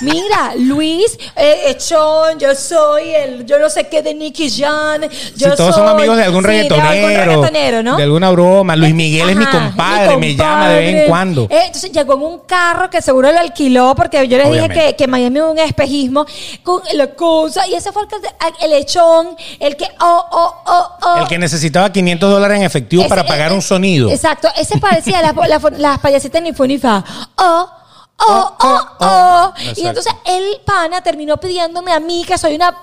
mira, 0.00 0.54
Luis, 0.56 1.18
eh, 1.36 1.64
echón, 1.66 2.38
yo 2.38 2.54
soy 2.54 3.10
el, 3.10 3.44
yo 3.44 3.58
no 3.58 3.68
sé 3.68 3.88
qué 3.88 4.00
de 4.02 4.14
Nicky 4.14 4.50
Jan. 4.50 5.02
Yo 5.36 5.50
Si 5.50 5.56
todos 5.56 5.74
son 5.74 5.86
amigos 5.88 6.16
de 6.16 6.22
algún 6.24 6.42
sí, 6.42 6.46
reggaetonero. 6.48 6.88
De 6.90 6.98
algún 6.98 7.10
reggaetonero, 7.44 7.82
¿no? 7.82 7.96
De 7.96 8.02
alguna 8.02 8.30
broma. 8.30 8.74
Luis 8.76 8.92
Eh, 8.92 8.94
Miguel 8.94 9.30
es 9.30 9.36
mi 9.36 9.44
ajá, 9.44 9.52
compadre, 9.52 10.16
mi 10.16 10.28
me 10.28 10.36
llama 10.36 10.68
de 10.70 10.78
vez 10.80 10.94
en 11.02 11.08
cuando. 11.08 11.42
Eh, 11.50 11.62
entonces 11.66 11.92
llegó 11.92 12.14
en 12.14 12.22
un 12.22 12.38
carro 12.40 12.88
que 12.90 13.02
seguro 13.02 13.30
lo 13.32 13.38
alquiló 13.38 13.94
porque 13.94 14.26
yo 14.28 14.38
les 14.38 14.50
dije 14.52 14.68
que, 14.68 14.96
que 14.96 15.06
Miami 15.06 15.38
es 15.38 15.44
un 15.44 15.58
espejismo 15.58 16.26
con 16.62 16.82
la 16.94 17.08
cosa. 17.14 17.66
Y 17.68 17.74
ese 17.74 17.92
fue 17.92 18.02
el, 18.04 18.64
el 18.64 18.72
echón, 18.78 19.15
el 19.60 19.76
que, 19.76 19.86
oh, 20.00 20.24
oh, 20.30 20.54
oh, 20.66 20.88
oh. 21.02 21.16
El 21.22 21.28
que 21.28 21.38
necesitaba 21.38 21.90
500 21.90 22.30
dólares 22.30 22.58
en 22.58 22.64
efectivo 22.64 23.02
Ese- 23.02 23.08
para 23.08 23.24
pagar 23.24 23.52
un 23.52 23.62
sonido. 23.62 24.10
Exacto, 24.10 24.48
ese 24.56 24.78
parecía 24.78 25.20
las 25.22 25.34
la, 25.34 25.60
las 25.78 25.98
payasitas 25.98 26.42
ni 26.42 26.52
fu 26.52 26.64
ni 26.66 26.78
fa. 26.78 27.04
Oh, 27.36 27.68
oh, 27.68 27.72
Oh, 28.18 28.56
oh, 28.60 28.86
oh. 29.00 29.52
Y 29.76 29.86
entonces 29.86 30.12
el 30.24 30.60
pana 30.64 31.02
terminó 31.02 31.36
pidiéndome 31.36 31.92
a 31.92 32.00
mí 32.00 32.24
que 32.26 32.38
soy 32.38 32.54
una. 32.54 32.74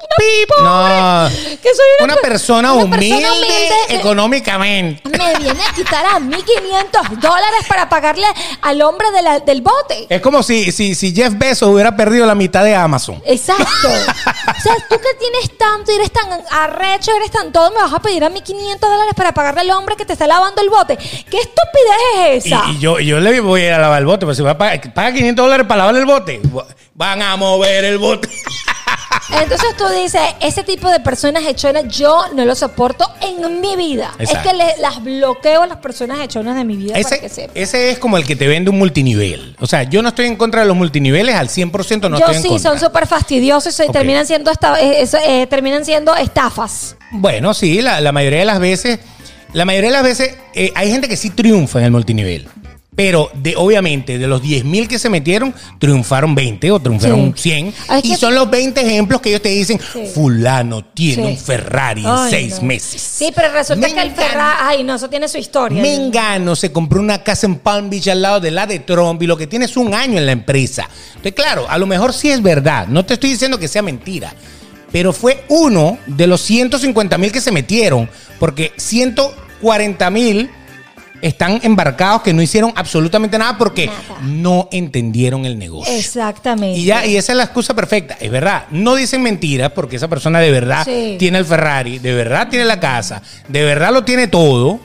Eh, 0.00 0.46
pobre, 0.48 0.62
No. 0.64 1.28
que 1.62 1.68
soy 1.74 1.84
una, 2.00 2.04
Una 2.04 2.14
per- 2.14 2.30
persona 2.30 2.72
una 2.72 2.84
humilde, 2.84 3.08
persona 3.16 3.32
humilde. 3.34 3.74
económicamente. 3.90 5.02
Me 5.08 5.34
viene 5.38 5.60
a 5.64 5.72
quitar 5.74 6.04
a 6.06 6.18
mí 6.20 6.36
500 6.36 7.20
dólares 7.20 7.60
para 7.68 7.88
pagarle 7.88 8.26
al 8.62 8.82
hombre 8.82 9.10
de 9.12 9.22
la- 9.22 9.40
del 9.40 9.62
bote. 9.62 10.06
Es 10.08 10.20
como 10.20 10.42
si, 10.42 10.72
si, 10.72 10.94
si 10.94 11.14
Jeff 11.14 11.34
Bezos 11.36 11.68
hubiera 11.68 11.96
perdido 11.96 12.26
la 12.26 12.34
mitad 12.34 12.64
de 12.64 12.74
Amazon. 12.74 13.22
Exacto. 13.24 13.64
o 13.88 14.60
sea, 14.62 14.74
tú 14.88 14.96
que 14.96 15.14
tienes 15.18 15.56
tanto, 15.58 15.92
y 15.92 15.96
eres 15.96 16.10
tan 16.12 16.28
arrecho, 16.50 17.12
eres 17.16 17.30
tan 17.30 17.52
todo, 17.52 17.70
me 17.70 17.76
vas 17.82 17.92
a 17.92 18.00
pedir 18.00 18.24
a 18.24 18.28
mí 18.30 18.40
500 18.42 18.80
dólares 18.90 19.14
para 19.16 19.32
pagarle 19.32 19.60
al 19.62 19.70
hombre 19.70 19.96
que 19.96 20.04
te 20.04 20.12
está 20.14 20.26
lavando 20.26 20.60
el 20.62 20.68
bote. 20.70 20.96
¿Qué 20.96 21.38
estupidez 21.38 22.44
es 22.44 22.46
esa? 22.46 22.64
y 22.70 22.78
yo, 22.78 22.98
yo 23.00 23.20
le 23.20 23.40
voy 23.40 23.62
a 23.62 23.66
ir 23.68 23.72
a 23.74 23.78
lavar 23.78 23.98
el 24.00 24.06
bote, 24.06 24.20
pero 24.26 24.34
si 24.34 24.42
va 24.42 24.52
a 24.52 24.58
pagar, 24.58 24.92
paga 24.92 25.12
500 25.12 25.44
dólares 25.44 25.66
para 25.66 25.78
lavar 25.78 25.96
el 25.96 26.06
bote, 26.06 26.40
van 26.94 27.22
a 27.22 27.36
mover 27.36 27.84
el 27.84 27.98
bote. 27.98 28.28
Entonces 29.42 29.76
tú 29.76 29.84
dices, 29.88 30.20
ese 30.40 30.62
tipo 30.64 30.88
de 30.90 31.00
personas 31.00 31.44
hechonas 31.44 31.84
yo 31.88 32.22
no 32.34 32.44
lo 32.44 32.54
soporto 32.54 33.04
en 33.20 33.60
mi 33.60 33.76
vida. 33.76 34.12
Exacto. 34.18 34.48
Es 34.48 34.52
que 34.52 34.56
le- 34.56 34.76
las 34.80 35.02
bloqueo 35.02 35.62
a 35.62 35.66
las 35.66 35.78
personas 35.78 36.20
hechonas 36.20 36.56
de 36.56 36.64
mi 36.64 36.76
vida 36.76 36.94
para 36.94 37.02
que 37.20 37.26
Ese, 37.26 37.34
sepan. 37.34 37.50
ese 37.54 37.90
es 37.90 37.98
como 37.98 38.16
el 38.16 38.26
que 38.26 38.36
te 38.36 38.46
vende 38.48 38.70
un 38.70 38.78
multinivel. 38.78 39.56
O 39.60 39.66
sea, 39.66 39.82
yo 39.84 40.02
no 40.02 40.08
estoy 40.10 40.26
en 40.26 40.36
contra 40.36 40.60
de 40.62 40.66
los 40.68 40.76
multiniveles, 40.76 41.34
al 41.34 41.48
100% 41.48 42.08
no 42.10 42.18
yo 42.18 42.24
estoy 42.26 42.36
en 42.36 42.42
sí, 42.42 42.48
contra. 42.48 42.70
son 42.70 42.78
súper 42.80 43.06
fastidiosos 43.06 43.78
y 43.80 43.90
terminan, 43.92 44.26
siendo 44.26 44.50
esta- 44.50 44.80
eh, 44.80 45.04
eh, 45.26 45.46
terminan 45.48 45.84
siendo 45.84 46.14
estafas. 46.16 46.96
Bueno, 47.10 47.54
sí, 47.54 47.82
la, 47.82 48.00
la 48.00 48.12
mayoría 48.12 48.40
de 48.40 48.44
las 48.44 48.60
veces, 48.60 49.00
la 49.52 49.64
mayoría 49.64 49.90
de 49.90 49.94
las 49.96 50.04
veces 50.04 50.36
eh, 50.54 50.72
hay 50.76 50.90
gente 50.90 51.08
que 51.08 51.16
sí 51.16 51.30
triunfa 51.30 51.78
en 51.80 51.86
el 51.86 51.90
multinivel. 51.90 52.48
Pero 53.02 53.30
de, 53.32 53.56
obviamente, 53.56 54.18
de 54.18 54.26
los 54.26 54.42
10 54.42 54.62
mil 54.66 54.86
que 54.86 54.98
se 54.98 55.08
metieron, 55.08 55.54
triunfaron 55.78 56.34
20 56.34 56.70
o 56.70 56.80
triunfaron 56.80 57.32
Sí. 57.34 57.48
100. 57.48 57.74
Ah, 57.88 57.98
es 57.98 58.04
y 58.04 58.14
son 58.14 58.34
los 58.34 58.50
20 58.50 58.78
ejemplos 58.82 59.22
que 59.22 59.30
ellos 59.30 59.40
te 59.40 59.48
dicen, 59.48 59.80
Sí. 59.90 60.02
fulano 60.14 60.84
tiene 60.84 61.22
Sí. 61.22 61.28
un 61.30 61.38
Ferrari 61.38 62.02
en 62.02 62.06
Ay, 62.10 62.30
6 62.30 62.56
no. 62.60 62.66
meses. 62.68 63.00
Sí, 63.00 63.32
pero 63.34 63.50
resulta 63.54 63.86
que 63.88 64.02
el 64.02 64.10
Ferrari, 64.10 64.58
ay, 64.60 64.84
no, 64.84 64.96
eso 64.96 65.08
tiene 65.08 65.28
su 65.28 65.38
historia. 65.38 65.80
Mengano 65.80 66.54
se 66.54 66.70
compró 66.72 67.00
una 67.00 67.22
casa 67.22 67.46
en 67.46 67.54
Palm 67.60 67.88
Beach 67.88 68.08
al 68.08 68.20
lado 68.20 68.38
de 68.38 68.50
la 68.50 68.66
de 68.66 68.80
Trump 68.80 69.22
y 69.22 69.26
lo 69.26 69.38
que 69.38 69.46
tiene 69.46 69.64
es 69.64 69.78
un 69.78 69.94
año 69.94 70.18
en 70.18 70.26
la 70.26 70.32
empresa. 70.32 70.86
Entonces, 71.08 71.32
claro, 71.32 71.64
a 71.70 71.78
lo 71.78 71.86
mejor 71.86 72.12
sí 72.12 72.30
es 72.30 72.42
verdad. 72.42 72.86
No 72.86 73.06
te 73.06 73.14
estoy 73.14 73.30
diciendo 73.30 73.58
que 73.58 73.66
sea 73.68 73.80
mentira. 73.80 74.34
Pero 74.92 75.14
fue 75.14 75.44
uno 75.48 75.96
de 76.06 76.26
los 76.26 76.42
150 76.42 77.16
mil 77.16 77.32
que 77.32 77.40
se 77.40 77.50
metieron, 77.50 78.10
porque 78.38 78.72
140 78.76 80.10
mil 80.10 80.50
están 81.22 81.60
embarcados 81.62 82.22
que 82.22 82.32
no 82.32 82.42
hicieron 82.42 82.72
absolutamente 82.76 83.38
nada 83.38 83.56
porque 83.58 83.86
Nada. 83.86 84.00
no 84.22 84.68
entendieron 84.72 85.44
el 85.46 85.58
negocio. 85.58 85.94
Exactamente. 85.94 86.78
Y 86.78 86.84
ya, 86.84 87.04
y 87.06 87.16
esa 87.16 87.32
es 87.32 87.36
la 87.38 87.44
excusa 87.44 87.74
perfecta. 87.74 88.16
Es 88.20 88.30
verdad, 88.30 88.64
no 88.70 88.94
dicen 88.94 89.22
mentiras 89.22 89.72
porque 89.72 89.96
esa 89.96 90.08
persona 90.08 90.40
de 90.40 90.50
verdad 90.50 90.84
Sí. 90.84 91.16
tiene 91.18 91.38
el 91.38 91.44
Ferrari, 91.44 91.98
de 91.98 92.14
verdad 92.14 92.48
tiene 92.48 92.64
la 92.64 92.80
casa, 92.80 93.22
de 93.48 93.62
verdad 93.64 93.92
lo 93.92 94.04
tiene 94.04 94.26
todo, 94.28 94.80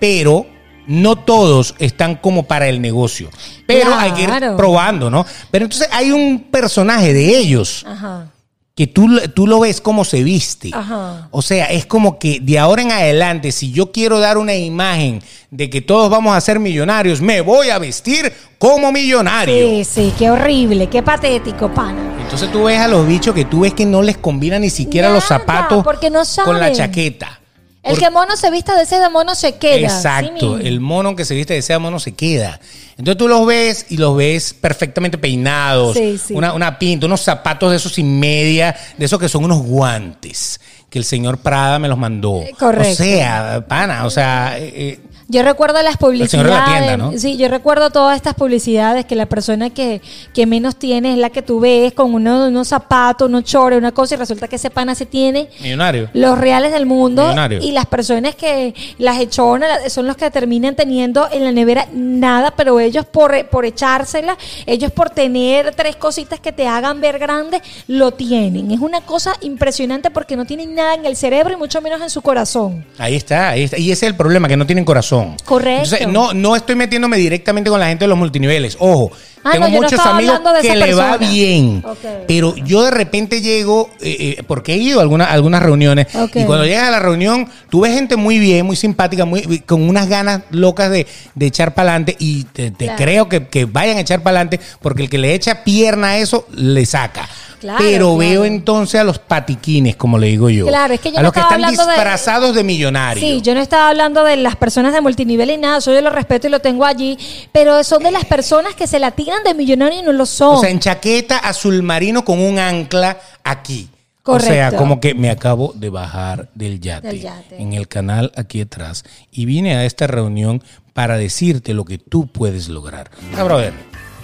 pero 0.00 0.46
no 0.86 1.16
todos 1.16 1.74
están 1.78 2.16
como 2.16 2.42
para 2.42 2.68
el 2.68 2.80
negocio. 2.82 3.30
Pero 3.66 3.94
hay 3.94 4.12
que 4.12 4.22
ir 4.24 4.30
probando, 4.56 5.08
¿no? 5.10 5.24
Pero 5.50 5.64
entonces 5.64 5.88
hay 5.92 6.10
un 6.10 6.40
personaje 6.50 7.12
de 7.14 7.38
ellos 7.38 7.84
Ajá. 7.88 8.26
Que 8.74 8.88
tú, 8.88 9.08
tú 9.34 9.46
lo 9.46 9.60
ves 9.60 9.80
como 9.80 10.04
se 10.04 10.24
viste. 10.24 10.70
Ajá. 10.72 11.28
O 11.30 11.42
sea, 11.42 11.66
es 11.66 11.86
como 11.86 12.18
que 12.18 12.40
de 12.40 12.58
ahora 12.58 12.82
en 12.82 12.90
adelante, 12.90 13.52
si 13.52 13.70
yo 13.70 13.92
quiero 13.92 14.18
dar 14.18 14.36
una 14.36 14.54
imagen 14.54 15.22
de 15.50 15.70
que 15.70 15.80
todos 15.80 16.10
vamos 16.10 16.36
a 16.36 16.40
ser 16.40 16.58
millonarios, 16.58 17.20
me 17.20 17.40
voy 17.40 17.70
a 17.70 17.78
vestir 17.78 18.32
como 18.58 18.90
millonario. 18.90 19.54
Sí, 19.54 19.84
sí, 19.84 20.14
qué 20.18 20.30
horrible, 20.30 20.88
qué 20.88 21.02
patético, 21.02 21.72
pana. 21.72 22.16
Entonces 22.20 22.50
tú 22.50 22.64
ves 22.64 22.80
a 22.80 22.88
los 22.88 23.06
bichos 23.06 23.32
que 23.32 23.44
tú 23.44 23.60
ves 23.60 23.74
que 23.74 23.86
no 23.86 24.02
les 24.02 24.16
combina 24.16 24.58
ni 24.58 24.70
siquiera 24.70 25.08
los 25.10 25.22
zapatos 25.22 25.84
porque 25.84 26.10
no 26.10 26.22
con 26.44 26.58
la 26.58 26.72
chaqueta. 26.72 27.40
El 27.84 27.98
que 27.98 28.10
mono 28.10 28.36
se 28.36 28.50
vista 28.50 28.76
de 28.76 28.86
seda, 28.86 29.10
mono 29.10 29.34
se 29.34 29.56
queda. 29.56 29.76
Exacto, 29.76 30.58
Sí 30.58 30.66
el 30.66 30.80
mono 30.80 31.14
que 31.14 31.24
se 31.24 31.34
viste 31.34 31.54
de 31.54 31.62
sea 31.62 31.78
mono 31.78 32.00
se 32.00 32.12
queda. 32.12 32.58
Entonces 32.96 33.18
tú 33.18 33.28
los 33.28 33.44
ves 33.46 33.86
y 33.90 33.96
los 33.96 34.16
ves 34.16 34.54
perfectamente 34.54 35.18
peinados, 35.18 35.94
Sí, 35.94 36.18
sí. 36.18 36.34
Una, 36.34 36.52
una 36.52 36.78
pinta, 36.78 37.06
unos 37.06 37.20
zapatos 37.20 37.70
de 37.70 37.76
esos 37.76 37.92
sin 37.92 38.18
media, 38.18 38.74
de 38.96 39.04
esos 39.04 39.18
que 39.18 39.28
son 39.28 39.44
unos 39.44 39.62
guantes 39.62 40.60
que 40.88 40.98
el 41.00 41.04
señor 41.04 41.38
Prada 41.38 41.80
me 41.80 41.88
los 41.88 41.98
mandó. 41.98 42.44
correcto. 42.56 42.92
O 42.92 42.94
sea, 42.94 43.64
pana, 43.66 44.06
o 44.06 44.10
sea, 44.10 44.56
eh, 44.58 44.72
eh, 44.76 45.00
Yo 45.26 45.42
recuerdo 45.42 45.82
las 45.82 45.94
la 45.94 45.98
publicidades. 45.98 46.64
tienda, 46.66 46.96
¿no? 46.98 47.12
Sí, 47.18 47.36
yo 47.38 47.48
recuerdo 47.48 47.88
todas 47.90 48.14
estas 48.16 48.34
publicidades 48.34 49.06
que 49.06 49.16
la 49.16 49.24
persona 49.26 49.70
que, 49.70 50.02
que 50.34 50.44
menos 50.46 50.76
tiene 50.76 51.12
es 51.12 51.18
la 51.18 51.30
que 51.30 51.40
tú 51.40 51.60
ves 51.60 51.94
con 51.94 52.12
uno- 52.12 52.46
unos 52.48 52.68
zapatos, 52.68 53.28
unos 53.28 53.44
chores, 53.44 53.78
una 53.78 53.92
cosa, 53.92 54.14
y 54.16 54.18
resulta 54.18 54.48
que 54.48 54.56
ese 54.56 54.68
pana 54.70 54.94
se 54.94 55.06
tiene 55.06 55.48
millonario. 55.62 56.10
los 56.12 56.36
reales 56.38 56.72
del 56.72 56.84
mundo 56.84 57.22
Millonario. 57.22 57.60
y 57.62 57.70
las 57.72 57.86
personas 57.86 58.34
que 58.34 58.74
las 58.98 59.18
hechonas 59.18 59.82
la- 59.84 59.88
son 59.90 60.06
los 60.06 60.16
que 60.16 60.30
terminan 60.30 60.74
teniendo 60.76 61.26
en 61.32 61.42
la 61.44 61.52
nevera 61.52 61.86
nada, 61.94 62.52
pero 62.54 62.78
ellos 62.78 63.06
por, 63.06 63.46
por 63.48 63.64
echársela, 63.64 64.36
ellos 64.66 64.92
por 64.92 65.08
tener 65.10 65.74
tres 65.74 65.96
cositas 65.96 66.38
que 66.38 66.52
te 66.52 66.66
hagan 66.68 67.00
ver 67.00 67.18
grande, 67.18 67.62
lo 67.88 68.10
tienen. 68.12 68.70
Es 68.72 68.80
una 68.80 69.00
cosa 69.00 69.32
impresionante 69.40 70.10
porque 70.10 70.36
no 70.36 70.44
tienen 70.44 70.74
nada 70.74 70.94
en 70.94 71.06
el 71.06 71.16
cerebro 71.16 71.54
y 71.54 71.56
mucho 71.56 71.80
menos 71.80 72.02
en 72.02 72.10
su 72.10 72.20
corazón. 72.20 72.84
Ahí 72.98 73.14
está, 73.14 73.48
ahí 73.50 73.62
está. 73.64 73.78
Y 73.78 73.90
ese 73.90 74.04
es 74.06 74.10
el 74.10 74.16
problema, 74.16 74.48
que 74.48 74.56
no 74.58 74.66
tienen 74.66 74.84
corazón. 74.84 75.13
Correcto. 75.44 75.84
Entonces, 75.96 76.08
no, 76.08 76.32
no 76.34 76.56
estoy 76.56 76.74
metiéndome 76.76 77.16
directamente 77.16 77.70
con 77.70 77.80
la 77.80 77.88
gente 77.88 78.04
de 78.04 78.08
los 78.08 78.18
multiniveles. 78.18 78.76
Ojo, 78.78 79.10
Ah, 79.46 79.50
tengo 79.52 79.68
no, 79.68 79.74
muchos 79.82 80.00
amigos 80.00 80.40
que 80.62 80.74
le 80.74 80.94
va 80.94 81.18
bien. 81.18 81.84
Pero 82.26 82.56
yo 82.56 82.82
de 82.82 82.90
repente 82.90 83.42
llego, 83.42 83.90
eh, 84.00 84.36
eh, 84.38 84.42
porque 84.46 84.72
he 84.72 84.78
ido 84.78 85.00
a 85.00 85.02
alguna- 85.02 85.26
algunas 85.26 85.62
reuniones, 85.62 86.06
y 86.40 86.44
cuando 86.44 86.64
llegas 86.64 86.84
a 86.84 86.90
la 86.90 86.98
reunión, 86.98 87.46
tú 87.68 87.80
ves 87.82 87.92
gente 87.92 88.16
muy 88.16 88.38
bien, 88.38 88.64
muy 88.64 88.74
simpática, 88.76 89.26
muy, 89.26 89.58
con 89.66 89.82
unas 89.86 90.08
ganas 90.08 90.40
locas 90.50 90.90
de, 90.90 91.06
de 91.34 91.46
echar 91.46 91.74
para 91.74 91.90
adelante, 91.90 92.16
y 92.18 92.44
te, 92.44 92.70
te 92.70 92.86
Claro. 92.86 92.96
creo 92.96 93.28
que, 93.28 93.46
que 93.48 93.66
vayan 93.66 93.98
a 93.98 94.00
echar 94.00 94.22
para 94.22 94.38
adelante, 94.40 94.60
porque 94.80 95.02
el 95.02 95.10
que 95.10 95.18
le 95.18 95.34
echa 95.34 95.62
pierna 95.62 96.08
a 96.12 96.16
eso, 96.18 96.46
le 96.56 96.86
saca. 96.86 97.28
Claro, 97.64 97.78
Pero 97.82 97.98
claro. 98.14 98.16
veo 98.18 98.44
entonces 98.44 99.00
a 99.00 99.04
los 99.04 99.18
patiquines, 99.18 99.96
como 99.96 100.18
le 100.18 100.26
digo 100.26 100.50
yo. 100.50 100.66
Claro, 100.66 100.92
es 100.92 101.00
que 101.00 101.10
yo 101.10 101.18
a 101.18 101.22
no 101.22 101.28
los 101.28 101.32
que 101.32 101.40
están 101.40 101.62
de- 101.62 101.68
disfrazados 101.68 102.54
de, 102.54 102.62
millonarios. 102.62 103.24
Sí, 103.26 103.40
yo 103.40 103.54
no 103.54 103.60
estaba 103.62 103.88
hablando 103.88 104.22
de 104.22 104.36
las 104.36 104.54
personas 104.56 104.92
de 104.92 105.00
multinivel 105.00 105.50
y 105.50 105.56
nada, 105.56 105.78
eso 105.78 105.92
yo 105.94 106.02
lo 106.02 106.10
respeto 106.10 106.46
y 106.46 106.50
lo 106.50 106.60
tengo 106.60 106.84
allí, 106.84 107.16
pero 107.52 107.82
son 107.82 108.02
de 108.02 108.10
las 108.10 108.26
personas 108.26 108.74
que 108.74 108.86
se 108.86 108.98
la 108.98 109.12
tiran 109.12 109.42
de 109.44 109.54
millonario 109.54 110.00
y 110.00 110.02
no 110.02 110.12
lo 110.12 110.26
son. 110.26 110.56
O 110.56 110.60
sea, 110.60 110.68
en 110.68 110.78
chaqueta 110.78 111.38
azul 111.38 111.82
marino 111.82 112.22
con 112.24 112.38
un 112.40 112.58
ancla 112.58 113.18
aquí. 113.42 113.88
Correcto. 114.22 114.50
O 114.50 114.54
sea, 114.54 114.72
como 114.76 115.00
que 115.00 115.14
me 115.14 115.30
acabo 115.30 115.72
de 115.74 115.90
bajar 115.90 116.48
del 116.54 116.80
yate, 116.80 117.08
Del 117.08 117.20
yate. 117.22 117.60
en 117.62 117.72
el 117.72 117.88
canal 117.88 118.32
aquí 118.36 118.60
atrás 118.60 119.04
y 119.30 119.44
vine 119.46 119.74
a 119.76 119.84
esta 119.84 120.06
reunión 120.06 120.62
para 120.94 121.16
decirte 121.18 121.74
lo 121.74 121.84
que 121.84 121.98
tú 121.98 122.26
puedes 122.26 122.68
lograr. 122.68 123.10
Ah, 123.36 123.42
brother, 123.42 123.72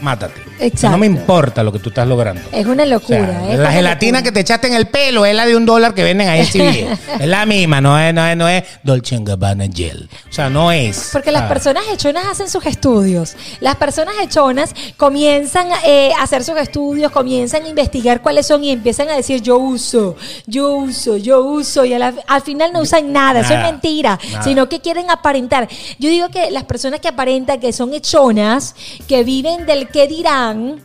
mátate. 0.01 0.41
Exacto. 0.59 0.91
No 0.91 0.99
me 0.99 1.07
importa 1.07 1.63
lo 1.63 1.73
que 1.73 1.79
tú 1.79 1.89
estás 1.91 2.07
logrando. 2.07 2.43
es 2.53 2.67
una 2.67 2.83
O 2.83 2.87
locura. 2.87 3.19
sea, 3.27 3.53
es 3.53 3.59
la 3.59 3.73
gelatina 3.73 4.19
locura. 4.19 4.23
que 4.23 4.33
te 4.33 4.41
echaste 4.41 4.67
en 4.69 4.75
el 4.75 4.89
pelo 4.89 5.25
es 5.25 5.35
la 5.35 5.47
de 5.47 5.57
un 5.57 5.65
dólar 5.67 5.95
que 5.95 6.03
venden 6.05 6.29
ahí 6.29 6.41
en 6.41 6.47
CBS. 6.47 6.99
es 7.21 7.27
la 7.29 7.47
misma, 7.47 7.81
no 7.81 7.99
es, 7.99 8.13
no 8.13 8.27
es, 8.27 8.37
no 8.37 8.49
es 8.49 8.65
Dolce 8.83 9.19
Gabbana 9.21 9.65
Gel. 9.73 10.09
O 10.29 10.33
sea, 10.33 10.51
no 10.51 10.71
es. 10.73 11.11
Porque 11.13 11.31
las 11.33 11.43
Ah. 11.43 11.49
personas 11.49 11.83
hechonas 11.93 12.27
hacen 12.27 12.49
sus 12.51 12.65
estudios. 12.67 13.35
Las 13.61 13.77
personas 13.77 14.15
hechonas 14.23 14.75
comienzan 14.97 15.69
eh, 15.87 16.11
a 16.19 16.23
hacer 16.23 16.45
sus 16.45 16.57
estudios, 16.59 17.11
comienzan 17.11 17.65
a 17.65 17.69
investigar 17.69 18.23
cuáles 18.23 18.47
son 18.47 18.63
y 18.63 18.71
empiezan 18.71 19.09
a 19.09 19.17
decir 19.17 19.41
yo 19.43 19.57
uso, 19.59 20.17
yo 20.47 20.75
uso, 20.75 21.17
yo 21.17 21.43
uso 21.43 21.85
y 21.85 21.91
la- 21.99 22.15
al 22.27 22.43
final 22.43 22.73
no 22.73 22.81
usan 22.81 23.13
nada. 23.13 23.41
Eso 23.41 23.55
es 23.55 23.61
mentira, 23.63 24.19
nada. 24.31 24.45
sino 24.45 24.69
que 24.69 24.81
quieren 24.81 25.11
aparentar. 25.11 25.69
Yo 25.99 26.09
digo 26.11 26.29
que 26.29 26.51
las 26.51 26.65
personas 26.65 27.01
que 27.01 27.09
aparentan 27.09 27.59
que 27.61 27.73
son 27.73 27.93
hechonas, 27.95 28.75
que 29.09 29.25
viven 29.25 29.67
del 29.67 29.89
qué 29.93 30.07
dirán, 30.09 30.83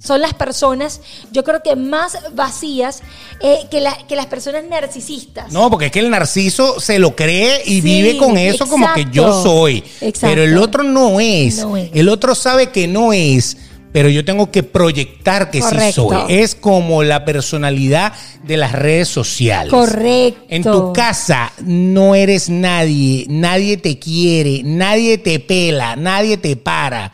son 0.00 0.20
las 0.20 0.32
personas, 0.34 1.00
yo 1.32 1.42
creo 1.42 1.60
que 1.62 1.74
más 1.74 2.16
vacías 2.34 3.02
eh, 3.40 3.58
que, 3.70 3.80
la- 3.80 3.96
que 4.06 4.14
las 4.14 4.26
personas 4.26 4.62
narcisistas. 4.68 5.52
No, 5.52 5.70
porque 5.70 5.86
es 5.86 5.92
que 5.92 5.98
el 6.00 6.10
narciso 6.10 6.78
se 6.80 6.98
lo 7.00 7.16
cree 7.16 7.62
y 7.64 7.74
Sí, 7.76 7.80
vive 7.80 8.16
con 8.16 8.36
eso 8.38 8.66
como 8.68 8.92
que 8.94 9.06
yo 9.10 9.42
soy. 9.42 9.78
Exacto. 10.00 10.28
Pero 10.28 10.44
el 10.44 10.56
otro 10.58 10.82
no 10.84 11.18
es. 11.20 11.58
No 11.58 11.76
es. 11.76 11.90
El 11.94 12.08
otro 12.08 12.34
sabe 12.34 12.70
que 12.70 12.86
no 12.86 13.12
es. 13.12 13.56
Pero 13.90 14.10
yo 14.10 14.22
tengo 14.24 14.50
que 14.52 14.62
proyectar 14.62 15.50
que 15.50 15.62
sí 15.62 15.92
soy. 15.94 16.16
Es 16.28 16.54
como 16.54 17.02
la 17.02 17.24
personalidad 17.24 18.12
de 18.44 18.56
las 18.58 18.72
redes 18.72 19.08
sociales. 19.08 19.72
Correcto. 19.72 20.44
En 20.48 20.62
tu 20.62 20.92
casa 20.92 21.52
no 21.64 22.14
eres 22.14 22.50
nadie, 22.50 23.24
nadie 23.28 23.78
te 23.78 23.98
quiere, 23.98 24.60
nadie 24.62 25.16
te 25.18 25.40
pela, 25.40 25.96
nadie 25.96 26.36
te 26.36 26.54
para. 26.54 27.12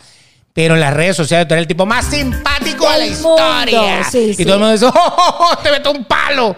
Pero 0.55 0.75
en 0.75 0.81
las 0.81 0.95
redes 0.95 1.17
sociales 1.17 1.49
tú 1.49 1.55
eres 1.55 1.65
el 1.65 1.69
tipo 1.69 1.85
más 1.85 2.07
simpático 2.07 2.89
de 2.91 2.99
la 2.99 3.07
historia. 3.07 4.05
sí, 4.05 4.19
y 4.31 4.35
sí. 4.35 4.45
todo 4.45 4.55
el 4.55 4.61
mundo 4.61 4.73
dice, 4.73 4.87
¡Oh, 4.95 5.15
oh, 5.17 5.49
oh, 5.53 5.59
te 5.59 5.71
meto 5.71 5.91
un 5.91 6.05
palo! 6.05 6.55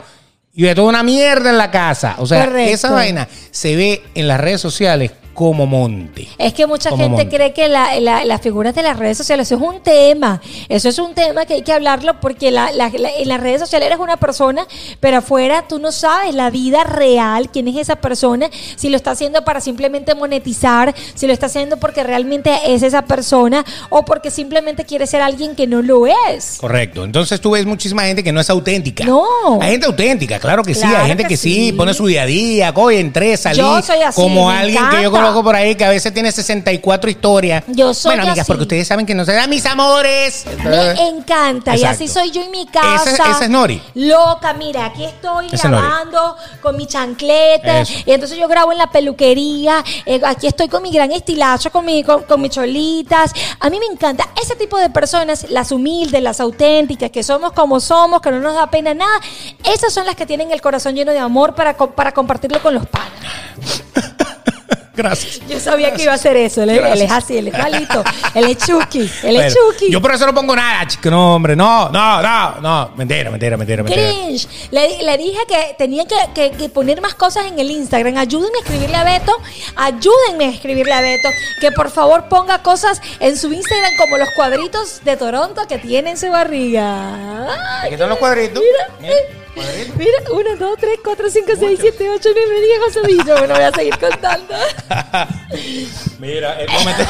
Y 0.54 0.62
ve 0.62 0.74
toda 0.74 0.88
una 0.88 1.02
mierda 1.02 1.50
en 1.50 1.58
la 1.58 1.70
casa. 1.70 2.14
O 2.18 2.26
sea, 2.26 2.44
Correcto. 2.44 2.74
esa 2.74 2.90
vaina 2.90 3.26
se 3.50 3.74
ve 3.74 4.02
en 4.14 4.28
las 4.28 4.38
redes 4.40 4.60
sociales 4.60 5.10
como 5.36 5.66
monte. 5.66 6.26
Es 6.38 6.52
que 6.54 6.66
mucha 6.66 6.90
gente 6.90 7.08
monte. 7.08 7.28
cree 7.28 7.52
que 7.52 7.68
la- 7.68 8.00
la- 8.00 8.24
las 8.24 8.40
figuras 8.40 8.74
de 8.74 8.82
las 8.82 8.98
redes 8.98 9.16
sociales 9.16 9.46
eso 9.46 9.54
es 9.54 9.60
un 9.62 9.80
tema. 9.82 10.40
Eso 10.68 10.88
es 10.88 10.98
un 10.98 11.14
tema 11.14 11.44
que 11.46 11.54
hay 11.54 11.62
que 11.62 11.72
hablarlo 11.72 12.18
porque 12.20 12.50
la- 12.50 12.70
en 12.70 13.28
las 13.28 13.40
redes 13.40 13.60
sociales 13.60 13.86
eres 13.86 14.00
una 14.00 14.16
persona, 14.16 14.66
pero 14.98 15.18
afuera 15.18 15.66
tú 15.68 15.78
no 15.78 15.92
sabes 15.92 16.34
la 16.34 16.50
vida 16.50 16.82
real, 16.84 17.50
quién 17.52 17.68
es 17.68 17.76
esa 17.76 17.96
persona, 17.96 18.48
si 18.76 18.88
lo 18.88 18.96
está 18.96 19.12
haciendo 19.12 19.44
para 19.44 19.60
simplemente 19.60 20.14
monetizar, 20.14 20.94
si 21.14 21.26
lo 21.26 21.32
está 21.32 21.46
haciendo 21.46 21.76
porque 21.76 22.02
realmente 22.02 22.50
es 22.66 22.82
esa 22.82 23.02
persona 23.02 23.64
o 23.90 24.04
porque 24.04 24.30
simplemente 24.30 24.84
quiere 24.84 25.06
ser 25.06 25.20
alguien 25.22 25.54
que 25.54 25.66
no 25.66 25.82
lo 25.82 26.06
es. 26.06 26.56
Correcto. 26.58 27.04
Entonces 27.04 27.40
tú 27.40 27.50
ves 27.50 27.66
muchísima 27.66 28.02
gente 28.04 28.24
que 28.24 28.32
no 28.32 28.40
es 28.40 28.48
auténtica. 28.50 29.04
No. 29.04 29.26
Hay 29.60 29.72
gente 29.72 29.86
auténtica, 29.86 30.38
claro 30.38 30.64
que 30.64 30.74
sí. 30.74 30.84
Hay 30.84 31.08
gente 31.08 31.24
que, 31.24 31.28
que 31.30 31.36
sí. 31.36 31.54
sí. 31.66 31.72
pone 31.72 31.92
su 31.94 32.06
día 32.06 32.22
a 32.22 32.26
día, 32.26 32.72
coge, 32.72 32.98
entré, 33.00 33.36
salí. 33.36 33.58
Yo 33.58 33.82
soy 33.82 33.98
así, 34.00 34.20
Como 34.20 34.50
alguien 34.50 34.82
que 34.90 35.02
yo 35.02 35.08
encanta. 35.08 35.25
Conozco 35.28 35.44
por 35.44 35.56
ahí 35.56 35.74
que 35.74 35.84
a 35.84 35.90
veces 35.90 36.12
tiene 36.12 36.30
64 36.32 37.10
historias. 37.10 37.64
Yo 37.68 37.92
soy 37.94 38.10
Bueno, 38.10 38.22
amigas, 38.22 38.40
así. 38.40 38.46
porque 38.48 38.62
ustedes 38.62 38.86
saben 38.88 39.06
que 39.06 39.14
no 39.14 39.24
se 39.24 39.32
dan 39.32 39.48
mis 39.50 39.64
amores. 39.66 40.44
Me 40.64 41.08
encanta 41.08 41.76
y 41.76 41.84
así 41.84 42.08
soy 42.08 42.30
yo 42.30 42.42
en 42.42 42.50
mi 42.50 42.66
casa. 42.66 43.10
Esa- 43.12 43.30
esa 43.30 43.44
es 43.44 43.50
Nori. 43.50 43.82
Loca, 43.94 44.52
mira, 44.54 44.86
aquí 44.86 45.04
estoy 45.04 45.46
Esa 45.46 45.56
es 45.56 45.64
Nori. 45.70 45.86
grabando 45.86 46.36
con 46.62 46.76
mi 46.76 46.86
chancleta 46.86 47.80
Eso. 47.80 47.92
y 48.06 48.12
entonces 48.12 48.38
yo 48.38 48.48
grabo 48.48 48.72
en 48.72 48.78
la 48.78 48.90
peluquería. 48.90 49.84
eh, 50.04 50.20
aquí 50.24 50.46
estoy 50.46 50.68
con 50.68 50.82
mi 50.82 50.90
gran 50.90 51.10
estilacho, 51.12 51.70
con, 51.70 51.84
mi, 51.84 52.02
con, 52.02 52.22
con 52.24 52.40
mis 52.40 52.50
cholitas. 52.50 53.32
A 53.60 53.70
mí 53.70 53.78
me 53.78 53.86
encanta 53.86 54.28
ese 54.42 54.54
tipo 54.56 54.76
de 54.78 54.90
personas, 54.90 55.46
las 55.50 55.72
humildes, 55.72 56.22
las 56.22 56.40
auténticas, 56.40 57.10
que 57.10 57.22
somos 57.22 57.52
como 57.52 57.80
somos, 57.80 58.20
que 58.20 58.30
no 58.30 58.40
nos 58.40 58.54
da 58.54 58.68
pena 58.70 58.94
nada. 58.94 59.20
Esas 59.64 59.92
son 59.92 60.06
las 60.06 60.14
que 60.16 60.26
tienen 60.26 60.50
el 60.52 60.60
corazón 60.60 60.94
lleno 60.94 61.12
de 61.12 61.18
amor 61.18 61.54
para, 61.54 61.76
para 61.76 62.12
compartirlo 62.12 62.60
con 62.62 62.74
los 62.74 62.86
panas. 62.86 63.10
Gracias. 64.96 65.40
Yo 65.46 65.60
sabía 65.60 65.92
que 65.92 66.02
iba 66.04 66.12
a 66.12 66.14
hacer 66.14 66.36
eso. 66.36 66.62
Él, 66.62 66.70
él 66.70 67.02
es 67.02 67.10
así, 67.10 67.36
él 67.36 67.48
es 67.48 67.52
malito. 67.58 68.02
Él 68.34 68.44
es 68.50 68.56
Chucky. 68.58 69.10
Él 69.22 69.36
es 69.36 69.54
Chucky. 69.54 69.90
yo 69.90 70.00
por 70.00 70.12
eso 70.14 70.26
no 70.26 70.34
pongo 70.34 70.56
nada, 70.56 70.86
chico. 70.86 71.10
No, 71.10 71.34
hombre, 71.36 71.54
no, 71.54 71.90
no, 71.90 72.22
no, 72.22 72.60
no. 72.60 72.90
Mentira, 72.96 73.30
mentira, 73.30 73.56
mentira, 73.56 73.82
mentira. 73.82 74.02
Cringe. 74.08 74.48
Le, 74.70 75.02
le 75.02 75.18
dije 75.18 75.38
que 75.46 75.74
tenía 75.76 76.04
que, 76.06 76.16
que- 76.34 76.50
que 76.56 76.68
poner 76.68 77.00
más 77.00 77.14
cosas 77.14 77.46
en 77.46 77.58
el 77.58 77.70
Instagram. 77.70 78.16
Ayúdenme 78.16 78.56
a 78.58 78.62
escribirle 78.62 78.96
a 78.96 79.04
Beto. 79.04 79.32
Ayúdenme 79.76 80.46
a 80.46 80.48
escribirle 80.50 80.92
a 80.92 81.00
Beto. 81.00 81.28
Que 81.60 81.70
por 81.72 81.90
favor 81.90 82.28
ponga 82.28 82.62
cosas 82.62 83.00
en 83.20 83.36
su 83.36 83.52
Instagram 83.52 83.92
como 83.98 84.16
los 84.16 84.30
cuadritos 84.30 85.00
de 85.04 85.16
Toronto 85.16 85.66
que 85.68 85.78
tiene 85.78 86.10
en 86.12 86.16
su 86.16 86.28
barriga. 86.30 87.44
Ay, 87.80 87.86
Aquí 87.86 87.94
están 87.94 88.08
los 88.08 88.18
cuadritos. 88.18 88.62
Mira, 88.62 88.96
Mira, 89.00 89.12
eh, 89.14 89.16
cuadritos. 89.16 89.45
Mira, 89.96 90.18
1, 90.30 90.56
2, 90.58 90.78
3, 90.78 90.98
4, 91.02 91.30
5, 91.30 91.52
6, 91.58 91.78
7, 91.80 92.10
8, 92.10 92.28
9, 92.34 92.60
10, 92.60 92.80
11, 92.86 93.00
12. 93.24 93.38
Bueno, 93.38 93.54
voy 93.54 93.64
a 93.64 93.72
seguir 93.72 93.98
contando. 93.98 94.54
Mira, 96.18 96.60
el 96.60 96.68
momento. 96.70 97.04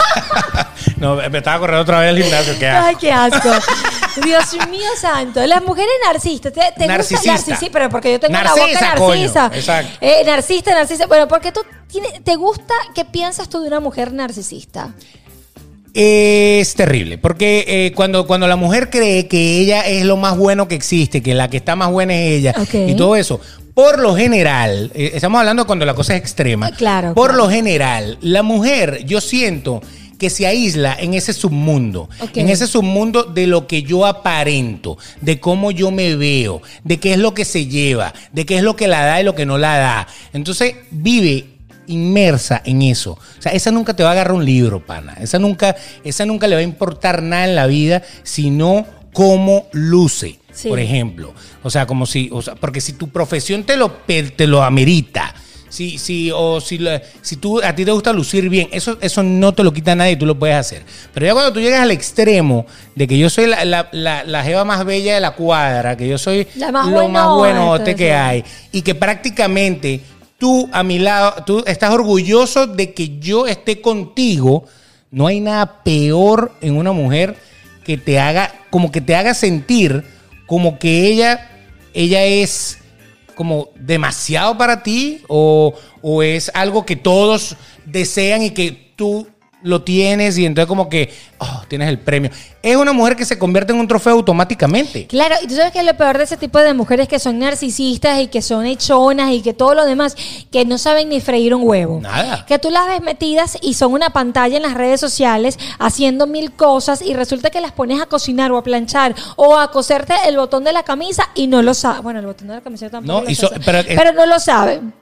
no, 0.98 1.16
me 1.30 1.38
estaba 1.38 1.58
corriendo 1.58 1.82
otra 1.82 2.00
vez 2.00 2.10
al 2.10 2.22
gimnasio. 2.22 2.58
¿qué 2.58 2.68
hago? 2.68 2.86
Ay, 2.86 2.96
qué 2.96 3.10
asco. 3.12 3.50
Dios 4.24 4.44
mío 4.68 4.88
santo. 4.98 5.44
Las 5.46 5.62
mujeres 5.62 5.90
narcisistas. 6.04 6.52
¿Te, 6.52 6.60
te 6.78 6.86
Narcisista. 6.86 7.32
gusta 7.32 7.50
narcisista? 7.50 7.72
Pero 7.72 7.90
porque 7.90 8.12
yo 8.12 8.20
tengo 8.20 8.32
Narcisa, 8.34 8.56
la 8.56 8.66
boca 8.66 8.94
coño. 8.96 9.20
narcisa. 9.20 9.50
Exacto. 9.52 9.98
Eh, 10.00 10.22
narcisista, 10.24 10.74
narcisa. 10.74 11.06
Bueno, 11.06 11.28
porque 11.28 11.52
tú 11.52 11.60
tienes, 11.88 12.22
te 12.24 12.36
gusta, 12.36 12.74
¿qué 12.94 13.04
piensas 13.04 13.48
tú 13.48 13.60
de 13.60 13.68
una 13.68 13.80
mujer 13.80 14.12
narcisista? 14.12 14.94
Es 15.98 16.74
terrible, 16.74 17.16
porque 17.16 17.64
eh, 17.66 17.92
cuando, 17.94 18.26
cuando 18.26 18.46
la 18.46 18.56
mujer 18.56 18.90
cree 18.90 19.28
que 19.28 19.58
ella 19.60 19.80
es 19.80 20.04
lo 20.04 20.18
más 20.18 20.36
bueno 20.36 20.68
que 20.68 20.74
existe, 20.74 21.22
que 21.22 21.32
la 21.32 21.48
que 21.48 21.56
está 21.56 21.74
más 21.74 21.90
buena 21.90 22.14
es 22.14 22.32
ella, 22.32 22.54
y 22.86 22.94
todo 22.96 23.16
eso, 23.16 23.40
por 23.72 23.98
lo 23.98 24.14
general, 24.14 24.92
eh, 24.94 25.12
estamos 25.14 25.38
hablando 25.38 25.66
cuando 25.66 25.86
la 25.86 25.94
cosa 25.94 26.14
es 26.14 26.20
extrema, 26.20 26.70
Claro, 26.72 27.14
por 27.14 27.30
claro. 27.30 27.44
lo 27.44 27.50
general, 27.50 28.18
la 28.20 28.42
mujer, 28.42 29.06
yo 29.06 29.22
siento 29.22 29.80
que 30.18 30.28
se 30.28 30.46
aísla 30.46 30.94
en 31.00 31.14
ese 31.14 31.32
submundo, 31.32 32.10
en 32.34 32.50
ese 32.50 32.66
submundo 32.66 33.24
de 33.24 33.46
lo 33.46 33.66
que 33.66 33.82
yo 33.82 34.04
aparento, 34.04 34.98
de 35.22 35.40
cómo 35.40 35.70
yo 35.70 35.90
me 35.90 36.14
veo, 36.14 36.60
de 36.84 36.98
qué 36.98 37.12
es 37.12 37.18
lo 37.18 37.32
que 37.32 37.46
se 37.46 37.68
lleva, 37.68 38.12
de 38.32 38.44
qué 38.44 38.56
es 38.58 38.62
lo 38.62 38.76
que 38.76 38.86
la 38.86 39.02
da 39.06 39.20
y 39.22 39.24
lo 39.24 39.34
que 39.34 39.46
no 39.46 39.56
la 39.56 39.78
da. 39.78 40.08
Entonces 40.34 40.74
vive 40.90 41.55
inmersa 41.88 42.62
en 42.64 42.82
eso. 42.82 43.12
O 43.12 43.42
sea, 43.42 43.52
esa 43.52 43.70
nunca 43.70 43.94
te 43.94 44.02
va 44.02 44.10
a 44.10 44.12
agarrar 44.12 44.34
un 44.34 44.44
libro, 44.44 44.84
pana. 44.84 45.16
Esa 45.20 45.38
nunca, 45.38 45.76
esa 46.04 46.24
nunca 46.26 46.46
le 46.46 46.54
va 46.56 46.60
a 46.60 46.64
importar 46.64 47.22
nada 47.22 47.44
en 47.44 47.54
la 47.56 47.66
vida, 47.66 48.02
sino 48.22 48.86
cómo 49.12 49.66
luce, 49.72 50.38
Sí. 50.52 50.68
por 50.68 50.78
ejemplo. 50.78 51.34
O 51.62 51.70
sea, 51.70 51.86
como 51.86 52.06
si, 52.06 52.28
o 52.32 52.40
sea, 52.42 52.54
porque 52.54 52.80
si 52.80 52.94
tu 52.94 53.08
profesión 53.10 53.64
te 53.64 53.76
lo, 53.76 53.90
te 53.90 54.46
lo 54.46 54.62
amerita, 54.62 55.34
si, 55.68 55.98
si, 55.98 56.30
o 56.32 56.60
si, 56.60 56.78
si 57.20 57.36
tú, 57.36 57.60
a 57.60 57.74
ti 57.74 57.84
te 57.84 57.90
gusta 57.90 58.12
lucir 58.12 58.48
bien, 58.48 58.68
eso, 58.72 58.96
eso 59.00 59.22
no 59.22 59.52
te 59.52 59.62
lo 59.64 59.72
quita 59.72 59.94
nadie 59.94 60.12
y 60.12 60.16
tú 60.16 60.24
lo 60.24 60.38
puedes 60.38 60.56
hacer. 60.56 60.82
Pero 61.12 61.26
ya 61.26 61.32
cuando 61.32 61.52
tú 61.52 61.60
llegas 61.60 61.80
al 61.80 61.90
extremo 61.90 62.64
de 62.94 63.06
que 63.06 63.18
yo 63.18 63.28
soy 63.28 63.46
la, 63.46 63.64
la, 63.66 63.88
la, 63.92 64.24
la 64.24 64.42
jeva 64.44 64.64
más 64.64 64.84
bella 64.86 65.14
de 65.16 65.20
la 65.20 65.32
cuadra, 65.32 65.96
que 65.96 66.08
yo 66.08 66.16
soy 66.18 66.46
más 66.72 66.86
lo 66.88 67.08
más 67.08 67.28
buenote 67.34 67.94
que 67.94 68.06
sí. 68.06 68.10
hay, 68.12 68.44
y 68.72 68.80
que 68.82 68.94
prácticamente 68.94 70.00
tú 70.38 70.68
a 70.72 70.82
mi 70.82 70.98
lado, 70.98 71.44
tú 71.44 71.64
estás 71.66 71.92
orgulloso 71.92 72.66
de 72.66 72.92
que 72.92 73.18
yo 73.18 73.46
esté 73.46 73.80
contigo, 73.80 74.64
no 75.10 75.26
hay 75.26 75.40
nada 75.40 75.82
peor 75.82 76.52
en 76.60 76.76
una 76.76 76.92
mujer 76.92 77.36
que 77.84 77.96
te 77.96 78.18
haga, 78.18 78.52
como 78.70 78.90
que 78.90 79.00
te 79.00 79.14
haga 79.14 79.34
sentir 79.34 80.04
como 80.46 80.78
que 80.78 81.06
ella, 81.06 81.50
ella 81.94 82.24
es 82.24 82.78
como 83.34 83.70
demasiado 83.74 84.56
para 84.56 84.82
ti 84.82 85.22
o, 85.28 85.74
o 86.02 86.22
es 86.22 86.50
algo 86.54 86.86
que 86.86 86.96
todos 86.96 87.56
desean 87.84 88.42
y 88.42 88.50
que 88.50 88.92
tú 88.96 89.28
lo 89.66 89.82
tienes 89.82 90.38
y 90.38 90.46
entonces 90.46 90.66
como 90.68 90.88
que 90.88 91.12
oh, 91.38 91.62
tienes 91.68 91.88
el 91.88 91.98
premio. 91.98 92.30
Es 92.62 92.76
una 92.76 92.92
mujer 92.92 93.14
que 93.16 93.24
se 93.24 93.38
convierte 93.38 93.72
en 93.72 93.78
un 93.80 93.86
trofeo 93.86 94.14
automáticamente. 94.14 95.06
Claro, 95.06 95.36
y 95.42 95.46
tú 95.46 95.54
sabes 95.54 95.72
que 95.72 95.82
lo 95.82 95.96
peor 95.96 96.18
de 96.18 96.24
ese 96.24 96.36
tipo 96.36 96.58
de 96.58 96.74
mujeres 96.74 97.06
que 97.08 97.18
son 97.18 97.38
narcisistas 97.38 98.20
y 98.20 98.26
que 98.28 98.42
son 98.42 98.66
hechonas 98.66 99.30
y 99.32 99.42
que 99.42 99.52
todo 99.54 99.74
lo 99.74 99.84
demás, 99.84 100.16
que 100.50 100.64
no 100.64 100.78
saben 100.78 101.08
ni 101.08 101.20
freír 101.20 101.54
un 101.54 101.62
huevo. 101.64 102.00
Nada. 102.00 102.44
Que 102.46 102.58
tú 102.58 102.70
las 102.70 102.86
ves 102.88 103.00
metidas 103.02 103.58
y 103.60 103.74
son 103.74 103.92
una 103.92 104.10
pantalla 104.10 104.56
en 104.56 104.62
las 104.62 104.74
redes 104.74 105.00
sociales 105.00 105.58
haciendo 105.78 106.26
mil 106.26 106.52
cosas 106.52 107.02
y 107.02 107.14
resulta 107.14 107.50
que 107.50 107.60
las 107.60 107.72
pones 107.72 108.00
a 108.00 108.06
cocinar 108.06 108.50
o 108.52 108.56
a 108.58 108.62
planchar 108.64 109.14
o 109.36 109.58
a 109.58 109.70
coserte 109.70 110.14
el 110.26 110.36
botón 110.36 110.64
de 110.64 110.72
la 110.72 110.82
camisa 110.82 111.28
y 111.34 111.46
no 111.46 111.62
lo 111.62 111.74
saben. 111.74 112.02
Bueno, 112.02 112.20
el 112.20 112.26
botón 112.26 112.48
de 112.48 112.54
la 112.54 112.60
camisa 112.60 112.88
tampoco 112.90 113.20
No, 113.22 113.28
lo 113.28 113.34
so- 113.34 113.50
pero 113.64 114.12
no 114.12 114.26
lo 114.26 114.38
saben. 114.40 114.92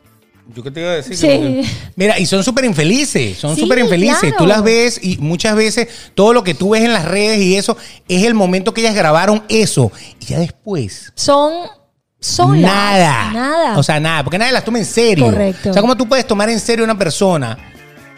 Yo 0.55 0.62
qué 0.62 0.70
te 0.70 0.80
iba 0.80 0.90
a 0.90 0.95
decir. 0.95 1.16
Sí. 1.16 1.26
Que- 1.26 1.64
Mira, 1.97 2.18
y 2.18 2.26
son 2.26 2.45
súper 2.45 2.64
infelices, 2.64 3.38
son 3.38 3.55
Sí, 3.55 3.62
súper 3.62 3.78
infelices. 3.78 4.18
claro. 4.20 4.36
Tú 4.38 4.47
las 4.47 4.62
ves 4.62 5.01
y 5.03 5.16
muchas 5.18 5.57
veces 5.57 5.88
todo 6.14 6.32
lo 6.32 6.45
que 6.45 6.55
tú 6.55 6.70
ves 6.70 6.82
en 6.82 6.92
las 6.92 7.05
redes 7.07 7.38
y 7.40 7.57
eso 7.57 7.76
es 8.09 8.24
el 8.24 8.34
momento 8.34 8.74
que 8.74 8.82
ellas 8.82 8.95
grabaron 8.95 9.42
eso. 9.49 9.90
Y 10.20 10.26
ya 10.26 10.38
después. 10.38 11.12
Son 11.14 11.53
solas. 12.20 12.61
Nada. 12.61 13.30
Nada. 13.32 13.78
O 13.78 13.82
sea, 13.82 13.99
nada, 14.01 14.22
porque 14.24 14.38
nadie 14.38 14.53
las 14.53 14.64
toma 14.64 14.78
en 14.78 14.84
serio. 14.86 15.24
Correcto. 15.26 15.70
O 15.70 15.72
sea, 15.72 15.80
¿cómo 15.82 15.97
tú 15.97 16.07
puedes 16.09 16.26
tomar 16.26 16.49
en 16.51 16.61
serio 16.61 16.84
a 16.84 16.86
una 16.86 16.99
persona 16.99 17.59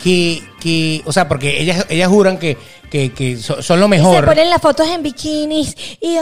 que, 0.02 0.42
que 0.60 1.02
o 1.04 1.12
sea, 1.12 1.28
porque 1.28 1.60
ellas, 1.60 1.86
ellas 1.88 2.08
juran 2.08 2.38
que, 2.38 2.56
que, 2.90 3.12
que 3.12 3.36
so- 3.36 3.62
son 3.62 3.80
lo 3.80 3.86
Y 3.86 3.90
mejor. 3.90 4.16
se 4.20 4.22
ponen 4.26 4.50
las 4.50 4.60
fotos 4.60 4.86
en 4.88 5.02
bikinis 5.02 5.74
y, 6.00 6.16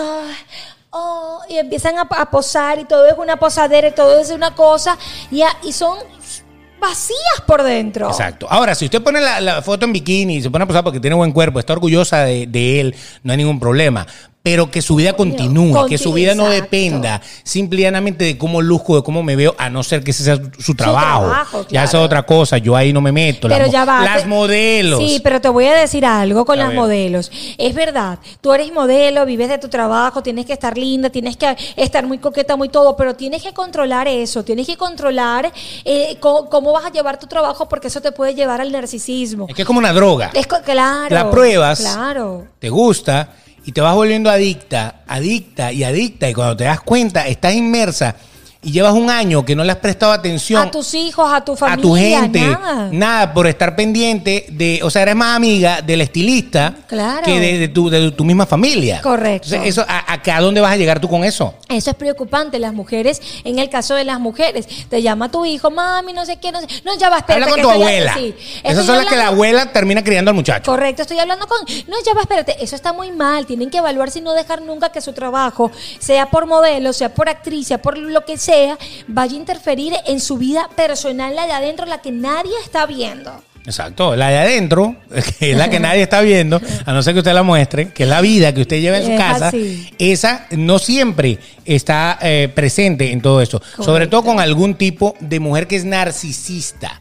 oh, 0.95 1.41
y 1.49 1.59
empiezan 1.59 1.99
a, 1.99 2.31
posar 2.31 2.79
y 2.79 2.85
todo 2.85 3.07
es 3.07 3.19
una 3.19 3.37
posadera 3.37 3.89
y 3.89 3.93
todo 3.93 4.19
es 4.19 4.31
una 4.31 4.55
cosa 4.55 4.97
y, 5.31 5.43
a- 5.43 5.57
y 5.63 5.73
son 5.73 5.99
vacías 6.81 7.41
por 7.47 7.63
dentro. 7.63 8.09
Exacto. 8.09 8.47
Ahora, 8.49 8.75
si 8.75 8.87
usted 8.87 9.03
pone 9.03 9.21
la, 9.21 9.61
foto 9.63 9.85
en 9.85 9.93
bikini 9.93 10.37
y 10.37 10.43
se 10.43 10.51
pone 10.51 10.65
a 10.65 10.67
posar 10.67 10.85
porque 10.85 11.01
tiene 11.01 11.17
buen 11.17 11.33
cuerpo, 11.33 11.59
está 11.59 11.73
orgullosa 11.73 12.25
de 12.25 12.81
él, 12.81 12.95
no 13.23 13.33
hay 13.33 13.39
ningún 13.39 13.61
problema. 13.61 14.07
Pero 14.45 14.71
que 14.71 14.83
su 14.83 14.97
vida 14.97 15.15
continúe, 15.15 15.87
que 15.87 15.97
su 15.97 16.13
vida 16.13 16.35
no 16.35 16.51
dependa 16.51 17.23
simple 17.45 17.81
y 17.81 17.83
llanamente 17.85 18.27
de 18.27 18.37
cómo 18.37 18.61
luzco, 18.61 18.97
de 18.97 19.03
cómo 19.03 19.23
me 19.23 19.37
veo, 19.37 19.55
a 19.57 19.71
no 19.71 19.83
ser 19.83 20.05
que 20.05 20.11
ese 20.11 20.23
sea 20.23 20.37
su, 20.37 20.51
su 20.61 20.75
trabajo. 20.75 21.25
trabajo, 21.31 21.63
Ya 21.63 21.69
claro. 21.69 21.89
esa 21.89 21.99
es 21.99 22.05
otra 22.05 22.23
cosa, 22.27 22.59
yo 22.59 22.77
ahí 22.77 22.93
no 22.93 23.01
me 23.01 23.11
meto. 23.11 23.49
Pero 23.49 23.65
las, 23.65 23.73
ya 23.73 23.87
va. 23.87 24.05
Las 24.05 24.25
te- 24.25 24.29
modelos. 24.29 24.99
Sí, 24.99 25.19
pero 25.25 25.41
te 25.41 25.49
voy 25.49 25.65
a 25.65 25.75
decir 25.75 26.05
algo 26.05 26.45
con 26.45 26.57
A 26.61 26.65
las 26.65 26.69
ver. 26.69 26.77
modelos. 26.79 27.33
Es 27.57 27.75
verdad, 27.75 28.19
tú 28.43 28.53
eres 28.53 28.71
modelo, 28.71 29.25
vives 29.25 29.49
de 29.49 29.57
tu 29.57 29.71
trabajo, 29.71 30.23
tienes 30.23 30.45
que 30.45 30.53
estar 30.53 30.77
linda, 30.77 31.09
tienes 31.09 31.39
que 31.39 31.57
estar 31.77 32.05
muy 32.07 32.19
coqueta, 32.19 32.55
muy 32.55 32.69
todo, 32.69 32.97
pero 32.99 33.17
tienes 33.17 33.43
que 33.43 33.55
controlar 33.55 34.09
eso, 34.09 34.45
tienes 34.45 34.67
que 34.67 34.77
controlar 34.77 35.51
eh, 35.87 36.19
cómo, 36.21 36.71
vas 36.75 36.85
a 36.85 36.93
llevar 36.93 37.19
tu 37.19 37.27
trabajo 37.27 37.67
porque 37.67 37.89
eso 37.89 38.03
te 38.03 38.13
puede 38.13 38.35
llevar 38.35 38.61
al 38.61 38.71
narcisismo. 38.71 39.47
Es 39.49 39.55
que 39.55 39.63
es 39.63 39.67
como 39.67 39.79
una 39.79 39.95
droga. 39.95 40.33
Es 40.35 40.47
claro. 40.47 41.15
La 41.15 41.31
pruebas. 41.31 41.81
Claro. 41.81 42.47
te 42.59 42.69
gusta 42.69 43.31
y 43.65 43.73
te 43.73 43.81
vas 43.81 43.95
volviendo 43.95 44.31
adicta, 44.31 45.03
adicta 45.07 45.73
y 45.73 45.85
adicta. 45.85 46.29
Y 46.29 46.35
cuando 46.35 46.57
te 46.57 46.65
das 46.65 46.81
cuenta, 46.81 47.27
estás 47.27 47.55
inmersa 47.55 48.17
y 48.65 48.73
llevas 48.73 48.93
un 48.95 49.11
año 49.11 49.45
que 49.45 49.55
no 49.55 49.63
le 49.65 49.73
has 49.73 49.79
prestado 49.79 50.13
atención 50.13 50.67
A 50.67 50.71
tus 50.71 50.95
hijos, 50.95 51.31
a 51.33 51.45
tu 51.45 51.55
familia, 51.57 51.79
a 51.79 51.83
tu 51.83 51.95
gente, 51.95 52.59
nada. 52.93 53.33
por 53.35 53.47
estar 53.47 53.77
pendiente 53.77 54.47
de, 54.51 54.81
o 54.83 54.91
sea, 54.91 55.03
eres 55.03 55.17
más 55.17 55.37
amiga 55.37 55.81
del 55.83 56.01
estilista 56.01 56.75
Claro. 56.87 57.23
que 57.25 57.39
de, 57.41 57.59
de 57.59 57.69
tu, 57.69 57.91
de 57.91 58.11
tu 58.13 58.25
misma 58.25 58.47
familia. 58.47 59.01
Correcto. 59.03 59.49
Entonces, 59.49 59.69
eso, 59.69 59.85
a, 59.89 60.15
a, 60.15 60.37
¿a 60.37 60.41
dónde 60.41 60.61
vas 60.61 60.73
a 60.73 60.77
llegar 60.77 61.01
tú 61.01 61.09
con 61.09 61.25
eso? 61.25 61.55
Eso 61.69 61.91
es 61.91 61.97
preocupante. 61.97 62.59
Las 62.59 62.73
mujeres, 62.73 63.21
en 63.45 63.59
el 63.59 63.69
caso 63.69 63.95
de 63.95 64.05
las 64.05 64.21
mujeres, 64.21 64.67
te 64.89 65.03
llama 65.03 65.31
tu 65.31 65.45
hijo, 65.45 65.71
mami, 65.71 66.13
no 66.13 66.25
sé 66.25 66.37
qué, 66.37 66.53
no 66.53 66.61
sé. 66.61 66.67
No, 66.85 66.97
ya 66.99 67.11
va, 67.11 67.19
espérate. 67.19 67.45
Habla 67.45 67.47
con 67.49 67.57
que 67.57 67.63
tu 67.63 67.71
abuela. 67.71 68.15
sí. 68.15 68.35
Esas 68.63 68.87
son 68.87 68.97
las 68.97 69.07
que 69.07 69.17
la 69.17 69.29
abuela 69.29 69.73
termina 69.73 70.03
criando 70.03 70.31
al 70.31 70.35
muchacho. 70.35 70.71
Correcto, 70.71 71.03
estoy 71.03 71.19
hablando 71.19 71.47
con. 71.47 71.59
No, 71.89 71.97
ya 72.05 72.15
va, 72.15 72.23
espérate. 72.23 72.57
Eso 72.63 72.77
está 72.77 72.93
muy 72.93 73.13
mal. 73.13 73.47
Tienen 73.47 73.71
que 73.71 73.79
evaluar 73.79 74.11
si 74.11 74.21
no 74.21 74.33
dejar 74.33 74.63
nunca 74.63 74.91
que 74.91 75.01
su 75.01 75.13
trabajo, 75.13 75.71
sea 75.99 76.27
por 76.31 76.47
modelo, 76.47 76.93
sea 76.93 77.13
por 77.15 77.29
actriz, 77.29 77.69
sea 77.69 77.81
por 77.83 77.99
lo 77.99 78.25
que 78.25 78.37
sea, 78.39 78.54
vaya 79.09 79.35
a 79.35 79.37
interferir 79.37 79.93
en 80.07 80.21
su 80.21 80.39
vida 80.39 80.69
personal, 80.77 81.35
la 81.35 81.47
de 81.47 81.53
adentro, 81.53 81.87
la 81.87 81.99
que 81.99 82.13
nadie 82.13 82.53
está 82.63 82.87
viendo. 82.87 83.33
Exacto, 83.67 84.15
la 84.15 84.29
de 84.29 84.39
adentro, 84.39 84.97
que 85.39 85.53
es 85.53 85.57
la 85.57 85.71
que 85.71 85.81
nadie 85.81 86.03
está 86.03 86.21
viendo, 86.21 86.61
a 86.85 86.93
no 86.93 87.03
ser 87.03 87.15
que 87.15 87.21
usted 87.21 87.33
la 87.33 87.43
muestre, 87.43 87.93
que 87.93 88.03
es 88.03 88.09
la 88.09 88.21
vida 88.21 88.53
que 88.53 88.61
usted 88.61 88.81
lleva 88.81 88.99
en 88.99 89.13
su 89.13 89.17
casa, 89.17 89.49
así. 89.49 89.91
esa 89.99 90.47
no 90.51 90.79
siempre 90.79 91.39
está 91.65 92.19
eh, 92.21 92.51
presente 92.55 93.11
en 93.11 93.23
todo 93.23 93.41
eso. 93.41 93.63
Sobre 93.81 94.07
todo 94.07 94.23
con 94.23 94.41
algún 94.41 94.75
tipo 94.75 95.15
de 95.21 95.41
mujer 95.41 95.67
que 95.67 95.77
es 95.77 95.85
narcisista. 95.85 97.01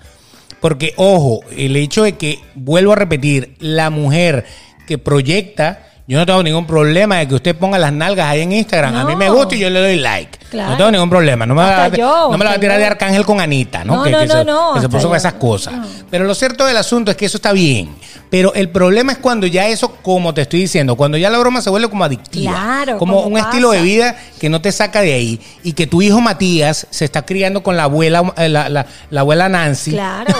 Porque, 0.61 0.93
ojo, 0.95 1.41
el 1.57 1.75
hecho 1.75 2.03
de 2.03 2.13
que, 2.13 2.39
vuelvo 2.55 2.93
a 2.93 2.95
repetir, 2.95 3.55
la 3.59 3.89
mujer 3.89 4.45
que 4.87 4.97
proyecta, 4.97 5.89
yo 6.05 6.17
no 6.17 6.25
tengo 6.25 6.43
ningún 6.43 6.67
problema 6.67 7.17
de 7.17 7.27
que 7.29 7.35
usted 7.35 7.55
ponga 7.55 7.77
las 7.77 7.93
nalgas 7.93 8.27
ahí 8.27 8.41
en 8.41 8.51
Instagram. 8.51 8.95
A 8.95 9.05
mí 9.05 9.15
me 9.15 9.29
gusta 9.29 9.55
y 9.55 9.59
yo 9.59 9.69
le 9.69 9.79
doy 9.79 9.95
like. 9.95 10.37
Claro. 10.51 10.71
No 10.71 10.77
tengo 10.77 10.91
ningún 10.91 11.09
problema. 11.09 11.45
No 11.45 11.55
me, 11.55 11.63
va, 11.63 11.87
yo, 11.87 12.27
no 12.31 12.37
me 12.37 12.43
la 12.43 12.51
va 12.51 12.57
a 12.57 12.59
tirar 12.59 12.77
de 12.77 12.85
arcángel 12.85 13.25
con 13.25 13.39
Anita, 13.41 13.83
¿no? 13.83 13.95
No, 13.97 14.03
que, 14.03 14.11
no, 14.11 14.19
que 14.19 14.27
no, 14.27 14.69
se, 14.73 14.75
que 14.75 14.81
se 14.81 14.89
puso 14.89 15.07
con 15.07 15.17
esas 15.17 15.33
cosas. 15.33 15.73
Pero 16.11 16.25
lo 16.25 16.35
cierto 16.35 16.65
del 16.65 16.77
asunto 16.77 17.09
es 17.09 17.17
que 17.17 17.25
eso 17.25 17.37
está 17.37 17.53
bien. 17.53 17.95
Pero 18.29 18.53
el 18.55 18.69
problema 18.69 19.11
es 19.13 19.19
cuando 19.19 19.45
ya 19.47 19.67
eso, 19.67 19.95
como 20.01 20.33
te 20.33 20.41
estoy 20.41 20.61
diciendo, 20.61 20.95
cuando 20.95 21.17
ya 21.17 21.29
la 21.29 21.37
broma 21.39 21.61
se 21.61 21.69
vuelve 21.69 21.87
como 21.89 22.03
adictiva. 22.03 22.51
Claro, 22.51 22.97
Como 22.97 23.23
como 23.23 23.27
un 23.27 23.37
estilo 23.39 23.71
de 23.71 23.81
vida 23.81 24.15
que 24.39 24.49
no 24.49 24.59
te 24.61 24.71
saca 24.71 25.01
de 25.01 25.13
ahí. 25.13 25.39
Y 25.63 25.73
que 25.73 25.87
tu 25.87 26.01
hijo 26.01 26.19
Matías 26.19 26.85
se 26.89 27.05
está 27.05 27.23
criando 27.25 27.63
con 27.63 27.77
la 27.77 27.83
abuela, 27.83 28.33
eh, 28.37 28.49
la, 28.49 28.69
la- 28.69 28.85
la 29.09 29.21
abuela 29.21 29.49
Nancy. 29.49 29.91
Claro, 29.91 30.33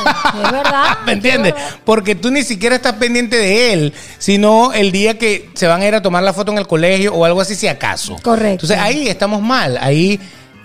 es 0.44 0.52
verdad. 0.52 0.98
¿Me 1.06 1.14
entiendes? 1.14 1.54
Porque 1.86 2.16
tú 2.16 2.30
ni 2.32 2.44
siquiera 2.44 2.76
estás 2.76 2.94
pendiente 2.94 3.38
de 3.38 3.74
él, 3.74 3.94
sino 4.20 4.74
el 4.74 4.92
día 4.92 5.18
que 5.18 5.50
se 5.64 5.68
van 5.70 5.82
a 5.82 5.88
ir 5.88 5.96
a 5.96 6.02
tomar 6.02 6.22
la 6.24 6.34
foto 6.34 6.52
en 6.52 6.58
el 6.58 6.68
colegio 6.68 7.14
o 7.14 7.24
algo 7.24 7.40
así, 7.40 7.56
si 7.56 7.70
acaso. 7.70 8.18
Correcto. 8.22 8.66
Entonces 8.66 8.78
ahí 8.78 9.08
estamos 9.08 9.42
mal. 9.42 9.78
Ahí, 9.80 10.20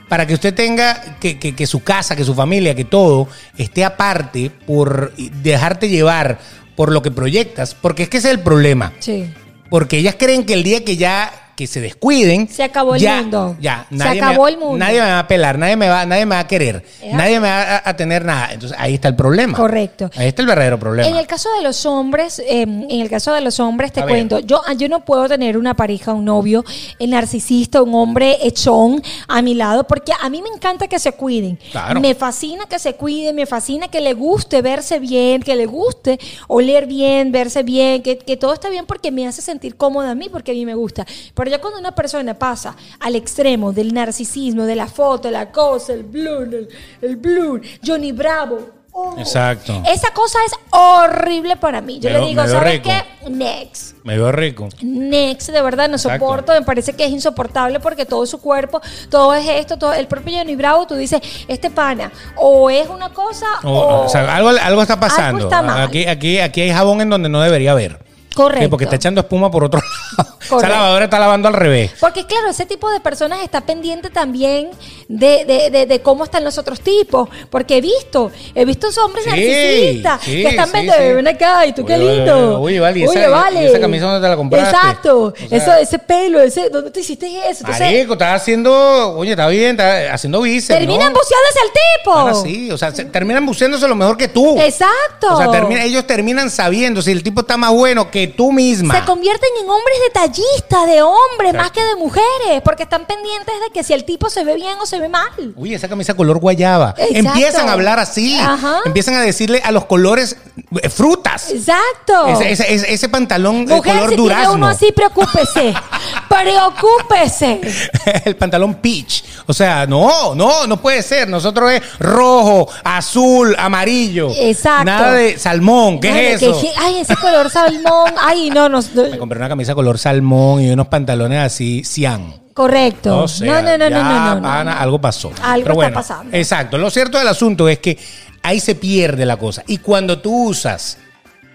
para 0.08 0.26
que 0.26 0.34
usted 0.34 0.52
tenga 0.52 1.16
que, 1.20 1.38
que- 1.38 1.54
que 1.54 1.66
su 1.68 1.84
casa, 1.84 2.16
que 2.16 2.24
su 2.24 2.34
familia, 2.34 2.74
que 2.74 2.84
todo 2.84 3.28
esté 3.56 3.84
aparte 3.84 4.50
por 4.66 5.12
dejarte 5.16 5.88
llevar 5.88 6.40
por 6.74 6.90
lo 6.90 7.00
que 7.00 7.12
proyectas, 7.12 7.76
porque 7.76 8.02
es 8.02 8.08
que 8.08 8.16
ese 8.16 8.28
es 8.28 8.34
el 8.34 8.40
problema. 8.40 8.92
Sí. 8.98 9.32
Porque 9.70 9.98
ellas 9.98 10.16
creen 10.18 10.44
que 10.44 10.54
el 10.54 10.64
día 10.64 10.84
que 10.84 10.96
ya 10.96 11.30
que 11.58 11.66
se 11.66 11.80
descuiden, 11.80 12.46
Se 12.48 12.62
acabó 12.62 12.94
el 12.94 13.00
ya, 13.00 13.20
mundo. 13.20 13.56
Ya, 13.60 13.84
Se 13.90 13.96
nadie 13.96 14.20
acabó 14.20 14.44
me, 14.44 14.50
el 14.52 14.58
mundo. 14.58 14.78
Nadie 14.78 15.00
me 15.00 15.08
va 15.08 15.18
a 15.18 15.26
pelar, 15.26 15.58
nadie 15.58 15.74
me 15.74 15.88
va, 15.88 16.06
nadie 16.06 16.24
me 16.24 16.36
va 16.36 16.40
a 16.42 16.46
querer, 16.46 16.84
nadie 17.12 17.40
me 17.40 17.48
va 17.48 17.62
a, 17.78 17.82
a 17.90 17.96
tener 17.96 18.24
nada. 18.24 18.52
Entonces 18.52 18.78
ahí 18.78 18.94
está 18.94 19.08
el 19.08 19.16
problema. 19.16 19.58
Correcto. 19.58 20.08
Ahí 20.14 20.28
está 20.28 20.42
el 20.42 20.46
verdadero 20.46 20.78
problema. 20.78 21.08
En 21.08 21.16
el 21.16 21.26
caso 21.26 21.48
de 21.56 21.64
los 21.64 21.84
hombres, 21.84 22.38
eh, 22.38 22.62
en 22.62 22.88
el 23.00 23.10
caso 23.10 23.32
de 23.32 23.40
los 23.40 23.58
hombres, 23.58 23.90
te 23.92 24.02
A 24.02 24.04
ver. 24.04 24.14
cuento, 24.14 24.38
yo, 24.38 24.62
yo 24.76 24.88
no 24.88 25.04
puedo 25.04 25.26
tener 25.26 25.58
una 25.58 25.74
pareja, 25.74 26.12
un 26.12 26.26
novio 26.26 26.64
eh, 27.00 27.08
narcisista, 27.08 27.82
un 27.82 27.92
hombre 27.96 28.38
echón 28.40 29.02
a 29.26 29.42
mi 29.42 29.54
lado, 29.54 29.82
porque 29.84 30.12
a 30.20 30.28
mí 30.30 30.40
me 30.40 30.50
encanta 30.50 30.86
que 30.86 31.00
se 31.00 31.10
cuiden. 31.10 31.58
Claro. 31.72 31.98
Me 32.00 32.14
fascina 32.14 32.66
que 32.66 32.78
se 32.78 32.94
cuiden, 32.94 33.34
me 33.34 33.46
fascina 33.46 33.88
que 33.88 34.00
le 34.00 34.14
guste 34.14 34.62
verse 34.62 35.00
bien, 35.00 35.42
que 35.42 35.56
le 35.56 35.66
guste 35.66 36.20
oler 36.46 36.86
bien, 36.86 37.32
verse 37.32 37.64
bien, 37.64 38.00
que, 38.04 38.16
que 38.16 38.36
todo 38.36 38.52
está 38.54 38.70
bien 38.70 38.86
porque 38.86 39.10
me 39.10 39.26
hace 39.26 39.42
sentir 39.42 39.76
cómoda 39.76 40.12
a 40.12 40.14
mí, 40.14 40.28
porque 40.28 40.52
a 40.52 40.54
mí 40.54 40.64
me 40.64 40.76
gusta. 40.76 41.04
Pero 41.34 41.47
ya 41.48 41.60
cuando 41.60 41.78
una 41.80 41.92
persona 41.94 42.34
pasa 42.34 42.76
al 43.00 43.16
extremo 43.16 43.72
del 43.72 43.92
narcisismo, 43.92 44.64
de 44.64 44.76
la 44.76 44.86
foto, 44.86 45.30
la 45.30 45.50
cosa, 45.50 45.92
el 45.92 46.04
blur, 46.04 46.42
el, 46.54 46.68
el 47.02 47.16
blur, 47.16 47.60
Johnny 47.84 48.12
Bravo, 48.12 48.78
Exacto. 49.16 49.80
Esa 49.86 50.10
cosa 50.12 50.38
es 50.44 50.52
horrible 50.70 51.56
para 51.56 51.80
mí. 51.80 52.00
Yo 52.00 52.10
Me 52.10 52.18
le 52.18 52.26
digo, 52.26 52.44
¿sabes 52.48 52.72
rico. 52.82 52.90
qué? 52.90 53.30
Next. 53.30 53.94
Me 54.02 54.16
veo 54.16 54.32
rico. 54.32 54.68
Next, 54.82 55.50
de 55.50 55.62
verdad, 55.62 55.88
no 55.88 55.94
Exacto. 55.94 56.18
soporto, 56.18 56.52
me 56.52 56.62
parece 56.62 56.94
que 56.94 57.04
es 57.04 57.10
insoportable 57.12 57.78
porque 57.78 58.06
todo 58.06 58.26
su 58.26 58.40
cuerpo, 58.40 58.80
todo 59.08 59.34
es 59.34 59.46
esto, 59.48 59.78
todo 59.78 59.92
el 59.92 60.08
propio 60.08 60.38
Johnny 60.38 60.56
Bravo, 60.56 60.84
tú 60.88 60.96
dices, 60.96 61.20
este 61.46 61.70
pana, 61.70 62.10
o 62.34 62.70
es 62.70 62.88
una 62.88 63.10
cosa, 63.10 63.46
O, 63.62 63.70
o, 63.70 64.04
o 64.06 64.08
sea, 64.08 64.34
algo, 64.34 64.48
algo 64.48 64.82
está 64.82 64.98
pasando. 64.98 65.44
está 65.44 65.62
mal. 65.62 65.82
Aquí, 65.86 66.04
aquí, 66.06 66.40
aquí 66.40 66.62
hay 66.62 66.72
jabón 66.72 67.00
en 67.00 67.10
donde 67.10 67.28
no 67.28 67.40
debería 67.40 67.72
haber. 67.72 68.07
Correcto. 68.34 68.64
Sí, 68.64 68.68
Porque 68.68 68.84
está 68.84 68.96
echando 68.96 69.20
espuma 69.20 69.50
por 69.50 69.64
otro 69.64 69.80
lado. 70.16 70.58
Esa 70.60 70.68
lavadora 70.68 71.04
está 71.06 71.18
lavando 71.18 71.48
al 71.48 71.54
revés. 71.54 71.90
Porque 72.00 72.24
claro, 72.24 72.48
ese 72.50 72.66
tipo 72.66 72.88
de 72.90 73.00
personas 73.00 73.40
está 73.42 73.62
pendiente 73.62 74.10
también 74.10 74.70
de, 75.08 75.44
de- 75.44 75.70
de- 75.70 75.86
de 75.86 76.00
cómo 76.02 76.24
están 76.24 76.44
los 76.44 76.56
otros 76.56 76.80
tipos. 76.80 77.28
Porque 77.50 77.78
he 77.78 77.80
visto, 77.80 78.30
he 78.54 78.64
visto 78.64 78.88
esos 78.88 79.04
hombres 79.04 79.24
Sí, 79.24 79.30
narcisistas 79.30 80.20
sí, 80.22 80.42
que 80.42 80.48
están 80.48 80.70
viendo, 80.72 80.92
ven 80.96 81.28
acá, 81.28 81.66
y 81.66 81.72
tú 81.72 81.84
qué 81.84 81.94
Oye, 81.94 82.16
lindo. 82.16 82.60
oye, 82.60 82.78
vale, 82.80 83.00
¿y 83.00 83.02
esa- 83.04 83.50
y 83.52 83.66
esa 83.66 83.80
camisa 83.80 84.04
dónde 84.06 84.20
te 84.20 84.28
la 84.30 84.36
compraste? 84.36 84.68
Exacto, 84.76 85.18
O 85.22 85.34
sea- 85.48 85.58
eso, 85.58 85.74
ese 85.74 85.98
pelo, 85.98 86.40
ese, 86.40 86.70
¿dónde 86.70 86.90
te 86.90 87.00
hiciste 87.00 87.26
eso? 87.26 87.60
Entonces, 87.60 87.80
Marico, 87.80 88.12
estás 88.14 88.40
haciendo, 88.40 89.16
oye, 89.16 89.32
está 89.32 89.48
bien, 89.48 89.70
está 89.72 90.14
haciendo 90.14 90.40
bíceps. 90.42 90.78
terminan 90.78 91.12
¿no? 91.12 91.18
buceándose 91.18 91.58
al 91.62 91.68
tipo. 91.72 92.12
Ahora 92.12 92.34
sí, 92.34 92.70
o 92.70 92.78
sea, 92.78 92.92
se- 92.92 93.04
terminan 93.06 93.44
buceándose 93.44 93.86
lo 93.88 93.94
mejor 93.96 94.16
que 94.16 94.28
tú. 94.28 94.58
Exacto. 94.60 95.34
O 95.34 95.36
sea, 95.36 95.50
termina- 95.50 95.84
ellos 95.84 96.06
terminan 96.06 96.50
sabiendo 96.50 97.02
si 97.02 97.10
el 97.10 97.22
tipo 97.22 97.40
está 97.40 97.56
más 97.56 97.72
bueno 97.72 98.10
que 98.10 98.17
tú 98.26 98.50
misma. 98.52 98.98
Se 98.98 99.04
convierten 99.06 99.48
en 99.62 99.68
hombres 99.70 99.96
detallistas, 100.08 100.86
de 100.86 101.02
hombres 101.02 101.54
más 101.54 101.70
que 101.70 101.82
de 101.84 101.94
mujeres, 101.96 102.60
porque 102.64 102.82
están 102.82 103.06
pendientes 103.06 103.54
de 103.64 103.70
que 103.72 103.82
si 103.84 103.92
el 103.92 104.04
tipo 104.04 104.28
se 104.28 104.42
ve 104.44 104.54
bien 104.56 104.76
o 104.80 104.86
se 104.86 104.98
ve 104.98 105.08
mal. 105.08 105.28
Uy, 105.56 105.74
esa 105.74 105.88
camisa 105.88 106.14
color 106.14 106.38
guayaba. 106.38 106.94
Exacto. 106.98 107.16
Empiezan 107.28 107.68
a 107.68 107.72
hablar 107.72 107.98
así. 107.98 108.36
Ajá. 108.38 108.80
Empiezan 108.84 109.14
a 109.14 109.20
decirle 109.22 109.62
a 109.64 109.70
los 109.70 109.84
colores 109.84 110.36
eh, 110.82 110.88
frutas. 110.88 111.50
Exacto. 111.50 112.26
Ese, 112.28 112.50
ese- 112.52 112.74
ese- 112.74 112.92
ese 112.94 113.08
pantalón 113.08 113.64
de 113.64 113.76
Mujer, 113.76 113.92
color 113.94 114.10
si 114.10 114.16
tiene 114.16 114.22
durazno. 114.34 114.54
uno 114.54 114.66
así, 114.66 114.90
preocúpese. 114.92 115.74
preocúpese. 116.28 117.60
el 118.24 118.36
pantalón 118.36 118.74
peach. 118.74 119.24
O 119.46 119.52
sea, 119.54 119.86
no, 119.86 120.34
no, 120.34 120.66
no 120.66 120.80
puede 120.80 121.02
ser. 121.02 121.28
Nosotros 121.28 121.70
es 121.72 121.82
rojo, 121.98 122.68
azul, 122.84 123.54
amarillo. 123.58 124.30
Exacto. 124.36 124.84
Nada 124.84 125.12
de 125.12 125.38
salmón. 125.38 126.00
¿Qué 126.00 126.10
Madre, 126.10 126.32
es 126.34 126.42
eso? 126.42 126.60
que- 126.60 126.72
ay, 126.78 126.98
ese 126.98 127.16
color 127.16 127.50
salmón. 127.50 128.07
Ay, 128.20 128.50
no, 128.50 128.68
no. 128.68 128.80
no. 128.94 129.02
Me 129.10 129.18
compré 129.18 129.38
una 129.38 129.48
camisa 129.48 129.74
color 129.74 129.98
salmón 129.98 130.62
y 130.62 130.70
unos 130.70 130.88
pantalones 130.88 131.38
así, 131.40 131.82
cian. 131.84 132.34
Correcto. 132.54 133.22
O 133.22 133.28
sea, 133.28 133.62
no, 133.62 133.70
no, 133.70 133.78
no, 133.78 133.90
no, 133.90 134.02
no, 134.02 134.34
no, 134.36 134.42
pana, 134.42 134.74
no. 134.74 134.80
algo 134.80 135.00
pasó. 135.00 135.30
Algo 135.42 135.64
Pero 135.68 135.82
está 135.82 135.94
pasando. 135.94 136.36
Exacto. 136.36 136.76
Lo 136.78 136.90
cierto 136.90 137.18
del 137.18 137.28
asunto 137.28 137.68
es 137.68 137.78
que 137.78 137.96
ahí 138.42 138.58
se 138.60 138.74
pierde 138.74 139.24
la 139.24 139.36
cosa. 139.36 139.62
Y 139.66 139.78
cuando 139.78 140.18
tú 140.18 140.48
usas 140.48 140.98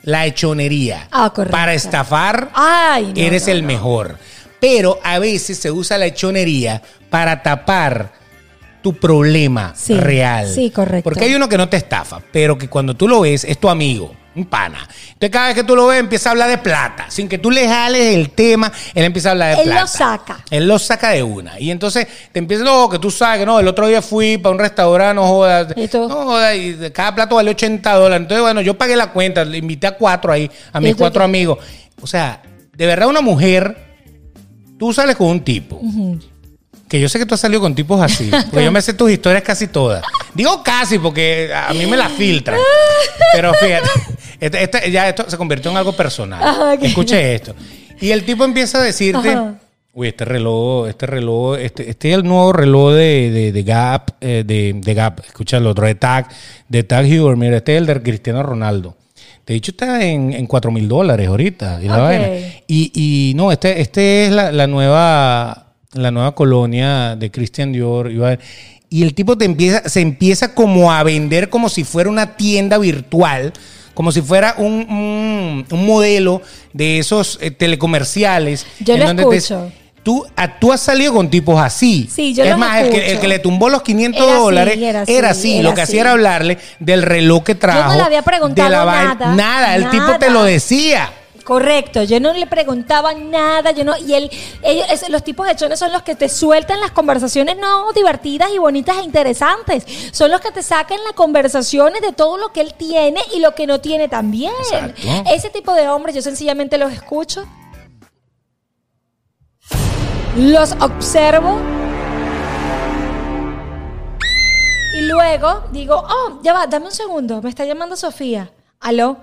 la 0.04 0.26
hechonería 0.26 1.08
Ah, 1.12 1.34
para 1.52 1.74
estafar, 1.74 2.50
Ay, 2.54 3.14
no, 3.16 3.22
eres 3.22 3.48
no, 3.48 3.54
el 3.54 3.62
no. 3.62 3.68
mejor. 3.68 4.18
Pero 4.60 5.00
a 5.04 5.20
veces 5.20 5.58
se 5.58 5.72
usa 5.72 5.98
la 5.98 6.06
hechonería 6.06 6.82
para 7.10 7.44
tapar 7.44 8.14
tu 8.82 8.94
problema 8.98 9.74
Sí, 9.76 9.94
real. 9.96 10.48
sí, 10.54 10.70
correcto. 10.70 11.04
Porque 11.06 11.26
hay 11.26 11.36
uno 11.36 11.48
que 11.50 11.58
no 11.58 11.68
te 11.70 11.78
estafa, 11.78 12.22
pero 12.32 12.58
que 12.58 12.70
cuando 12.70 12.96
tú 12.96 13.08
lo 13.08 13.22
ves 13.22 13.44
es 13.44 13.58
tu 13.58 13.70
amigo, 13.70 14.14
un 14.36 14.46
pana. 14.46 14.88
Entonces 15.14 15.30
cada 15.30 15.48
vez 15.48 15.56
que 15.56 15.64
tú 15.64 15.76
lo 15.76 15.88
ves 15.88 16.00
empieza 16.00 16.30
a 16.30 16.32
hablar 16.32 16.50
de 16.50 16.58
plata. 16.58 17.06
Sin 17.10 17.30
que 17.30 17.38
tú 17.38 17.52
le 17.52 17.68
jales 17.68 18.16
el 18.16 18.32
tema, 18.32 18.72
él 18.94 19.06
empieza 19.06 19.30
a 19.30 19.32
hablar 19.34 19.56
de 19.56 19.62
Él 19.64 19.70
lo 19.70 19.74
plata. 19.76 19.88
saca. 19.88 20.46
Él 20.50 20.68
lo 20.68 20.80
saca 20.80 21.10
de 21.12 21.24
una. 21.24 21.60
Y 21.60 21.70
entonces 21.72 22.08
te 22.32 22.40
empieza, 22.40 22.64
no, 22.64 22.90
que 22.90 23.00
tú 23.00 23.12
sabes 23.12 23.40
que 23.40 23.46
no, 23.46 23.60
el 23.60 23.68
otro 23.68 23.88
día 23.88 24.02
fui 24.02 24.38
para 24.38 24.54
un 24.54 24.60
restaurante, 24.60 25.16
no 25.16 25.28
jodas. 25.28 25.68
¿Y 25.76 25.88
tú? 25.88 26.08
No 26.08 26.16
jodas, 26.26 26.56
y 26.56 26.76
cada 26.92 27.14
plato 27.14 27.36
vale 27.36 27.52
80 27.52 27.94
dólares. 27.94 28.22
Entonces, 28.24 28.42
bueno, 28.42 28.62
yo 28.62 28.78
pagué 28.78 28.96
la 28.96 29.12
cuenta, 29.12 29.46
le 29.46 29.58
invité 29.58 29.88
a 29.88 29.96
cuatro 29.98 30.32
ahí, 30.32 30.50
a 30.72 30.80
¿Y 30.80 30.84
mis 30.84 30.96
cuatro 30.96 31.22
qué? 31.22 31.26
amigos. 31.26 31.60
O 32.02 32.08
sea, 32.08 32.42
de 32.76 32.86
verdad 32.86 33.08
una 33.08 33.22
mujer, 33.22 33.78
tú 34.80 34.94
sales 34.94 35.16
con 35.16 35.28
un 35.28 35.44
tipo. 35.44 35.80
Que 36.94 37.00
yo 37.00 37.10
sé 37.10 37.18
que 37.18 37.26
tú 37.26 37.34
has 37.34 37.40
salido 37.42 37.60
con 37.60 37.74
tipos 37.74 38.00
así. 38.00 38.30
Porque 38.52 38.64
yo 38.66 38.72
me 38.72 38.80
sé 38.80 38.94
tus 38.94 39.10
historias 39.10 39.42
casi 39.42 39.66
todas. 39.66 40.04
Digo 40.36 40.62
casi 40.62 41.00
porque 41.00 41.50
a 41.52 41.74
mí 41.74 41.88
me 41.88 41.98
las 41.98 42.12
filtran. 42.12 42.60
Pero 43.34 43.52
fíjate, 43.56 43.90
este- 44.40 44.62
este- 44.64 44.92
ya 44.92 45.10
esto 45.10 45.26
se 45.28 45.36
convirtió 45.36 45.72
en 45.72 45.78
algo 45.78 45.94
personal. 45.94 46.40
Ajá, 46.44 46.74
ok. 46.74 46.84
Escuche 46.84 47.34
esto. 47.34 47.56
Y 48.00 48.12
el 48.12 48.24
tipo 48.24 48.44
empieza 48.46 48.78
a 48.78 48.84
decirte, 48.84 49.32
Ajá. 49.32 49.56
uy, 49.92 50.10
este 50.10 50.24
reloj, 50.24 50.88
este 50.88 51.08
reloj, 51.08 51.58
este, 51.58 51.90
este 51.90 52.10
es 52.12 52.16
el 52.18 52.24
nuevo 52.26 52.54
reloj 52.54 52.94
de, 52.94 53.32
de- 53.32 53.52
de 53.52 53.64
Gap, 53.64 54.12
eh, 54.22 54.44
de, 54.46 54.74
de 54.76 54.94
Gap, 54.94 55.22
escucha 55.26 55.58
el 55.58 55.66
otro, 55.66 55.88
de 55.88 55.96
Tag, 55.96 56.28
de 56.70 56.84
Tag 56.84 57.06
Heuer, 57.08 57.36
mira, 57.38 57.58
este 57.58 57.74
es 57.74 57.80
el 57.80 57.88
de 57.88 58.04
Cristiano 58.04 58.44
Ronaldo. 58.44 58.96
De 59.48 59.56
hecho, 59.56 59.72
está 59.72 60.04
en, 60.06 60.32
en 60.32 60.46
4 60.46 60.70
mil 60.70 60.88
dólares 60.88 61.28
ahorita. 61.28 61.80
Y, 61.82 61.88
la 61.88 61.96
Ok. 61.96 62.02
vaina. 62.02 62.28
y, 62.68 62.92
y 63.32 63.34
no, 63.34 63.52
este, 63.52 63.82
este 63.82 64.28
es 64.28 64.32
la, 64.32 64.52
la 64.52 64.68
nueva, 64.68 65.73
la 65.94 66.12
nueva 66.12 66.34
colonia 66.36 67.16
de 67.16 67.32
Christian 67.32 67.72
Dior. 67.72 68.12
y 68.12 68.18
va- 68.18 68.38
Y 68.90 69.02
el 69.04 69.14
tipo 69.16 69.38
te 69.38 69.46
empieza, 69.46 69.88
se 69.90 70.02
empieza 70.02 70.54
como 70.54 70.92
a 70.92 71.02
vender 71.04 71.50
como 71.50 71.68
si 71.70 71.84
fuera 71.84 72.10
una 72.10 72.36
tienda 72.38 72.78
virtual, 72.78 73.52
como 73.96 74.12
si 74.12 74.22
fuera 74.22 74.56
un, 74.58 74.72
un- 74.90 75.66
un 75.70 75.86
modelo 75.86 76.42
de 76.74 77.00
esos 77.00 77.38
eh, 77.42 77.50
telecomerciales. 77.52 78.66
Yo 78.80 78.98
lo 78.98 79.16
te- 79.16 79.22
escucho. 79.22 79.72
tú, 80.04 80.26
tú 80.60 80.72
has 80.72 80.82
salido 80.82 81.14
con 81.14 81.30
tipos 81.30 81.60
así. 81.62 82.08
Sí, 82.12 82.34
yo 82.34 82.44
Es 82.44 82.52
los 82.52 82.60
más, 82.60 82.82
el 82.82 82.90
que, 82.92 83.12
el 83.14 83.20
que 83.20 83.28
le 83.28 83.40
tumbó 83.40 83.70
los 83.70 83.82
500 83.84 84.22
Era 84.22 84.32
así, 84.34 84.42
dólares 84.44 84.78
era 84.80 85.02
así, 85.02 85.14
era 85.14 85.30
así. 85.32 85.54
era 85.58 85.64
Lo 85.70 85.76
que 85.76 85.82
así. 85.82 85.92
hacía 85.92 86.02
era 86.02 86.12
hablarle 86.12 86.58
del 86.80 87.02
reloj 87.04 87.44
que 87.44 87.56
trajo. 87.56 87.96
le 87.96 88.02
había 88.04 88.22
preguntado 88.22 88.70
de 88.70 88.76
la 88.76 88.86
nada, 88.86 89.36
Nada, 89.36 89.76
el 89.76 89.90
tipo 89.90 90.18
te 90.20 90.30
lo 90.30 90.44
decía. 90.44 91.12
Correcto, 91.44 92.04
yo 92.04 92.20
no 92.22 92.32
le 92.34 92.48
preguntaba 92.48 93.14
nada, 93.14 93.72
yo 93.72 93.84
no, 93.84 93.98
y 93.98 94.14
él, 94.14 94.30
ellos, 94.64 94.86
es- 94.90 95.10
los 95.10 95.24
tipos 95.24 95.46
de 95.46 95.56
chones 95.56 95.78
son 95.78 95.92
los 95.92 96.02
que 96.04 96.16
te 96.16 96.30
sueltan 96.30 96.80
las 96.80 96.92
conversaciones 96.92 97.58
no 97.58 97.92
divertidas 97.92 98.50
y 98.54 98.58
bonitas 98.60 98.98
e 99.00 99.04
interesantes, 99.04 99.86
son 100.14 100.32
los 100.32 100.40
que 100.40 100.52
te 100.52 100.64
sacan 100.64 101.00
las 101.04 101.14
conversaciones 101.14 102.02
de 102.02 102.14
todo 102.14 102.38
lo 102.38 102.54
que 102.54 102.62
él 102.62 102.74
tiene 102.76 103.20
y 103.34 103.40
lo 103.40 103.54
que 103.56 103.68
no 103.68 103.82
tiene 103.82 104.08
también. 104.08 104.54
Exacto. 104.60 105.02
Ese 105.34 105.50
tipo 105.50 105.74
de 105.74 105.90
hombres 105.90 106.16
yo 106.16 106.22
sencillamente 106.22 106.78
los 106.78 106.94
escucho, 106.94 107.46
los 110.38 110.72
observo 110.74 111.60
y 114.96 115.02
luego 115.02 115.64
digo, 115.72 115.96
oh, 115.96 116.40
ya 116.42 116.54
va, 116.54 116.68
dame 116.68 116.86
un 116.86 116.92
segundo, 116.92 117.42
me 117.42 117.50
está 117.50 117.66
llamando 117.66 117.96
Sofía. 117.96 118.50
¿Aló? 118.84 119.16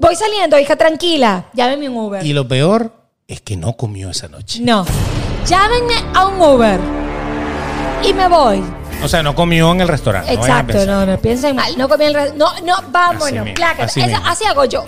Voy 0.00 0.16
saliendo, 0.16 0.58
hija, 0.58 0.74
tranquila. 0.76 1.44
Llámeme 1.52 1.88
un 1.90 1.96
Uber. 1.98 2.24
Y 2.24 2.32
lo 2.32 2.48
peor 2.48 2.92
es 3.28 3.42
que 3.42 3.56
no 3.58 3.74
comió 3.74 4.08
esa 4.10 4.28
noche. 4.28 4.60
No. 4.62 4.86
Llámenme 5.46 5.94
a 6.14 6.26
un 6.26 6.40
Uber. 6.40 6.80
Y 8.02 8.14
me 8.14 8.26
voy. 8.26 8.62
O 9.02 9.08
sea, 9.08 9.22
no 9.22 9.34
comió 9.34 9.70
en 9.72 9.82
el 9.82 9.88
restaurante. 9.88 10.32
Exacto, 10.32 10.86
no, 10.86 11.04
no 11.04 11.18
piensen 11.18 11.54
mal. 11.56 11.76
No 11.76 11.88
comí 11.90 12.06
el 12.06 12.14
re- 12.14 12.32
No, 12.36 12.58
no, 12.60 12.76
vámonos, 12.90 13.24
Así 13.24 13.38
mismo, 13.38 13.64
así 13.80 14.00
Esa- 14.00 14.08
mismo. 14.08 14.26
así 14.26 14.44
hago 14.46 14.64
yo. 14.64 14.84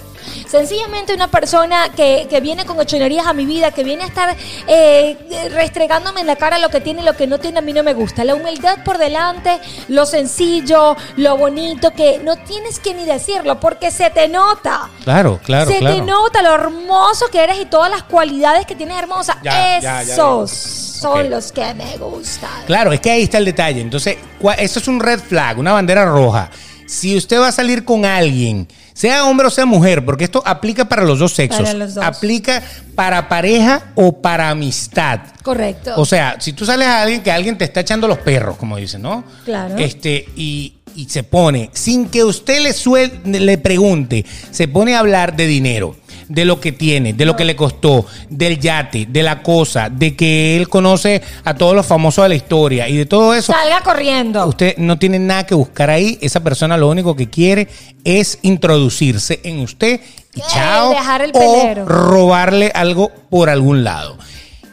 Sencillamente 0.48 1.14
una 1.14 1.28
persona 1.28 1.90
que, 1.94 2.26
que 2.28 2.40
viene 2.40 2.64
con 2.64 2.78
ochonerías 2.78 3.26
a 3.26 3.32
mi 3.32 3.46
vida, 3.46 3.70
que 3.70 3.84
viene 3.84 4.04
a 4.04 4.06
estar 4.06 4.36
eh, 4.66 5.16
restregándome 5.52 6.20
en 6.20 6.26
la 6.26 6.36
cara 6.36 6.58
lo 6.58 6.68
que 6.68 6.80
tiene 6.80 7.02
y 7.02 7.04
lo 7.04 7.16
que 7.16 7.26
no 7.26 7.38
tiene, 7.38 7.58
a 7.58 7.62
mí 7.62 7.72
no 7.72 7.82
me 7.82 7.94
gusta. 7.94 8.24
La 8.24 8.34
humildad 8.34 8.78
por 8.84 8.98
delante, 8.98 9.58
lo 9.88 10.06
sencillo, 10.06 10.96
lo 11.16 11.36
bonito, 11.36 11.92
que 11.92 12.18
no 12.18 12.36
tienes 12.36 12.78
que 12.80 12.94
ni 12.94 13.04
decirlo 13.04 13.58
porque 13.60 13.90
se 13.90 14.10
te 14.10 14.28
nota. 14.28 14.88
Claro, 15.04 15.40
claro, 15.42 15.70
se 15.70 15.78
claro. 15.78 15.96
te 15.96 16.02
nota 16.02 16.42
lo 16.42 16.54
hermoso 16.54 17.26
que 17.30 17.42
eres 17.42 17.60
y 17.60 17.66
todas 17.66 17.90
las 17.90 18.02
cualidades 18.04 18.66
que 18.66 18.74
tienes 18.74 18.96
hermosas. 18.98 19.36
Ya, 19.42 19.78
ya, 19.80 20.02
ya 20.02 20.12
Esos 20.14 20.50
son 20.50 21.30
los 21.30 21.52
que 21.52 21.74
me 21.74 21.96
gustan. 21.98 22.50
Claro, 22.66 22.92
es 22.92 23.00
que 23.00 23.10
ahí 23.10 23.22
está 23.22 23.38
el 23.38 23.44
detalle. 23.44 23.80
Entonces, 23.80 24.16
eso 24.58 24.78
es 24.78 24.88
un 24.88 25.00
red 25.00 25.20
flag, 25.20 25.58
una 25.58 25.72
bandera 25.72 26.04
roja. 26.06 26.50
Si 26.86 27.16
usted 27.16 27.40
va 27.40 27.48
a 27.48 27.52
salir 27.52 27.84
con 27.84 28.04
alguien, 28.04 28.68
sea 28.96 29.26
hombre 29.26 29.46
o 29.46 29.50
sea 29.50 29.66
mujer, 29.66 30.02
porque 30.04 30.24
esto 30.24 30.42
aplica 30.46 30.86
para 30.86 31.04
los 31.04 31.18
dos 31.18 31.34
sexos, 31.34 31.60
Para 31.60 31.74
los 31.74 31.94
dos. 31.94 32.02
aplica 32.04 32.62
para 32.94 33.28
pareja 33.28 33.92
o 33.94 34.22
para 34.22 34.48
amistad. 34.48 35.20
Correcto. 35.42 35.92
O 35.98 36.06
sea, 36.06 36.36
si 36.40 36.54
tú 36.54 36.64
sales 36.64 36.88
a 36.88 37.02
alguien 37.02 37.22
que 37.22 37.30
alguien 37.30 37.58
te 37.58 37.64
está 37.66 37.80
echando 37.80 38.08
los 38.08 38.18
perros, 38.18 38.56
como 38.56 38.78
dicen, 38.78 39.02
¿no? 39.02 39.22
Claro. 39.44 39.76
Este, 39.76 40.24
y, 40.34 40.72
y 40.94 41.04
se 41.10 41.22
pone, 41.24 41.68
sin 41.74 42.08
que 42.08 42.24
usted 42.24 42.60
le, 42.62 42.70
suel- 42.72 43.22
le 43.22 43.58
pregunte, 43.58 44.24
se 44.50 44.66
pone 44.66 44.94
a 44.94 45.00
hablar 45.00 45.36
de 45.36 45.46
dinero, 45.46 45.94
de 46.28 46.44
lo 46.44 46.60
que 46.60 46.72
tiene, 46.72 47.12
de 47.12 47.24
lo 47.24 47.36
que 47.36 47.44
le 47.44 47.54
costó, 47.56 48.06
del 48.28 48.58
yate, 48.58 49.06
de 49.08 49.22
la 49.22 49.42
cosa, 49.42 49.88
de 49.90 50.16
que 50.16 50.56
él 50.56 50.68
conoce 50.68 51.22
a 51.44 51.54
todos 51.54 51.74
los 51.74 51.86
famosos 51.86 52.24
de 52.24 52.28
la 52.30 52.34
historia 52.34 52.88
y 52.88 52.96
de 52.96 53.06
todo 53.06 53.34
eso. 53.34 53.52
Salga 53.52 53.80
corriendo. 53.82 54.46
Usted 54.46 54.76
no 54.78 54.98
tiene 54.98 55.18
nada 55.18 55.46
que 55.46 55.54
buscar 55.54 55.90
ahí. 55.90 56.18
Esa 56.20 56.40
persona 56.42 56.76
lo 56.76 56.88
único 56.88 57.14
que 57.14 57.28
quiere 57.30 57.68
es 58.04 58.38
introducirse 58.42 59.40
en 59.44 59.60
usted 59.60 60.00
y 60.34 60.40
chao. 60.52 60.90
dejar 60.90 61.22
el 61.22 61.32
o 61.34 61.84
robarle 61.84 62.70
algo 62.74 63.10
por 63.30 63.48
algún 63.48 63.84
lado. 63.84 64.18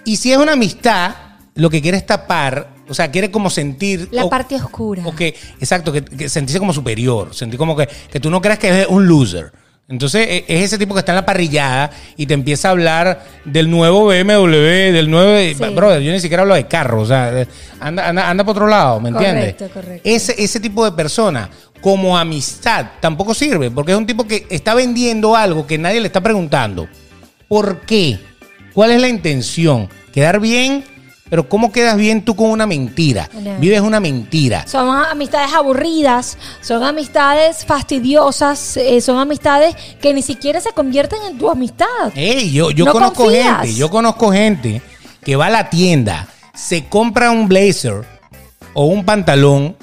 Y 0.06 0.18
si 0.18 0.32
es 0.32 0.38
una 0.38 0.54
amistad, 0.54 1.16
lo 1.56 1.70
que 1.70 1.82
quiere 1.82 1.97
es 1.97 2.06
tapar 2.06 2.74
O 2.89 2.93
sea, 2.93 3.10
quiere 3.12 3.32
como 3.32 3.49
sentir... 3.49 4.10
La 4.12 4.26
o- 4.26 4.30
parte 4.30 4.56
oscura. 4.56 5.04
o 5.06 5.16
que, 5.16 5.36
exacto, 5.60 5.91
que, 5.93 6.04
que 6.04 6.28
sentirse 6.28 6.60
como 6.60 6.74
superior, 6.74 7.34
sentir 7.34 7.58
como 7.58 7.76
que, 7.78 7.88
que 8.12 8.20
tú 8.20 8.30
no 8.30 8.41
creas 8.41 8.60
que 8.60 8.82
es 8.82 8.88
un 8.88 9.08
loser. 9.08 9.54
Entonces 9.88 10.26
e- 10.28 10.46
es 10.48 10.64
ese 10.64 10.78
tipo 10.78 10.94
que 10.94 11.00
está 11.00 11.12
en 11.12 11.18
la 11.18 11.26
parrillada 11.26 11.92
y 12.16 12.26
te 12.26 12.34
empieza 12.34 12.70
a 12.70 12.72
hablar 12.72 13.26
del 13.46 13.70
nuevo 13.70 14.06
BMW, 14.06 14.92
del 14.94 15.12
nuevo... 15.12 15.38
Sí. 15.38 15.74
Brother, 15.76 16.02
yo 16.02 16.12
ni 16.12 16.20
siquiera 16.20 16.44
hablo 16.44 16.56
de 16.56 16.68
carro, 16.68 17.02
o 17.02 17.06
sea, 17.06 17.46
anda, 17.80 18.08
anda, 18.08 18.30
anda 18.30 18.44
por 18.44 18.52
otro 18.56 18.68
lado, 18.68 19.00
¿me 19.02 19.10
entiendes? 19.10 19.56
Correcto, 19.56 19.70
correcto. 19.74 20.10
Ese, 20.10 20.42
ese 20.42 20.60
tipo 20.60 20.86
de 20.86 20.94
persona 20.94 21.50
como 21.82 22.18
amistad 22.18 22.86
tampoco 23.02 23.34
sirve, 23.34 23.70
porque 23.70 23.92
es 23.92 23.98
un 23.98 24.06
tipo 24.06 24.26
que 24.26 24.48
está 24.50 24.74
vendiendo 24.74 25.36
algo 25.36 25.68
que 25.68 25.78
nadie 25.78 26.00
le 26.00 26.08
está 26.08 26.22
preguntando. 26.22 26.88
¿Por 27.50 27.82
qué? 27.82 28.20
¿Cuál 28.74 28.92
es 28.92 29.02
la 29.02 29.10
intención? 29.10 29.90
¿Quedar 30.14 30.40
bien? 30.40 30.86
Pero 31.34 31.50
¿cómo 31.50 31.72
quedas 31.72 31.98
bien 31.98 32.24
tú 32.24 32.36
con 32.36 32.52
una 32.52 32.68
mentira? 32.68 33.28
No. 33.34 33.58
Vives 33.58 33.82
una 33.82 34.00
mentira. 34.00 34.68
Son 34.68 34.88
amistades 34.88 35.52
aburridas, 35.52 36.38
son 36.62 36.84
amistades 36.84 37.66
fastidiosas, 37.66 38.78
eh, 38.78 39.02
son 39.02 39.18
amistades 39.18 39.76
que 40.00 40.14
ni 40.14 40.22
siquiera 40.22 40.62
se 40.62 40.72
convierten 40.74 41.18
en 41.28 41.40
tu 41.40 41.50
amistad. 41.50 41.88
Yo, 42.52 42.70
yo 42.70 42.86
No 42.86 42.92
conozco 42.92 43.24
confías. 43.24 43.62
gente, 43.62 43.74
yo 43.74 43.90
conozco 43.90 44.32
gente 44.32 44.84
que 45.26 45.36
va 45.36 45.48
a 45.48 45.50
la 45.50 45.72
tienda, 45.72 46.28
se 46.54 46.86
compra 46.86 47.32
un 47.32 47.48
blazer 47.48 48.04
o 48.76 48.86
un 48.86 49.04
pantalón, 49.04 49.76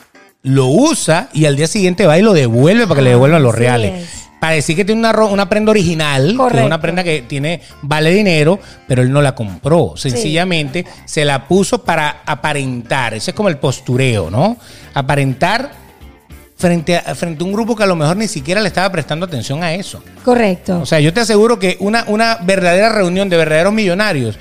lo 0.42 0.68
usa 0.68 1.30
y 1.32 1.46
al 1.46 1.56
día 1.56 1.66
siguiente 1.66 2.06
va 2.06 2.16
y 2.16 2.22
lo 2.22 2.32
devuelve 2.32 2.86
para 2.86 2.98
que 3.00 3.02
le 3.02 3.10
Ah, 3.10 3.14
devuelvan 3.14 3.42
los 3.42 3.54
así 3.54 3.60
reales. 3.60 4.04
es. 4.04 4.19
Para 4.40 4.54
decir 4.54 4.74
que 4.74 4.84
tiene 4.84 5.00
una, 5.00 5.12
una 5.24 5.48
prenda 5.48 5.70
original, 5.70 6.36
que 6.50 6.58
es 6.58 6.64
una 6.64 6.80
prenda 6.80 7.04
que 7.04 7.22
tiene, 7.22 7.60
vale 7.82 8.10
dinero, 8.10 8.58
pero 8.88 9.02
él 9.02 9.12
no 9.12 9.20
la 9.20 9.34
compró. 9.34 9.92
Sencillamente 9.96 10.86
se 11.04 11.24
la 11.24 11.46
puso 11.46 11.84
para 11.84 12.22
aparentar. 12.24 13.14
Ese 13.14 13.32
es 13.32 13.34
como 13.36 13.50
el 13.50 13.58
postureo, 13.58 14.30
¿no? 14.30 14.56
Aparentar 14.94 15.70
frente 16.56 16.96
a, 16.96 17.14
frente 17.14 17.42
a 17.42 17.46
un 17.46 17.52
grupo 17.52 17.74
que 17.74 17.82
a 17.82 17.86
lo 17.86 17.96
mejor 17.96 18.16
ni 18.16 18.28
siquiera 18.28 18.60
le 18.60 18.68
estaba 18.68 18.90
prestando 18.90 19.26
atención 19.26 19.62
a 19.62 19.74
eso. 19.74 20.02
Correcto. 20.24 20.80
O 20.80 20.86
sea, 20.86 21.00
yo 21.00 21.12
te 21.12 21.20
aseguro 21.20 21.58
que 21.58 21.76
una, 21.80 22.04
una 22.06 22.38
verdadera 22.42 22.90
reunión 22.90 23.28
de 23.28 23.36
verdaderos 23.36 23.72
millonarios 23.72 24.38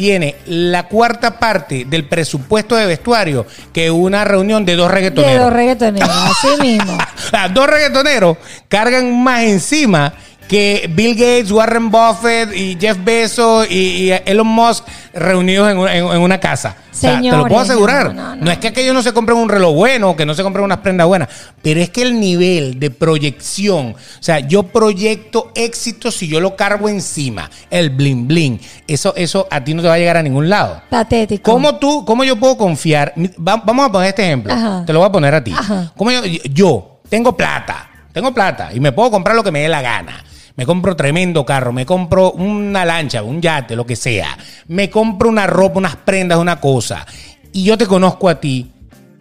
tiene 0.00 0.36
la 0.46 0.84
cuarta 0.84 1.38
parte 1.38 1.84
del 1.84 2.08
presupuesto 2.08 2.74
de 2.74 2.86
vestuario 2.86 3.44
que 3.70 3.90
una 3.90 4.24
reunión 4.24 4.64
de 4.64 4.74
dos 4.74 4.88
de 4.88 4.94
reggaetoneros. 4.94 5.42
los 5.42 5.52
reggaetoneros, 5.52 6.08
así 6.08 6.48
mismo. 6.62 6.96
Dos 7.52 7.66
reggaetoneros 7.66 8.38
cargan 8.66 9.22
más 9.22 9.42
encima 9.42 10.14
que 10.50 10.90
Bill 10.92 11.14
Gates, 11.14 11.52
Warren 11.52 11.92
Buffett 11.92 12.52
y 12.56 12.76
Jeff 12.80 12.98
Bezos 13.04 13.70
y, 13.70 14.08
y 14.08 14.10
Elon 14.26 14.48
Musk 14.48 14.84
reunidos 15.14 15.70
en 15.70 15.78
una, 15.78 15.96
en- 15.96 16.06
en 16.08 16.20
una 16.20 16.40
casa. 16.40 16.74
O 16.90 16.94
sea, 17.00 17.10
te 17.12 17.16
lo 17.18 17.22
Señores, 17.22 17.48
puedo 17.48 17.60
asegurar. 17.60 18.06
no, 18.12 18.22
No, 18.22 18.36
no, 18.36 18.44
no. 18.46 18.50
es 18.50 18.58
que 18.58 18.66
aquellos 18.66 18.92
no 18.92 19.00
se 19.00 19.12
compren 19.12 19.38
un 19.38 19.48
reloj 19.48 19.72
bueno, 19.76 20.16
que 20.16 20.26
no 20.26 20.34
se 20.34 20.42
compren 20.42 20.64
unas 20.64 20.78
prendas 20.78 21.06
buenas, 21.06 21.28
pero 21.62 21.80
es 21.80 21.88
que 21.90 22.02
el 22.02 22.18
nivel 22.18 22.80
de 22.80 22.90
proyección, 22.90 23.90
o 23.94 24.22
sea, 24.22 24.40
yo 24.40 24.64
proyecto 24.64 25.52
éxito 25.54 26.10
si 26.10 26.26
yo 26.26 26.40
lo 26.40 26.56
cargo 26.56 26.88
encima, 26.88 27.48
el 27.70 27.90
bling 27.90 28.26
bling, 28.26 28.60
eso, 28.88 29.14
eso 29.16 29.46
a 29.52 29.62
ti 29.62 29.72
no 29.72 29.82
te 29.82 29.88
va 29.88 29.94
a 29.94 29.98
llegar 29.98 30.16
a 30.16 30.22
ningún 30.24 30.48
lado. 30.48 30.82
Patético. 30.90 31.52
¿Cómo 31.52 31.76
tú, 31.76 32.04
cómo 32.04 32.24
yo 32.24 32.34
puedo 32.34 32.56
confiar? 32.56 33.14
Va- 33.38 33.62
Vamos 33.64 33.86
a 33.86 33.92
poner 33.92 34.08
este 34.08 34.24
ejemplo. 34.24 34.52
Ajá. 34.52 34.82
Te 34.84 34.92
lo 34.92 34.98
voy 34.98 35.08
a 35.08 35.12
poner 35.12 35.32
a 35.32 35.44
ti. 35.44 35.52
Ajá. 35.56 35.92
¿Cómo 35.96 36.10
yo, 36.10 36.22
yo 36.26 36.98
tengo 37.08 37.36
plata, 37.36 37.88
tengo 38.12 38.34
plata 38.34 38.70
y 38.74 38.80
me 38.80 38.90
puedo 38.90 39.12
comprar 39.12 39.36
lo 39.36 39.44
que 39.44 39.52
me 39.52 39.60
dé 39.60 39.68
la 39.68 39.80
gana. 39.80 40.24
Me 40.60 40.66
compro 40.66 40.94
tremendo 40.94 41.42
carro, 41.46 41.72
me 41.72 41.86
compro 41.86 42.32
una 42.32 42.84
lancha, 42.84 43.22
un 43.22 43.40
yate, 43.40 43.74
lo 43.74 43.86
que 43.86 43.96
sea. 43.96 44.36
Me 44.68 44.90
compro 44.90 45.30
una 45.30 45.46
ropa, 45.46 45.78
unas 45.78 45.96
prendas, 45.96 46.36
una 46.36 46.60
cosa. 46.60 47.06
Y 47.50 47.64
yo 47.64 47.78
te 47.78 47.86
conozco 47.86 48.28
a 48.28 48.40
ti. 48.42 48.70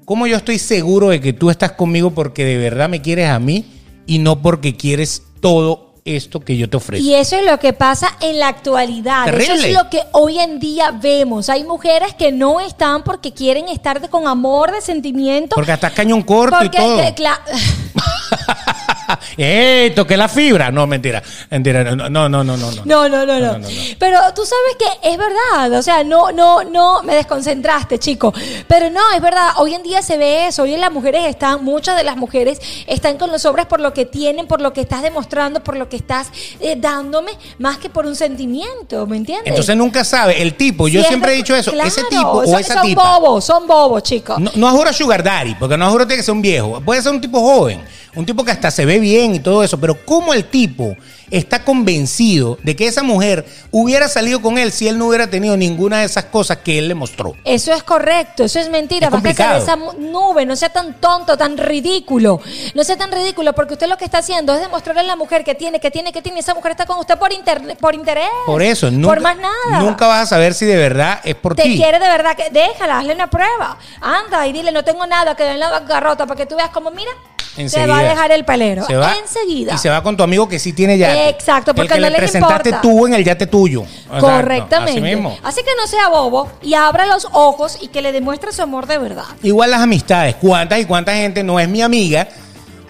¿Cómo 0.03 0.27
yo 0.27 0.35
estoy 0.35 0.59
seguro 0.59 1.07
de 1.07 1.21
que 1.21 1.31
tú 1.31 1.49
estás 1.49 1.71
conmigo 1.71 2.11
porque 2.11 2.43
de 2.43 2.57
verdad 2.57 2.89
me 2.89 3.01
quieres 3.01 3.29
a 3.29 3.39
mí 3.39 3.63
y 4.05 4.19
no 4.19 4.41
porque 4.41 4.75
quieres 4.75 5.23
todo 5.39 5.93
esto 6.03 6.41
que 6.41 6.57
yo 6.57 6.69
te 6.69 6.75
ofrezco? 6.75 7.05
Y 7.07 7.13
eso 7.15 7.37
es 7.37 7.45
lo 7.49 7.57
que 7.57 7.71
pasa 7.71 8.09
en 8.19 8.37
la 8.37 8.49
actualidad. 8.49 9.33
Eso 9.33 9.53
es 9.53 9.71
lo 9.73 9.89
que 9.89 10.01
hoy 10.11 10.39
en 10.39 10.59
día 10.59 10.91
vemos. 10.91 11.47
Hay 11.47 11.63
mujeres 11.63 12.13
que 12.15 12.33
no 12.33 12.59
están 12.59 13.01
porque 13.05 13.31
quieren 13.31 13.69
estar 13.69 14.01
de- 14.01 14.09
con 14.09 14.27
amor, 14.27 14.73
de 14.73 14.81
sentimiento. 14.81 15.55
Porque 15.55 15.71
hasta 15.71 15.89
cañón 15.89 16.21
corto 16.21 16.57
y 16.57 16.63
porque, 16.63 16.77
todo. 16.79 17.15
que- 17.15 17.23
¡Eh! 19.37 19.91
Toqué 19.95 20.17
la 20.17 20.27
fibra. 20.27 20.71
No, 20.71 20.87
mentira. 20.87 21.21
Mentira. 21.49 21.83
No, 21.83 22.09
no, 22.09 22.29
no, 22.29 22.43
no, 22.43 22.57
no. 22.57 22.71
no. 22.71 22.85
No, 22.85 23.09
no, 23.09 23.25
no, 23.25 23.39
no. 23.57 23.67
Pero 23.97 24.19
tú 24.35 24.43
sabes 24.45 24.75
que 24.77 25.09
es 25.09 25.17
verdad, 25.17 25.71
o 25.77 25.81
sea, 25.81 26.03
no, 26.03 26.31
no, 26.31 26.63
no, 26.63 27.03
me 27.03 27.15
desconcentraste, 27.15 27.99
chico. 27.99 28.33
Pero 28.67 28.89
no, 28.89 29.01
es 29.15 29.21
verdad, 29.21 29.51
hoy 29.57 29.73
en 29.73 29.83
día 29.83 30.01
se 30.01 30.17
ve 30.17 30.47
eso, 30.47 30.63
hoy 30.63 30.73
en 30.73 30.81
las 30.81 30.91
mujeres 30.91 31.25
están, 31.25 31.63
muchas 31.63 31.97
de 31.97 32.03
las 32.03 32.17
mujeres 32.17 32.59
están 32.87 33.17
con 33.17 33.31
los 33.31 33.45
hombres 33.45 33.65
por 33.65 33.79
lo 33.79 33.93
que 33.93 34.05
tienen, 34.05 34.47
por 34.47 34.61
lo 34.61 34.73
que 34.73 34.81
estás 34.81 35.01
demostrando, 35.01 35.63
por 35.63 35.77
lo 35.77 35.89
que 35.89 35.95
estás 35.95 36.27
eh, 36.59 36.75
dándome, 36.77 37.31
más 37.57 37.77
que 37.77 37.89
por 37.89 38.05
un 38.05 38.15
sentimiento, 38.15 39.05
¿me 39.07 39.17
entiendes? 39.17 39.47
Entonces 39.47 39.75
nunca 39.75 40.03
sabe. 40.03 40.41
El 40.41 40.55
tipo, 40.55 40.87
yo 40.87 41.03
siempre 41.03 41.33
he 41.33 41.35
dicho 41.35 41.55
eso. 41.55 41.71
Claro, 41.71 41.87
ese 41.87 42.03
tipo 42.05 42.29
o 42.29 42.45
son, 42.45 42.59
esa 42.59 42.73
son 42.75 42.87
tipa. 42.87 43.19
bobos, 43.19 43.45
son 43.45 43.67
bobos, 43.67 44.03
chicos. 44.03 44.39
No, 44.39 44.51
no 44.55 44.71
juro 44.71 44.93
sugar 44.93 45.23
daddy, 45.23 45.55
porque 45.55 45.77
no 45.77 45.89
juro 45.89 46.07
que 46.07 46.21
ser 46.21 46.33
un 46.33 46.41
viejo. 46.41 46.81
Puede 46.81 47.01
ser 47.01 47.11
un 47.11 47.21
tipo 47.21 47.39
joven, 47.39 47.81
un 48.15 48.25
tipo 48.25 48.43
que 48.43 48.51
hasta 48.51 48.71
se 48.71 48.85
ve 48.85 48.99
bien 48.99 49.35
y 49.35 49.39
todo 49.39 49.63
eso. 49.63 49.79
Pero 49.79 49.97
¿cómo 50.05 50.33
el 50.33 50.45
tipo 50.45 50.95
está 51.31 51.63
convencido 51.63 52.57
de 52.63 52.75
que 52.75 52.87
esa 52.87 53.03
mujer 53.03 53.45
hubiera 53.71 54.07
salido 54.07 54.41
con 54.41 54.57
él 54.57 54.71
si 54.71 54.87
él 54.87 54.97
no 54.97 55.07
hubiera 55.07 55.29
tenido 55.29 55.55
ninguna 55.55 55.99
de 55.99 56.05
esas 56.05 56.25
cosas 56.25 56.57
que 56.57 56.79
él 56.79 56.87
le 56.87 56.95
mostró? 56.95 57.35
Eso 57.45 57.71
es 57.73 57.83
correcto, 57.83 58.43
eso 58.43 58.59
es 58.59 58.69
mentira. 58.69 59.07
Es 59.07 59.11
Bájese 59.11 59.27
de 59.29 59.35
complicado. 59.35 59.63
esa 59.63 59.75
mu- 59.75 59.93
nube, 60.11 60.45
no 60.45 60.55
sea 60.55 60.69
tan 60.69 60.99
tonto, 60.99 61.37
tan 61.37 61.57
ridículo. 61.57 62.41
No 62.73 62.83
sea 62.83 62.97
tan 62.97 63.11
ridículo, 63.11 63.53
porque 63.53 63.73
usted 63.73 63.87
lo 63.87 63.97
que 63.97 64.05
está 64.05 64.19
haciendo 64.19 64.53
es 64.53 64.61
demostrarle 64.61 65.01
a 65.01 65.05
la 65.05 65.15
mujer 65.15 65.43
que 65.43 65.55
tiene, 65.55 65.79
que 65.79 65.91
tiene, 65.91 66.11
que 66.11 66.21
tiene. 66.21 66.39
Esa 66.39 66.53
mujer 66.55 66.71
está 66.71 66.85
con 66.85 66.97
usted 66.99 67.17
por, 67.17 67.31
internet, 67.31 67.77
por 67.79 67.93
interés. 67.95 68.27
Por 68.45 68.61
eso, 68.61 68.89
nunca, 68.89 69.07
Por 69.07 69.21
más 69.21 69.37
nada. 69.37 69.79
nunca 69.83 70.07
vas 70.07 70.23
a 70.23 70.25
saber 70.25 70.53
si 70.53 70.65
de 70.65 70.75
verdad 70.77 71.19
es 71.23 71.35
por 71.35 71.55
Te 71.55 71.63
ti. 71.63 71.75
quiere 71.77 71.99
de 71.99 72.07
verdad 72.09 72.35
que 72.35 72.49
déjala, 72.49 72.99
hazle 72.99 73.13
una 73.13 73.29
prueba. 73.29 73.77
Anda 74.01 74.47
y 74.47 74.53
dile, 74.53 74.71
no 74.71 74.83
tengo 74.83 75.05
nada, 75.05 75.35
quedó 75.35 75.49
en 75.49 75.59
la 75.59 75.69
bancarrota 75.69 76.25
para 76.25 76.37
que 76.37 76.45
tú 76.45 76.55
veas 76.55 76.69
como, 76.69 76.89
mira, 76.91 77.11
se 77.55 77.61
Enseguida. 77.61 77.87
va 77.93 77.99
a 77.99 78.03
dejar 78.03 78.31
el 78.31 78.45
pelero. 78.45 78.85
Se 78.85 78.95
va 78.95 79.15
Enseguida. 79.17 79.73
Y 79.73 79.77
se 79.77 79.89
va 79.89 80.01
con 80.03 80.15
tu 80.17 80.23
amigo 80.23 80.47
que 80.47 80.59
sí 80.59 80.73
tiene 80.73 80.97
yate. 80.97 81.29
Exacto, 81.29 81.73
porque 81.73 81.93
el 81.93 81.99
que 81.99 82.05
no 82.05 82.09
le 82.09 82.17
presentaste 82.17 82.69
importa. 82.69 82.81
tú 82.81 83.07
en 83.07 83.13
el 83.13 83.23
yate 83.23 83.47
tuyo. 83.47 83.83
Exacto, 83.83 84.19
Correctamente. 84.19 84.91
así 84.91 85.01
mismo. 85.01 85.37
Así 85.43 85.61
que 85.63 85.71
no 85.79 85.87
sea 85.87 86.07
bobo 86.09 86.49
y 86.61 86.73
abra 86.73 87.05
los 87.05 87.27
ojos 87.33 87.77
y 87.81 87.87
que 87.89 88.01
le 88.01 88.11
demuestre 88.11 88.51
su 88.53 88.61
amor 88.61 88.85
de 88.87 88.97
verdad. 88.97 89.25
Igual 89.43 89.71
las 89.71 89.81
amistades. 89.81 90.35
¿Cuántas 90.35 90.79
y 90.79 90.85
cuánta 90.85 91.13
gente 91.13 91.43
no 91.43 91.59
es 91.59 91.67
mi 91.67 91.81
amiga? 91.81 92.27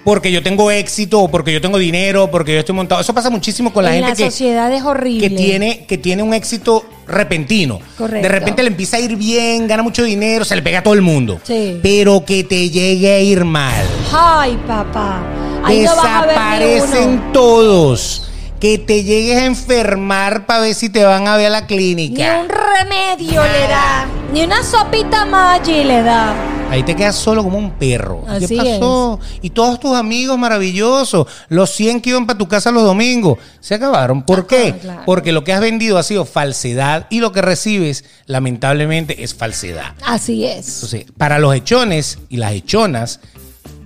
Porque 0.03 0.31
yo 0.31 0.41
tengo 0.41 0.71
éxito, 0.71 1.21
o 1.21 1.29
porque 1.29 1.51
yo 1.51 1.61
tengo 1.61 1.77
dinero, 1.77 2.29
porque 2.31 2.53
yo 2.53 2.59
estoy 2.59 2.75
montado. 2.75 3.01
Eso 3.01 3.13
pasa 3.13 3.29
muchísimo 3.29 3.71
con 3.73 3.83
la 3.83 3.95
en 3.95 4.05
gente 4.05 4.09
la 4.09 4.15
que, 4.15 4.31
sociedad 4.31 4.73
es 4.73 4.83
horrible. 4.83 5.29
que 5.29 5.35
tiene, 5.35 5.85
que 5.85 5.97
tiene 5.97 6.23
un 6.23 6.33
éxito 6.33 6.85
repentino. 7.07 7.79
Correcto. 7.97 8.23
De 8.23 8.29
repente 8.29 8.63
le 8.63 8.69
empieza 8.69 8.97
a 8.97 8.99
ir 8.99 9.15
bien, 9.15 9.67
gana 9.67 9.83
mucho 9.83 10.03
dinero, 10.03 10.45
se 10.45 10.55
le 10.55 10.61
pega 10.61 10.79
a 10.79 10.83
todo 10.83 10.93
el 10.93 11.01
mundo. 11.01 11.39
Sí. 11.43 11.79
Pero 11.81 12.23
que 12.25 12.43
te 12.43 12.69
llegue 12.69 13.13
a 13.13 13.19
ir 13.19 13.43
mal. 13.45 13.85
Ay, 14.13 14.57
papá. 14.65 15.21
Ahí 15.63 15.83
no 15.83 15.95
vas 15.95 16.05
a 16.05 16.25
ver 16.25 16.37
ni 16.37 16.65
uno. 16.75 16.85
Desaparecen 16.85 17.33
todos. 17.33 18.28
Que 18.59 18.77
te 18.77 19.03
llegues 19.03 19.37
a 19.37 19.45
enfermar 19.45 20.45
para 20.45 20.61
ver 20.61 20.75
si 20.75 20.89
te 20.89 21.03
van 21.05 21.27
a 21.27 21.37
ver 21.37 21.47
a 21.47 21.49
la 21.49 21.61
Ni 21.61 21.67
clínica. 21.67 22.41
un 22.41 22.49
remedio 22.49 23.41
le 23.43 23.67
da. 23.67 24.05
Ni 24.33 24.43
una 24.43 24.63
sopita 24.63 25.25
Maggi 25.25 25.83
le 25.85 26.01
da. 26.03 26.35
Ahí 26.69 26.83
te 26.83 26.95
quedas 26.95 27.15
solo 27.15 27.41
como 27.43 27.57
un 27.57 27.71
perro. 27.71 28.23
Así 28.27 28.47
¿Qué 28.47 28.57
pasó? 28.57 29.19
Y 29.41 29.49
todos 29.51 29.79
tus 29.79 29.95
amigos 29.95 30.37
maravillosos, 30.37 31.25
los 31.47 31.71
100 31.71 32.01
que 32.01 32.09
iban 32.11 32.27
para 32.27 32.37
tu 32.37 32.47
casa 32.47 32.69
los 32.69 32.83
domingos, 32.83 33.39
se 33.61 33.75
acabaron. 33.75 34.21
¿Por 34.23 34.39
Ajá, 34.39 34.47
qué? 34.49 34.75
claro. 34.79 35.01
Porque 35.05 35.31
lo 35.31 35.43
que 35.43 35.53
has 35.53 35.61
vendido 35.61 35.97
ha 35.97 36.03
sido 36.03 36.25
falsedad 36.25 37.07
y 37.09 37.21
lo 37.21 37.31
que 37.31 37.41
recibes, 37.41 38.03
lamentablemente, 38.27 39.23
es 39.23 39.33
falsedad. 39.33 39.93
Así 40.05 40.45
es. 40.45 40.75
Entonces, 40.75 41.05
para 41.17 41.39
los 41.39 41.55
hechones 41.55 42.19
y 42.29 42.37
las 42.37 42.51
hechonas, 42.51 43.19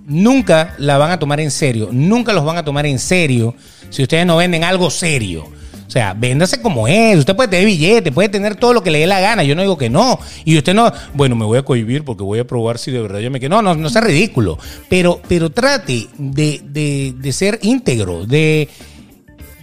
nunca 0.05 0.73
la 0.77 0.97
van 0.97 1.11
a 1.11 1.19
tomar 1.19 1.39
en 1.39 1.51
serio, 1.51 1.89
nunca 1.91 2.33
los 2.33 2.43
van 2.43 2.57
a 2.57 2.65
tomar 2.65 2.85
en 2.85 2.99
serio 2.99 3.55
si 3.93 4.01
ustedes 4.01 4.25
no 4.25 4.37
venden 4.37 4.63
algo 4.63 4.89
serio. 4.89 5.43
O 5.87 5.91
sea, 5.93 6.15
véndase 6.15 6.59
como 6.59 6.87
es. 6.87 7.19
Usted 7.19 7.35
puede 7.35 7.49
tener 7.49 7.67
billete, 7.67 8.11
puede 8.11 8.27
tener 8.27 8.55
todo 8.55 8.73
lo 8.73 8.81
que 8.81 8.89
le 8.89 8.97
dé 8.97 9.05
la 9.05 9.19
gana. 9.19 9.43
Yo 9.43 9.53
no 9.53 9.61
digo 9.61 9.77
que 9.77 9.91
no. 9.91 10.19
Y 10.43 10.57
usted 10.57 10.73
no, 10.73 10.91
bueno, 11.13 11.35
me 11.35 11.45
voy 11.45 11.59
a 11.59 11.61
cohibir 11.61 12.03
porque 12.03 12.23
voy 12.23 12.39
a 12.39 12.47
probar 12.47 12.79
si 12.79 12.89
de 12.89 12.99
verdad 12.99 13.19
yo 13.19 13.29
me 13.29 13.39
quedo. 13.39 13.49
No, 13.49 13.61
no, 13.61 13.75
no 13.75 13.89
sea 13.89 14.01
ridículo. 14.01 14.57
Pero, 14.89 15.21
pero 15.27 15.51
trate 15.51 16.07
de, 16.17 16.61
de, 16.63 17.13
de 17.15 17.31
ser 17.31 17.59
íntegro, 17.61 18.25
de, 18.25 18.67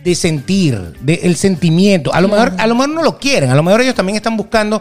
de 0.04 0.14
sentir, 0.14 0.94
el 1.04 1.34
sentimiento. 1.34 2.14
A 2.14 2.20
lo 2.20 2.28
mejor, 2.28 2.52
a 2.56 2.66
lo 2.68 2.76
mejor 2.76 2.90
no 2.90 3.02
lo 3.02 3.18
quieren, 3.18 3.50
a 3.50 3.56
lo 3.56 3.64
mejor 3.64 3.80
ellos 3.80 3.96
también 3.96 4.14
están 4.14 4.36
buscando 4.36 4.80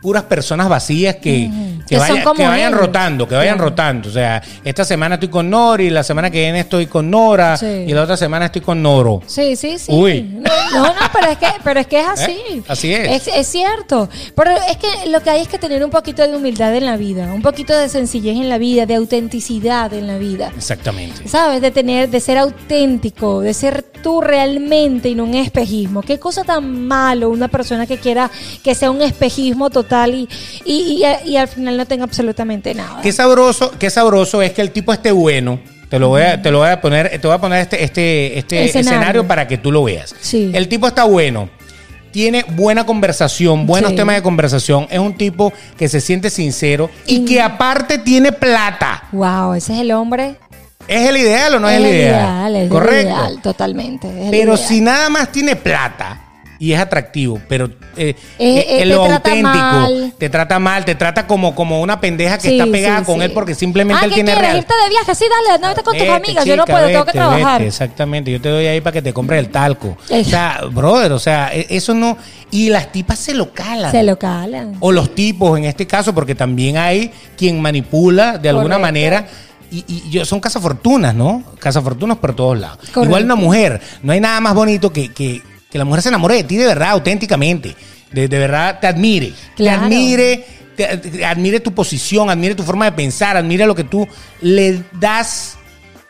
puras 0.00 0.22
personas 0.24 0.68
vacías 0.68 1.16
que, 1.16 1.50
Que, 1.86 1.96
Que 1.96 1.98
vaya- 1.98 2.22
que 2.36 2.46
vayan 2.46 2.72
rotando, 2.72 3.26
que 3.26 3.34
vayan 3.34 3.58
rotando. 3.58 4.08
O 4.08 4.12
sea, 4.12 4.40
esta 4.64 4.84
semana 4.84 5.16
estoy 5.16 5.28
con 5.28 5.50
Nori, 5.50 5.90
la 5.90 6.04
semana 6.04 6.30
que 6.30 6.38
viene 6.38 6.60
estoy 6.60 6.86
con 6.86 7.10
Nora 7.10 7.56
Sí. 7.56 7.66
y 7.66 7.92
la 7.92 8.02
otra 8.02 8.16
semana 8.16 8.46
estoy 8.46 8.60
con 8.60 8.80
Noro. 8.80 9.20
Sí, 9.26 9.56
sí, 9.56 9.76
sí. 9.76 9.90
Uy. 9.90 10.22
No, 10.72 10.84
no, 10.84 10.92
pero 11.12 11.32
es 11.32 11.38
que, 11.38 11.48
pero 11.64 11.80
es, 11.80 11.86
que 11.88 11.98
es 12.00 12.06
así. 12.14 12.30
¿Eh? 12.48 12.62
Así 12.68 12.94
es. 12.94 13.26
es. 13.26 13.34
es 13.34 13.46
cierto. 13.48 14.08
Pero 14.36 14.52
es 14.52 14.76
que 14.76 15.10
lo 15.10 15.20
que 15.20 15.30
hay 15.30 15.40
es 15.42 15.48
que 15.48 15.58
tener 15.58 15.84
un 15.84 15.90
poquito 15.90 16.22
de 16.26 16.36
humildad 16.36 16.72
en 16.76 16.86
la 16.86 16.96
vida, 16.96 17.32
un 17.34 17.42
poquito 17.42 17.76
de 17.76 17.88
sencillez 17.88 18.36
en 18.36 18.48
la 18.48 18.58
vida, 18.58 18.86
de 18.86 18.94
autenticidad 18.94 19.92
en 19.92 20.06
la 20.06 20.16
vida. 20.16 20.52
Exactamente. 20.56 21.26
¿Sabes? 21.28 21.60
De 21.60 21.72
tener, 21.72 22.08
de 22.08 22.20
ser 22.20 22.38
auténtico, 22.38 23.40
de 23.40 23.52
ser 23.52 23.82
tú 23.82 24.20
realmente 24.20 25.08
y 25.08 25.16
no 25.16 25.24
un 25.24 25.34
espejismo. 25.34 26.02
Qué 26.02 26.20
cosa 26.20 26.44
tan 26.44 26.86
malo 26.86 27.30
una 27.30 27.48
persona 27.48 27.84
que 27.86 27.98
quiera 27.98 28.30
que 28.62 28.76
sea 28.76 28.92
un 28.92 29.02
espejismo 29.02 29.70
total 29.70 29.89
y, 30.14 30.28
y, 30.64 31.04
y- 31.24 31.30
y 31.30 31.36
al 31.36 31.48
final 31.48 31.76
no 31.76 31.86
tenga 31.86 32.04
absolutamente 32.04 32.74
nada. 32.74 33.00
Qué 33.02 33.12
sabroso, 33.12 33.72
qué 33.78 33.90
sabroso 33.90 34.40
es 34.42 34.52
que 34.52 34.62
el 34.62 34.70
tipo 34.70 34.92
esté 34.92 35.10
bueno. 35.12 35.58
Te 35.88 35.98
lo 35.98 36.08
voy 36.08 36.22
a, 36.22 36.40
te 36.40 36.50
lo 36.52 36.58
voy 36.58 36.68
a 36.68 36.80
poner, 36.80 37.08
te 37.20 37.26
voy 37.26 37.34
a 37.34 37.40
poner 37.40 37.62
este, 37.62 37.82
este, 37.82 38.38
este 38.38 38.64
Escenario. 38.64 38.90
escenario. 38.98 39.26
para 39.26 39.48
que 39.48 39.58
tú 39.58 39.72
lo 39.72 39.82
veas. 39.82 40.14
Sí. 40.20 40.50
El 40.54 40.68
tipo 40.68 40.86
está 40.86 41.02
bueno. 41.04 41.48
Tiene 42.12 42.44
buena 42.50 42.86
conversación, 42.86 43.66
buenos 43.66 43.90
Sí. 43.90 43.96
temas 43.96 44.16
de 44.16 44.22
conversación. 44.22 44.86
Es 44.90 44.98
un 45.00 45.14
tipo 45.16 45.52
que 45.76 45.88
se 45.88 46.00
siente 46.00 46.30
sincero 46.30 46.90
y 47.06 47.16
Y- 47.16 47.24
que 47.24 47.40
aparte 47.40 47.98
tiene 47.98 48.30
plata. 48.32 49.04
Wow, 49.12 49.54
ese 49.54 49.74
es 49.74 49.80
el 49.80 49.90
hombre. 49.92 50.36
¿Es 50.88 51.08
el 51.08 51.16
ideal 51.18 51.54
o 51.54 51.60
no 51.60 51.68
es, 51.68 51.76
el 51.76 51.86
ideal? 51.86 52.56
es 52.56 52.62
el 52.64 52.68
Correcto. 52.68 53.08
ideal, 53.08 53.42
totalmente. 53.42 54.08
es 54.08 54.24
el 54.26 54.30
Pero 54.30 54.54
ideal. 54.54 54.68
si 54.68 54.80
nada 54.80 55.08
más 55.08 55.30
tiene 55.30 55.54
plata 55.56 56.20
y 56.60 56.74
es 56.74 56.78
atractivo, 56.78 57.40
pero 57.48 57.64
eh, 57.96 58.14
Eh, 58.14 58.14
eh, 58.38 58.82
eh, 58.82 58.84
lo 58.86 59.06
te 59.06 59.12
auténtico, 59.14 59.48
mal. 59.48 60.12
te 60.18 60.28
trata 60.28 60.58
mal, 60.58 60.84
te 60.84 60.94
trata 60.94 61.26
como, 61.26 61.54
como 61.54 61.80
una 61.80 62.00
pendeja 62.00 62.36
que 62.36 62.48
Sí, 62.50 62.58
está 62.60 62.70
pegada 62.70 62.98
sí, 63.00 63.04
con 63.06 63.16
sí. 63.16 63.22
él 63.22 63.32
porque 63.32 63.54
simplemente 63.54 63.98
ah, 64.02 64.04
él 64.04 64.10
¿qué 64.10 64.14
tiene 64.16 64.32
quieres? 64.32 64.50
real. 64.50 64.58
irte 64.58 64.74
de 64.84 64.88
viaje? 64.90 65.14
Sí, 65.14 65.24
dale, 65.48 65.58
no 65.58 65.68
vete 65.68 65.82
con 65.82 65.94
tus 65.94 66.02
Vete, 66.02 66.14
amigas. 66.14 66.44
yo 66.44 66.56
no 66.56 66.66
puedo, 66.66 66.86
tengo 66.86 67.04
que 67.06 67.12
trabajar. 67.12 67.58
vete, 67.60 67.68
exactamente, 67.68 68.30
yo 68.30 68.40
te 68.42 68.50
doy 68.50 68.66
ahí 68.66 68.80
para 68.82 68.92
que 68.92 69.00
te 69.02 69.12
compres 69.14 69.38
el 69.40 69.48
talco. 69.48 69.96
O 70.10 70.24
sea, 70.24 70.60
brother, 70.70 71.12
o 71.12 71.18
sea, 71.18 71.50
e- 71.52 71.66
eso 71.70 71.94
no. 71.94 72.18
Y 72.50 72.68
las 72.68 72.92
tipas 72.92 73.18
se 73.18 73.32
lo 73.32 73.52
calan. 73.54 73.90
Se 73.90 74.02
lo 74.02 74.18
calan. 74.18 74.76
O 74.80 74.92
los 74.92 75.14
tipos 75.14 75.58
en 75.58 75.64
este 75.64 75.86
caso, 75.86 76.14
porque 76.14 76.34
también 76.34 76.76
hay 76.76 77.10
quien 77.38 77.58
manipula 77.62 78.36
de 78.36 78.50
alguna 78.50 78.76
Correcto. 78.76 78.80
manera. 78.82 79.26
Y, 79.72 79.84
y 79.86 80.10
yo, 80.10 80.24
son 80.24 80.40
cazafortunas, 80.40 81.14
¿no? 81.14 81.44
Cazafortunas 81.60 82.18
por 82.18 82.34
todos 82.34 82.58
lados. 82.58 82.78
Correcto. 82.80 83.04
Igual 83.04 83.24
una 83.24 83.36
mujer, 83.36 83.80
no 84.02 84.12
hay 84.12 84.20
nada 84.20 84.40
más 84.40 84.52
bonito 84.52 84.92
que, 84.92 85.12
que, 85.12 85.40
que 85.70 85.78
la 85.78 85.84
mujer 85.84 86.02
se 86.02 86.08
enamore 86.08 86.34
de 86.36 86.44
ti 86.44 86.56
de 86.56 86.66
verdad, 86.66 86.90
auténticamente. 86.90 87.74
De, 88.12 88.26
de 88.28 88.38
verdad 88.38 88.78
te 88.80 88.86
admire. 88.86 89.32
Claro. 89.56 89.80
Te 89.80 89.84
admire, 89.86 90.46
te, 90.76 90.96
te 90.96 91.24
admire 91.24 91.60
tu 91.60 91.72
posición, 91.72 92.28
admire 92.28 92.54
tu 92.54 92.62
forma 92.64 92.86
de 92.86 92.92
pensar, 92.92 93.36
admire 93.36 93.66
lo 93.66 93.74
que 93.74 93.84
tú 93.84 94.06
le 94.40 94.82
das 94.98 95.56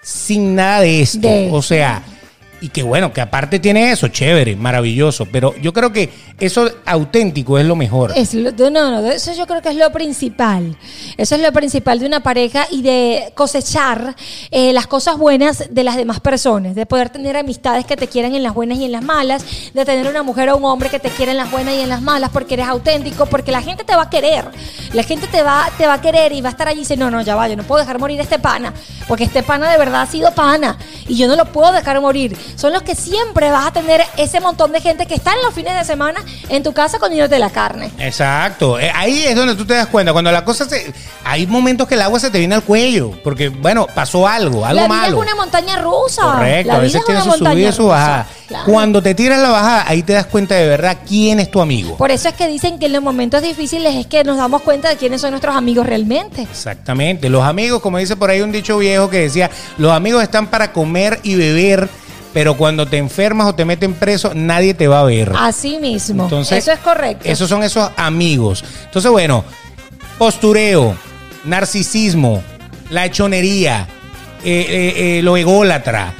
sin 0.02 0.54
nada 0.54 0.80
de 0.80 1.02
esto. 1.02 1.28
De- 1.28 1.48
O 1.52 1.60
sea, 1.62 2.02
y 2.60 2.68
que 2.68 2.82
bueno, 2.82 3.12
que 3.12 3.20
aparte 3.20 3.58
tiene 3.58 3.90
eso, 3.90 4.08
chévere, 4.08 4.56
maravilloso. 4.56 5.26
Pero 5.26 5.54
yo 5.56 5.72
creo 5.72 5.92
que 5.92 6.10
eso 6.38 6.70
auténtico 6.84 7.58
es 7.58 7.66
lo 7.66 7.76
mejor. 7.76 8.12
Es 8.16 8.34
no, 8.34 8.70
no, 8.70 9.10
eso 9.10 9.32
yo 9.34 9.46
creo 9.46 9.62
que 9.62 9.70
es 9.70 9.76
lo 9.76 9.90
principal. 9.92 10.76
Eso 11.16 11.34
es 11.34 11.40
lo 11.40 11.52
principal 11.52 11.98
de 11.98 12.06
una 12.06 12.20
pareja 12.20 12.66
y 12.70 12.82
de 12.82 13.32
cosechar 13.34 14.14
eh, 14.50 14.72
las 14.72 14.86
cosas 14.86 15.16
buenas 15.16 15.64
de 15.70 15.84
las 15.84 15.96
demás 15.96 16.20
personas, 16.20 16.74
de 16.74 16.86
poder 16.86 17.10
tener 17.10 17.36
amistades 17.36 17.84
que 17.84 17.96
te 17.96 18.08
quieran 18.08 18.34
en 18.34 18.42
las 18.42 18.54
buenas 18.54 18.78
y 18.78 18.84
en 18.84 18.92
las 18.92 19.02
malas, 19.02 19.44
de 19.72 19.84
tener 19.84 20.06
una 20.06 20.22
mujer 20.22 20.50
o 20.50 20.56
un 20.56 20.64
hombre 20.64 20.88
que 20.88 20.98
te 20.98 21.10
quiera 21.10 21.32
en 21.32 21.38
las 21.38 21.50
buenas 21.50 21.74
y 21.74 21.80
en 21.80 21.88
las 21.88 22.02
malas 22.02 22.30
porque 22.30 22.54
eres 22.54 22.66
auténtico, 22.66 23.26
porque 23.26 23.52
la 23.52 23.62
gente 23.62 23.84
te 23.84 23.94
va 23.94 24.02
a 24.02 24.10
querer. 24.10 24.44
La 24.92 25.02
gente 25.02 25.26
te 25.26 25.42
va, 25.42 25.68
te 25.78 25.86
va 25.86 25.94
a 25.94 26.00
querer 26.00 26.32
y 26.32 26.40
va 26.40 26.48
a 26.48 26.52
estar 26.52 26.68
allí 26.68 26.80
y 26.80 26.82
dice, 26.82 26.96
no, 26.96 27.10
no, 27.10 27.20
ya 27.22 27.36
va, 27.36 27.48
yo 27.48 27.56
no 27.56 27.62
puedo 27.62 27.80
dejar 27.80 27.98
morir 27.98 28.20
a 28.20 28.22
este 28.22 28.38
pana, 28.38 28.72
porque 29.06 29.24
este 29.24 29.42
pana 29.42 29.70
de 29.70 29.78
verdad 29.78 30.02
ha 30.02 30.06
sido 30.06 30.32
pana 30.32 30.78
y 31.06 31.16
yo 31.16 31.26
no 31.26 31.36
lo 31.36 31.46
puedo 31.46 31.72
dejar 31.72 32.00
morir. 32.00 32.36
Son 32.56 32.72
los 32.72 32.82
que 32.82 32.94
siempre 32.94 33.50
vas 33.50 33.66
a 33.66 33.72
tener 33.72 34.02
ese 34.16 34.40
montón 34.40 34.72
de 34.72 34.80
gente 34.80 35.06
que 35.06 35.14
está 35.14 35.32
en 35.32 35.42
los 35.42 35.54
fines 35.54 35.74
de 35.74 35.84
semana 35.84 36.20
en 36.48 36.62
tu 36.62 36.72
casa 36.72 36.98
comiéndote 36.98 37.38
la 37.38 37.50
carne. 37.50 37.90
Exacto. 37.98 38.78
Eh, 38.78 38.90
Ahí 38.94 39.24
es 39.24 39.34
donde 39.36 39.54
tú 39.54 39.64
te 39.64 39.74
das 39.74 39.86
cuenta. 39.86 40.12
Cuando 40.12 40.30
la 40.32 40.44
cosa 40.44 40.68
se. 40.68 40.92
Hay 41.24 41.46
momentos 41.46 41.86
que 41.88 41.94
el 41.94 42.02
agua 42.02 42.18
se 42.20 42.30
te 42.30 42.38
viene 42.38 42.54
al 42.54 42.62
cuello. 42.62 43.12
Porque, 43.22 43.48
bueno, 43.48 43.86
pasó 43.94 44.26
algo, 44.26 44.64
algo 44.64 44.80
la 44.80 44.86
vida 44.86 44.88
malo. 44.88 45.16
es 45.22 45.22
una 45.28 45.34
montaña 45.36 45.76
rusa. 45.78 46.22
Correcto. 46.22 46.68
La 46.68 46.74
A 46.74 46.80
vida 46.80 46.82
veces 46.82 47.00
es 47.00 47.06
tiene 47.06 47.22
su 47.22 47.32
subida 47.32 47.68
y 47.68 47.72
su 47.72 47.86
bajada. 47.86 48.26
Claro. 48.48 48.64
Cuando 48.64 49.00
te 49.02 49.14
tiras 49.14 49.40
la 49.40 49.50
bajada, 49.50 49.84
ahí 49.86 50.02
te 50.02 50.12
das 50.12 50.26
cuenta 50.26 50.56
de 50.56 50.66
verdad 50.66 50.98
quién 51.06 51.38
es 51.38 51.50
tu 51.50 51.60
amigo. 51.60 51.96
Por 51.96 52.10
eso 52.10 52.28
es 52.28 52.34
que 52.34 52.48
dicen 52.48 52.78
que 52.78 52.86
en 52.86 52.92
los 52.94 53.02
momentos 53.02 53.42
difíciles 53.42 53.94
es 53.94 54.06
que 54.06 54.24
nos 54.24 54.36
damos 54.38 54.62
cuenta 54.62 54.88
de 54.88 54.96
quiénes 54.96 55.20
son 55.20 55.30
nuestros 55.30 55.54
amigos 55.54 55.86
realmente. 55.86 56.42
Exactamente. 56.42 57.28
Los 57.28 57.44
amigos, 57.44 57.80
como 57.80 57.98
dice 57.98 58.16
por 58.16 58.28
ahí 58.30 58.40
un 58.40 58.50
dicho 58.52 58.76
viejo 58.78 59.08
que 59.08 59.18
decía, 59.20 59.50
los 59.78 59.92
amigos 59.92 60.22
están 60.22 60.48
para 60.48 60.72
comer 60.72 61.20
y 61.22 61.36
beber, 61.36 61.88
pero 62.32 62.56
cuando 62.56 62.86
te 62.86 62.98
enfermas 62.98 63.48
o 63.48 63.54
te 63.54 63.64
meten 63.64 63.94
preso, 63.94 64.32
nadie 64.34 64.74
te 64.74 64.88
va 64.88 65.00
a 65.00 65.04
ver. 65.04 65.32
Así 65.36 65.78
mismo. 65.78 66.24
Entonces, 66.24 66.58
eso 66.58 66.72
es 66.72 66.78
correcto. 66.78 67.28
Esos 67.28 67.48
son 67.48 67.62
esos 67.62 67.90
amigos. 67.96 68.64
Entonces, 68.84 69.10
bueno, 69.10 69.44
postureo, 70.18 70.96
narcisismo, 71.44 72.42
la 72.90 73.06
hechonería, 73.06 73.88
eh, 74.44 74.66
eh, 74.68 75.18
eh, 75.18 75.22
lo 75.22 75.36
ególatra, 75.36 76.14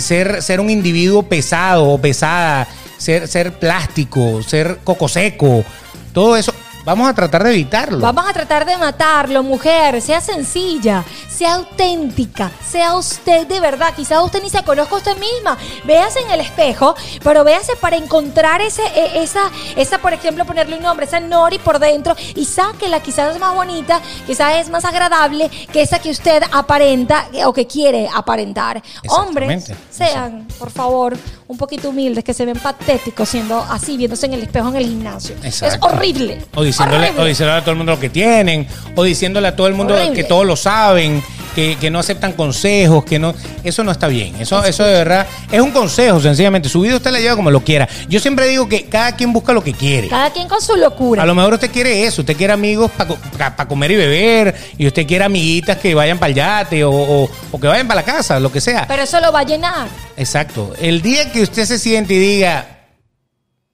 ser, 0.00 0.42
ser 0.42 0.60
un 0.60 0.70
individuo 0.70 1.22
pesado 1.24 1.88
o 1.88 1.98
pesada, 1.98 2.68
ser, 2.98 3.28
ser 3.28 3.52
plástico, 3.52 4.42
ser 4.42 4.78
coco 4.84 5.08
seco, 5.08 5.64
todo 6.12 6.36
eso, 6.36 6.54
vamos 6.84 7.08
a 7.08 7.14
tratar 7.14 7.42
de 7.44 7.50
evitarlo. 7.50 7.98
Vamos 8.00 8.26
a 8.28 8.32
tratar 8.32 8.64
de 8.64 8.76
matarlo, 8.76 9.42
mujer. 9.42 10.00
Sea 10.02 10.20
sencilla, 10.20 11.04
sea 11.28 11.54
auténtica, 11.54 12.50
sea 12.66 12.96
usted 12.96 13.46
de 13.46 13.60
verdad. 13.60 13.92
Quizás 13.94 14.22
usted 14.22 14.42
ni 14.42 14.50
se 14.50 14.62
conozca 14.62 14.96
usted 14.96 15.16
misma. 15.18 15.56
Véase 15.84 16.20
en 16.20 16.30
el 16.30 16.40
espejo, 16.40 16.94
pero 17.22 17.44
véase 17.44 17.76
para 17.76 17.96
encontrar 17.96 18.60
ese, 18.60 18.82
e- 18.94 19.22
esa, 19.22 19.42
esa, 19.76 19.98
por 19.98 20.12
ejemplo, 20.12 20.44
ponerle 20.44 20.76
un 20.76 20.82
nombre, 20.82 21.06
esa 21.06 21.20
Nori 21.20 21.58
por 21.58 21.78
dentro 21.78 22.14
y 22.34 22.44
sáquela. 22.44 23.00
Quizás 23.00 23.34
es 23.34 23.40
más 23.40 23.54
bonita, 23.54 24.00
quizás 24.26 24.56
es 24.56 24.68
más 24.70 24.84
agradable 24.84 25.48
que 25.72 25.82
esa 25.82 25.98
que 25.98 26.10
usted 26.10 26.42
aparenta 26.52 27.26
o 27.44 27.52
que 27.52 27.66
quiere 27.66 28.08
aparentar. 28.14 28.82
Hombres, 29.08 29.72
sean, 29.90 30.46
por 30.58 30.70
favor, 30.70 31.16
un 31.48 31.56
poquito 31.56 31.90
humildes, 31.90 32.24
que 32.24 32.34
se 32.34 32.44
ven 32.44 32.58
patéticos 32.58 33.28
siendo 33.28 33.58
así, 33.60 33.96
viéndose 33.96 34.26
en 34.26 34.34
el 34.34 34.42
espejo 34.42 34.68
en 34.68 34.76
el 34.76 34.84
gimnasio. 34.86 35.34
Exacto. 35.42 35.76
Es 35.76 35.82
horrible. 35.82 36.44
O 36.54 36.62
diciéndole, 36.78 37.12
o 37.20 37.24
diciéndole 37.24 37.58
a 37.58 37.62
todo 37.62 37.70
el 37.72 37.76
mundo 37.76 37.92
lo 37.92 38.00
que 38.00 38.10
tienen, 38.10 38.66
o 38.94 39.02
diciéndole 39.02 39.48
a 39.48 39.56
todo 39.56 39.66
el 39.66 39.74
mundo 39.74 39.94
Horrible. 39.94 40.14
que 40.14 40.24
todos 40.24 40.44
lo 40.46 40.56
saben, 40.56 41.22
que, 41.54 41.76
que 41.80 41.88
no 41.88 42.00
aceptan 42.00 42.32
consejos, 42.32 43.04
que 43.04 43.18
no. 43.20 43.32
Eso 43.62 43.84
no 43.84 43.92
está 43.92 44.08
bien. 44.08 44.34
Eso, 44.40 44.64
eso 44.64 44.82
de 44.84 44.92
verdad 44.92 45.24
es 45.52 45.60
un 45.60 45.70
consejo, 45.70 46.20
sencillamente. 46.20 46.68
Su 46.68 46.80
vida 46.80 46.96
usted 46.96 47.12
la 47.12 47.20
lleva 47.20 47.36
como 47.36 47.50
lo 47.50 47.60
quiera. 47.62 47.88
Yo 48.08 48.18
siempre 48.18 48.48
digo 48.48 48.68
que 48.68 48.86
cada 48.86 49.14
quien 49.14 49.32
busca 49.32 49.52
lo 49.52 49.62
que 49.62 49.72
quiere. 49.72 50.08
Cada 50.08 50.30
quien 50.32 50.48
con 50.48 50.60
su 50.60 50.74
locura. 50.76 51.22
A 51.22 51.26
lo 51.26 51.34
mejor 51.34 51.54
usted 51.54 51.70
quiere 51.70 52.04
eso, 52.06 52.22
usted 52.22 52.36
quiere 52.36 52.52
amigos 52.52 52.90
para 53.38 53.68
comer 53.68 53.92
y 53.92 53.96
beber, 53.96 54.54
y 54.76 54.86
usted 54.88 55.06
quiere 55.06 55.24
amiguitas 55.24 55.76
que 55.78 55.94
vayan 55.94 56.18
para 56.18 56.30
el 56.30 56.34
yate 56.34 56.82
o, 56.84 56.90
o- 56.92 57.30
o 57.52 57.60
que 57.60 57.66
vayan 57.68 57.86
para 57.86 58.00
la 58.00 58.04
casa, 58.04 58.40
lo 58.40 58.50
que 58.50 58.60
sea. 58.60 58.84
Pero 58.88 59.02
eso 59.04 59.20
lo 59.20 59.30
va 59.30 59.40
a 59.40 59.44
llenar. 59.44 59.86
Exacto. 60.16 60.74
El 60.80 61.02
día 61.02 61.30
que 61.30 61.42
usted 61.42 61.64
se 61.66 61.78
siente 61.78 62.14
y 62.14 62.18
diga, 62.18 62.66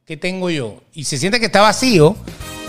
¿qué 0.04 0.18
tengo 0.18 0.50
yo? 0.50 0.82
Y 0.92 1.04
se 1.04 1.16
siente 1.16 1.40
que 1.40 1.46
está 1.46 1.62
vacío, 1.62 2.14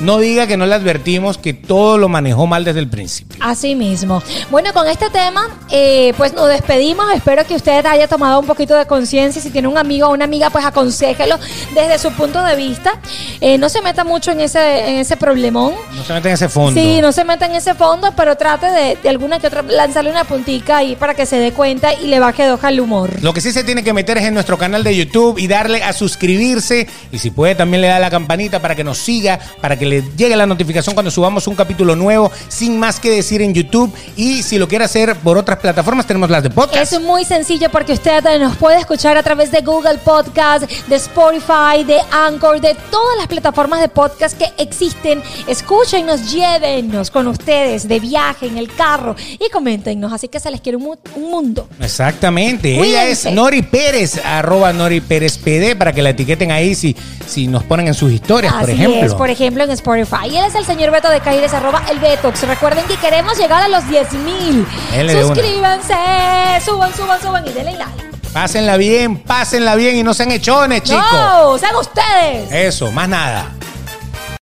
no 0.01 0.17
diga 0.17 0.47
que 0.47 0.57
no 0.57 0.65
le 0.65 0.75
advertimos 0.75 1.37
que 1.37 1.53
todo 1.53 1.97
lo 1.97 2.09
manejó 2.09 2.47
mal 2.47 2.65
desde 2.65 2.79
el 2.79 2.89
principio. 2.89 3.37
Así 3.41 3.75
mismo. 3.75 4.21
Bueno, 4.49 4.73
con 4.73 4.87
este 4.87 5.09
tema, 5.09 5.47
eh, 5.69 6.13
pues 6.17 6.33
nos 6.33 6.47
despedimos. 6.49 7.05
Espero 7.13 7.45
que 7.45 7.55
usted 7.55 7.85
haya 7.85 8.07
tomado 8.07 8.39
un 8.39 8.45
poquito 8.45 8.75
de 8.75 8.85
conciencia. 8.85 9.41
Si 9.41 9.49
tiene 9.49 9.67
un 9.67 9.77
amigo 9.77 10.07
o 10.07 10.13
una 10.13 10.25
amiga, 10.25 10.49
pues 10.49 10.65
aconsejelo 10.65 11.37
desde 11.73 11.99
su 11.99 12.11
punto 12.11 12.43
de 12.43 12.55
vista. 12.55 12.99
Eh, 13.39 13.57
no 13.57 13.69
se 13.69 13.81
meta 13.81 14.03
mucho 14.03 14.31
en 14.31 14.41
ese, 14.41 14.89
en 14.89 14.99
ese 14.99 15.17
problemón. 15.17 15.73
No 15.95 16.03
se 16.03 16.13
mete 16.13 16.29
en 16.29 16.33
ese 16.33 16.49
fondo. 16.49 16.79
Sí, 16.79 16.99
no 17.01 17.11
se 17.11 17.23
meta 17.23 17.45
en 17.45 17.55
ese 17.55 17.75
fondo, 17.75 18.13
pero 18.15 18.35
trate 18.35 18.67
de, 18.67 18.97
de 19.01 19.09
alguna 19.09 19.39
que 19.39 19.47
otra 19.47 19.61
lanzarle 19.61 20.11
una 20.11 20.23
puntica 20.23 20.77
ahí 20.77 20.95
para 20.95 21.13
que 21.13 21.25
se 21.25 21.37
dé 21.37 21.51
cuenta 21.51 21.93
y 21.93 22.07
le 22.07 22.19
baje 22.19 22.43
de 22.43 22.51
hoja 22.51 22.69
el 22.69 22.79
humor. 22.79 23.21
Lo 23.21 23.33
que 23.33 23.41
sí 23.41 23.51
se 23.51 23.63
tiene 23.63 23.83
que 23.83 23.93
meter 23.93 24.17
es 24.17 24.25
en 24.25 24.33
nuestro 24.33 24.57
canal 24.57 24.83
de 24.83 24.95
YouTube 24.95 25.37
y 25.37 25.47
darle 25.47 25.83
a 25.83 25.93
suscribirse. 25.93 26.87
Y 27.11 27.19
si 27.19 27.29
puede, 27.29 27.55
también 27.55 27.81
le 27.81 27.87
da 27.87 27.99
la 27.99 28.09
campanita 28.09 28.61
para 28.61 28.75
que 28.75 28.83
nos 28.83 28.97
siga, 28.97 29.39
para 29.61 29.77
que 29.77 29.85
le 29.91 30.03
llegue 30.15 30.35
la 30.35 30.45
notificación 30.45 30.93
cuando 30.95 31.11
subamos 31.11 31.45
un 31.47 31.55
capítulo 31.55 31.95
nuevo, 31.95 32.31
sin 32.47 32.79
más 32.79 32.99
que 32.99 33.09
decir 33.11 33.41
en 33.41 33.53
YouTube. 33.53 33.93
Y 34.15 34.41
si 34.43 34.57
lo 34.57 34.67
quiere 34.67 34.85
hacer 34.85 35.15
por 35.17 35.37
otras 35.37 35.59
plataformas, 35.59 36.07
tenemos 36.07 36.29
las 36.29 36.41
de 36.43 36.49
podcast. 36.49 36.91
Es 36.93 37.01
muy 37.01 37.25
sencillo 37.25 37.69
porque 37.69 37.93
usted 37.93 38.23
nos 38.39 38.55
puede 38.57 38.79
escuchar 38.79 39.17
a 39.17 39.23
través 39.23 39.51
de 39.51 39.61
Google 39.61 39.97
Podcast, 39.99 40.63
de 40.87 40.95
Spotify, 40.95 41.83
de 41.85 41.97
Anchor, 42.11 42.59
de 42.61 42.75
todas 42.89 43.17
las 43.17 43.27
plataformas 43.27 43.81
de 43.81 43.89
podcast 43.89 44.37
que 44.37 44.45
existen. 44.57 45.21
Escúchenos, 45.47 46.31
llévenos 46.31 47.11
con 47.11 47.27
ustedes 47.27 47.87
de 47.87 47.99
viaje 47.99 48.47
en 48.47 48.57
el 48.57 48.73
carro 48.73 49.15
y 49.33 49.49
coméntenos. 49.51 50.13
Así 50.13 50.27
que 50.27 50.39
se 50.39 50.49
les 50.49 50.61
quiere 50.61 50.77
un, 50.77 50.83
mu- 50.83 50.95
un 51.15 51.29
mundo. 51.31 51.67
Exactamente. 51.81 52.69
Ella 52.73 52.79
Cuídense. 52.81 53.29
es 53.29 53.35
Nori 53.35 53.61
Pérez, 53.61 54.19
arroba 54.23 54.71
Nori 54.73 55.01
Pérez 55.01 55.37
PD, 55.37 55.75
para 55.75 55.93
que 55.93 56.01
la 56.01 56.11
etiqueten 56.11 56.51
ahí 56.51 56.73
si, 56.75 56.95
si 57.27 57.47
nos 57.47 57.63
ponen 57.63 57.87
en 57.87 57.93
sus 57.93 58.11
historias, 58.11 58.53
por 58.53 58.69
ejemplo. 58.69 59.01
es. 59.05 59.13
Por 59.13 59.29
ejemplo, 59.29 59.63
en 59.63 59.71
Spotify. 59.81 60.27
Y 60.29 60.37
él 60.37 60.45
es 60.45 60.55
el 60.55 60.65
señor 60.65 60.91
Beto 60.91 61.09
de 61.09 61.19
Caires, 61.19 61.53
arroba 61.53 61.81
el 61.89 61.99
Betox. 61.99 62.47
Recuerden 62.47 62.85
que 62.85 62.95
queremos 62.97 63.37
llegar 63.37 63.63
a 63.63 63.67
los 63.67 63.87
10 63.89 64.13
mil. 64.13 64.67
Una. 64.93 65.21
Suscríbanse, 65.21 65.95
suban, 66.63 66.93
suban, 66.95 67.21
suban 67.21 67.47
y 67.47 67.51
denle 67.51 67.75
like. 67.77 68.11
Pásenla 68.31 68.77
bien, 68.77 69.17
pásenla 69.17 69.75
bien 69.75 69.97
y 69.97 70.03
no 70.03 70.13
sean 70.13 70.31
echones, 70.31 70.83
chicos. 70.83 71.03
No, 71.11 71.57
sean 71.57 71.75
ustedes. 71.75 72.51
Eso, 72.51 72.91
más 72.91 73.09
nada. 73.09 73.51